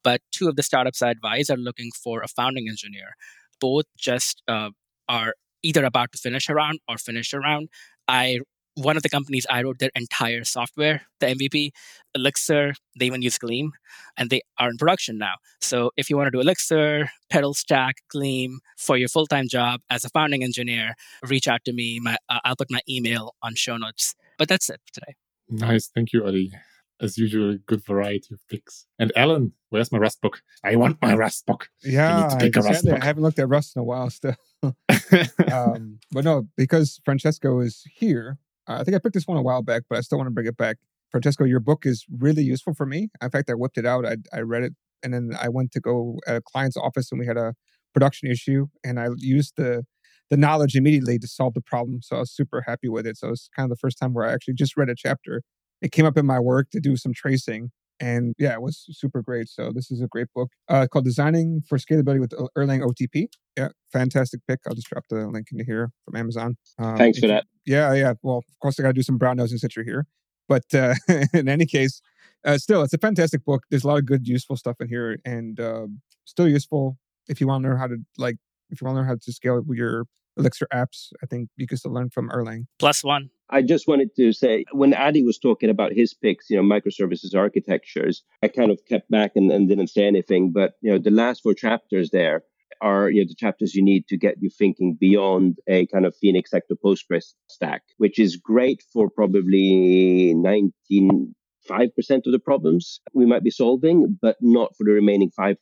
But 0.04 0.20
two 0.32 0.48
of 0.48 0.56
the 0.56 0.62
startups 0.62 1.02
I 1.02 1.10
advise 1.10 1.50
are 1.50 1.56
looking 1.56 1.90
for 1.92 2.22
a 2.22 2.28
founding 2.28 2.68
engineer. 2.68 3.14
Both 3.60 3.86
just 3.96 4.42
uh, 4.48 4.70
are 5.08 5.34
either 5.62 5.84
about 5.84 6.12
to 6.12 6.18
finish 6.18 6.48
around 6.48 6.80
or 6.88 6.98
finish 6.98 7.34
around. 7.34 7.68
I 8.06 8.40
one 8.78 8.96
of 8.96 9.02
the 9.02 9.08
companies 9.08 9.46
I 9.50 9.62
wrote 9.62 9.80
their 9.80 9.90
entire 9.94 10.44
software, 10.44 11.02
the 11.18 11.26
MVP, 11.26 11.70
Elixir, 12.14 12.74
they 12.98 13.06
even 13.06 13.22
use 13.22 13.36
Gleam, 13.36 13.72
and 14.16 14.30
they 14.30 14.42
are 14.58 14.70
in 14.70 14.76
production 14.76 15.18
now. 15.18 15.34
So 15.60 15.90
if 15.96 16.08
you 16.08 16.16
want 16.16 16.28
to 16.28 16.30
do 16.30 16.40
Elixir, 16.40 17.10
PETAL 17.30 17.54
Stack, 17.54 17.96
Gleam 18.08 18.60
for 18.76 18.96
your 18.96 19.08
full 19.08 19.26
time 19.26 19.48
job 19.48 19.80
as 19.90 20.04
a 20.04 20.08
founding 20.10 20.44
engineer, 20.44 20.94
reach 21.22 21.48
out 21.48 21.64
to 21.64 21.72
me. 21.72 21.98
My, 22.00 22.16
uh, 22.28 22.38
I'll 22.44 22.56
put 22.56 22.70
my 22.70 22.80
email 22.88 23.34
on 23.42 23.54
show 23.56 23.76
notes. 23.76 24.14
But 24.38 24.48
that's 24.48 24.70
it 24.70 24.80
for 24.86 24.94
today. 24.94 25.16
Nice. 25.48 25.90
Thank 25.92 26.12
you, 26.12 26.24
Ali. 26.24 26.52
As 27.00 27.16
usual, 27.16 27.58
good 27.66 27.84
variety 27.84 28.34
of 28.34 28.40
picks. 28.48 28.86
And 28.98 29.12
Allen, 29.16 29.52
where's 29.70 29.92
my 29.92 29.98
Rust 29.98 30.20
book? 30.20 30.40
I 30.64 30.76
want 30.76 31.00
my 31.00 31.14
Rust 31.24 31.46
book. 31.46 31.68
Yeah, 31.82 32.28
I, 32.40 32.44
I, 32.44 32.96
I 33.00 33.04
haven't 33.04 33.22
looked 33.22 33.38
at 33.38 33.48
Rust 33.48 33.76
in 33.76 33.80
a 33.80 33.84
while 33.84 34.10
still. 34.10 34.36
um, 35.52 36.00
but 36.10 36.24
no, 36.24 36.48
because 36.56 37.00
Francesco 37.04 37.60
is 37.60 37.84
here, 37.94 38.38
I 38.68 38.84
think 38.84 38.94
I 38.94 38.98
picked 38.98 39.14
this 39.14 39.26
one 39.26 39.38
a 39.38 39.42
while 39.42 39.62
back, 39.62 39.82
but 39.88 39.98
I 39.98 40.02
still 40.02 40.18
want 40.18 40.28
to 40.28 40.32
bring 40.32 40.46
it 40.46 40.56
back. 40.56 40.76
Francesco, 41.10 41.44
your 41.44 41.60
book 41.60 41.86
is 41.86 42.04
really 42.18 42.42
useful 42.42 42.74
for 42.74 42.84
me. 42.86 43.08
In 43.22 43.30
fact, 43.30 43.48
I 43.50 43.54
whipped 43.54 43.78
it 43.78 43.86
out. 43.86 44.04
I, 44.04 44.16
I 44.32 44.40
read 44.40 44.62
it, 44.62 44.74
and 45.02 45.14
then 45.14 45.30
I 45.40 45.48
went 45.48 45.72
to 45.72 45.80
go 45.80 46.18
at 46.26 46.36
a 46.36 46.42
client's 46.42 46.76
office, 46.76 47.10
and 47.10 47.18
we 47.18 47.26
had 47.26 47.38
a 47.38 47.54
production 47.94 48.30
issue, 48.30 48.66
and 48.84 49.00
I 49.00 49.08
used 49.16 49.54
the 49.56 49.84
the 50.30 50.36
knowledge 50.36 50.74
immediately 50.76 51.18
to 51.18 51.26
solve 51.26 51.54
the 51.54 51.62
problem. 51.62 52.00
So 52.02 52.16
I 52.16 52.18
was 52.20 52.30
super 52.30 52.62
happy 52.66 52.88
with 52.88 53.06
it. 53.06 53.16
So 53.16 53.30
it's 53.30 53.48
kind 53.56 53.64
of 53.64 53.70
the 53.70 53.80
first 53.80 53.98
time 53.98 54.12
where 54.12 54.26
I 54.26 54.32
actually 54.32 54.54
just 54.54 54.76
read 54.76 54.90
a 54.90 54.94
chapter. 54.94 55.42
It 55.80 55.90
came 55.90 56.04
up 56.04 56.18
in 56.18 56.26
my 56.26 56.38
work 56.38 56.68
to 56.72 56.80
do 56.80 56.96
some 56.96 57.14
tracing, 57.14 57.70
and 58.00 58.34
yeah, 58.38 58.52
it 58.52 58.62
was 58.62 58.84
super 58.90 59.22
great. 59.22 59.48
So 59.48 59.72
this 59.72 59.90
is 59.90 60.00
a 60.00 60.06
great 60.06 60.28
book 60.34 60.50
uh, 60.68 60.86
called 60.90 61.04
Designing 61.04 61.62
for 61.68 61.78
Scalability 61.78 62.20
with 62.20 62.30
Erlang 62.56 62.82
OTP. 62.82 63.26
Yeah, 63.56 63.68
fantastic 63.92 64.40
pick. 64.46 64.60
I'll 64.66 64.74
just 64.74 64.88
drop 64.88 65.04
the 65.08 65.26
link 65.26 65.48
into 65.52 65.64
here 65.64 65.90
from 66.04 66.16
Amazon. 66.16 66.56
Um, 66.78 66.96
Thanks 66.96 67.18
for 67.18 67.26
that. 67.26 67.44
Yeah, 67.66 67.92
yeah. 67.94 68.14
Well, 68.22 68.38
of 68.38 68.58
course, 68.60 68.78
I 68.78 68.82
got 68.82 68.88
to 68.88 68.94
do 68.94 69.02
some 69.02 69.18
brown 69.18 69.36
nosing 69.36 69.58
since 69.58 69.74
you're 69.76 69.84
here. 69.84 70.06
But 70.48 70.64
uh, 70.74 70.94
in 71.34 71.48
any 71.48 71.66
case, 71.66 72.00
uh, 72.44 72.58
still, 72.58 72.82
it's 72.82 72.94
a 72.94 72.98
fantastic 72.98 73.44
book. 73.44 73.64
There's 73.70 73.84
a 73.84 73.88
lot 73.88 73.98
of 73.98 74.06
good, 74.06 74.26
useful 74.26 74.56
stuff 74.56 74.76
in 74.80 74.88
here, 74.88 75.18
and 75.24 75.58
uh, 75.60 75.86
still 76.24 76.48
useful 76.48 76.96
if 77.28 77.40
you 77.40 77.46
want 77.46 77.62
to 77.64 77.68
learn 77.68 77.78
how 77.78 77.86
to 77.88 77.98
like 78.16 78.36
if 78.70 78.80
you 78.80 78.86
want 78.86 78.94
to 78.94 79.00
learn 79.00 79.08
how 79.08 79.16
to 79.20 79.32
scale 79.32 79.62
your 79.68 80.04
Elixir 80.36 80.66
apps. 80.72 81.12
I 81.22 81.26
think 81.26 81.50
you 81.56 81.66
can 81.66 81.76
still 81.76 81.92
learn 81.92 82.10
from 82.10 82.30
Erlang. 82.30 82.66
Plus 82.78 83.02
one. 83.02 83.30
I 83.50 83.62
just 83.62 83.88
wanted 83.88 84.14
to 84.16 84.32
say 84.32 84.64
when 84.72 84.92
Adi 84.94 85.22
was 85.22 85.38
talking 85.38 85.70
about 85.70 85.92
his 85.92 86.12
picks, 86.14 86.50
you 86.50 86.56
know, 86.56 86.62
microservices 86.62 87.34
architectures, 87.34 88.22
I 88.42 88.48
kind 88.48 88.70
of 88.70 88.80
kept 88.86 89.10
back 89.10 89.32
and, 89.36 89.50
and 89.50 89.68
didn't 89.68 89.88
say 89.88 90.06
anything. 90.06 90.52
But 90.52 90.74
you 90.82 90.90
know, 90.90 90.98
the 90.98 91.10
last 91.10 91.42
four 91.42 91.54
chapters 91.54 92.10
there 92.10 92.42
are 92.80 93.10
you 93.10 93.22
know 93.22 93.28
the 93.28 93.34
chapters 93.34 93.74
you 93.74 93.82
need 93.82 94.06
to 94.08 94.16
get 94.16 94.36
you 94.40 94.50
thinking 94.50 94.96
beyond 95.00 95.58
a 95.66 95.86
kind 95.86 96.06
of 96.06 96.14
Phoenix 96.20 96.50
Sector 96.50 96.74
Postgres 96.84 97.34
stack, 97.48 97.82
which 97.96 98.18
is 98.18 98.36
great 98.36 98.82
for 98.92 99.08
probably 99.10 100.34
19 100.34 101.34
5% 101.68 101.90
of 102.24 102.32
the 102.32 102.38
problems 102.38 103.00
we 103.12 103.26
might 103.26 103.44
be 103.44 103.50
solving, 103.50 104.18
but 104.22 104.36
not 104.40 104.74
for 104.76 104.84
the 104.84 104.92
remaining 104.92 105.30
5% 105.38 105.56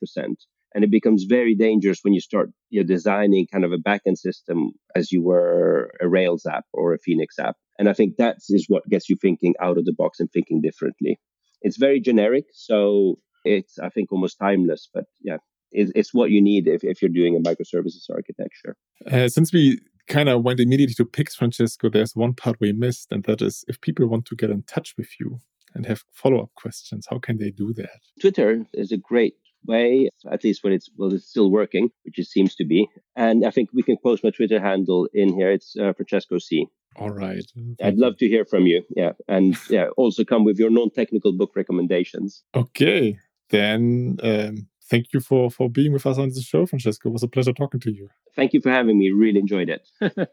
and 0.74 0.84
it 0.84 0.90
becomes 0.90 1.24
very 1.24 1.54
dangerous 1.54 2.00
when 2.02 2.12
you 2.12 2.20
start 2.20 2.50
you 2.70 2.80
know, 2.80 2.86
designing 2.86 3.46
kind 3.50 3.64
of 3.64 3.72
a 3.72 3.78
backend 3.78 4.18
system 4.18 4.72
as 4.94 5.12
you 5.12 5.22
were 5.22 5.90
a 6.00 6.08
Rails 6.08 6.46
app 6.46 6.64
or 6.72 6.92
a 6.92 6.98
Phoenix 6.98 7.38
app. 7.38 7.56
And 7.78 7.88
I 7.88 7.92
think 7.92 8.16
that 8.16 8.36
is 8.48 8.66
what 8.68 8.88
gets 8.88 9.08
you 9.08 9.16
thinking 9.20 9.54
out 9.60 9.78
of 9.78 9.84
the 9.84 9.94
box 9.96 10.20
and 10.20 10.30
thinking 10.32 10.60
differently. 10.60 11.18
It's 11.62 11.78
very 11.78 12.00
generic, 12.00 12.44
so 12.52 13.16
it's 13.44 13.78
I 13.78 13.88
think 13.88 14.12
almost 14.12 14.38
timeless. 14.38 14.88
But 14.92 15.04
yeah, 15.22 15.38
it's, 15.72 15.92
it's 15.94 16.14
what 16.14 16.30
you 16.30 16.42
need 16.42 16.68
if, 16.68 16.84
if 16.84 17.02
you're 17.02 17.10
doing 17.10 17.36
a 17.36 17.40
microservices 17.40 18.10
architecture. 18.10 18.76
Uh, 19.10 19.28
since 19.28 19.52
we 19.52 19.80
kind 20.08 20.28
of 20.28 20.42
went 20.42 20.60
immediately 20.60 20.94
to 20.94 21.04
picks, 21.04 21.34
Francesco, 21.34 21.88
there's 21.90 22.14
one 22.14 22.34
part 22.34 22.56
we 22.60 22.72
missed, 22.72 23.10
and 23.10 23.24
that 23.24 23.42
is 23.42 23.64
if 23.68 23.80
people 23.80 24.06
want 24.06 24.26
to 24.26 24.36
get 24.36 24.50
in 24.50 24.62
touch 24.62 24.94
with 24.96 25.08
you 25.18 25.40
and 25.74 25.86
have 25.86 26.04
follow 26.12 26.40
up 26.40 26.50
questions, 26.56 27.06
how 27.10 27.18
can 27.18 27.38
they 27.38 27.50
do 27.50 27.72
that? 27.74 28.00
Twitter 28.20 28.64
is 28.72 28.92
a 28.92 28.96
great 28.96 29.34
way, 29.66 30.10
at 30.30 30.44
least 30.44 30.64
when 30.64 30.72
it's 30.72 30.90
well, 30.96 31.12
it's 31.12 31.28
still 31.28 31.50
working, 31.50 31.90
which 32.04 32.18
it 32.18 32.26
seems 32.26 32.54
to 32.56 32.64
be. 32.64 32.88
And 33.14 33.46
I 33.46 33.50
think 33.50 33.70
we 33.72 33.82
can 33.82 33.96
post 33.96 34.24
my 34.24 34.30
Twitter 34.30 34.60
handle 34.60 35.08
in 35.12 35.34
here. 35.34 35.50
It's 35.50 35.76
uh, 35.76 35.92
Francesco 35.92 36.38
C. 36.38 36.66
All 36.98 37.10
right. 37.10 37.44
Thank 37.54 37.82
I'd 37.82 37.98
love 37.98 38.16
to 38.18 38.28
hear 38.28 38.44
from 38.44 38.66
you. 38.66 38.82
Yeah, 38.96 39.12
and 39.28 39.56
yeah, 39.70 39.88
also 39.96 40.24
come 40.24 40.44
with 40.44 40.58
your 40.58 40.70
non-technical 40.70 41.32
book 41.32 41.52
recommendations. 41.54 42.42
Okay, 42.54 43.18
then 43.50 44.18
um, 44.22 44.68
thank 44.90 45.12
you 45.12 45.20
for 45.20 45.50
for 45.50 45.68
being 45.68 45.92
with 45.92 46.06
us 46.06 46.18
on 46.18 46.30
the 46.30 46.40
show, 46.40 46.66
Francesco. 46.66 47.08
It 47.08 47.12
was 47.12 47.22
a 47.22 47.28
pleasure 47.28 47.52
talking 47.52 47.80
to 47.80 47.92
you. 47.92 48.08
Thank 48.34 48.52
you 48.52 48.60
for 48.60 48.70
having 48.70 48.98
me. 48.98 49.10
Really 49.10 49.40
enjoyed 49.40 49.68
it. 49.68 49.88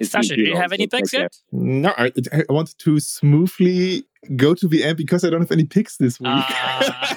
Sascha, 0.00 0.36
do 0.36 0.42
you 0.42 0.56
have 0.56 0.72
any 0.72 0.86
thanks 0.86 1.12
yet? 1.12 1.36
No, 1.52 1.92
I, 1.96 2.12
I 2.32 2.44
wanted 2.48 2.78
to 2.78 3.00
smoothly 3.00 4.04
go 4.36 4.54
to 4.54 4.68
the 4.68 4.84
end 4.84 4.96
because 4.96 5.24
I 5.24 5.30
don't 5.30 5.40
have 5.40 5.52
any 5.52 5.64
picks 5.64 5.96
this 5.96 6.20
week. 6.20 6.30
Uh. 6.30 7.14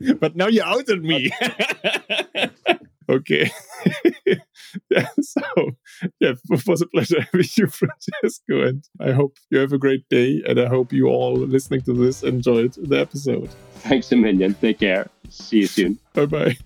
but 0.20 0.36
now 0.36 0.48
you 0.48 0.62
outed 0.62 1.02
me. 1.02 1.30
okay. 3.08 3.50
yeah, 4.90 5.06
so 5.20 5.42
yeah, 6.20 6.34
it 6.50 6.66
was 6.66 6.80
a 6.80 6.86
pleasure 6.86 7.20
having 7.20 7.46
you, 7.56 7.66
Francesco, 7.66 8.62
and 8.62 8.84
I 9.00 9.12
hope 9.12 9.36
you 9.50 9.58
have 9.58 9.72
a 9.72 9.78
great 9.78 10.08
day. 10.08 10.42
And 10.46 10.60
I 10.60 10.66
hope 10.66 10.92
you 10.92 11.08
all 11.08 11.34
listening 11.34 11.82
to 11.82 11.92
this 11.92 12.22
enjoyed 12.22 12.74
the 12.74 13.00
episode. 13.00 13.50
Thanks 13.76 14.10
a 14.12 14.16
million. 14.16 14.54
Take 14.54 14.80
care. 14.80 15.08
See 15.28 15.58
you 15.58 15.66
soon. 15.66 15.98
Bye 16.14 16.26
bye. 16.26 16.56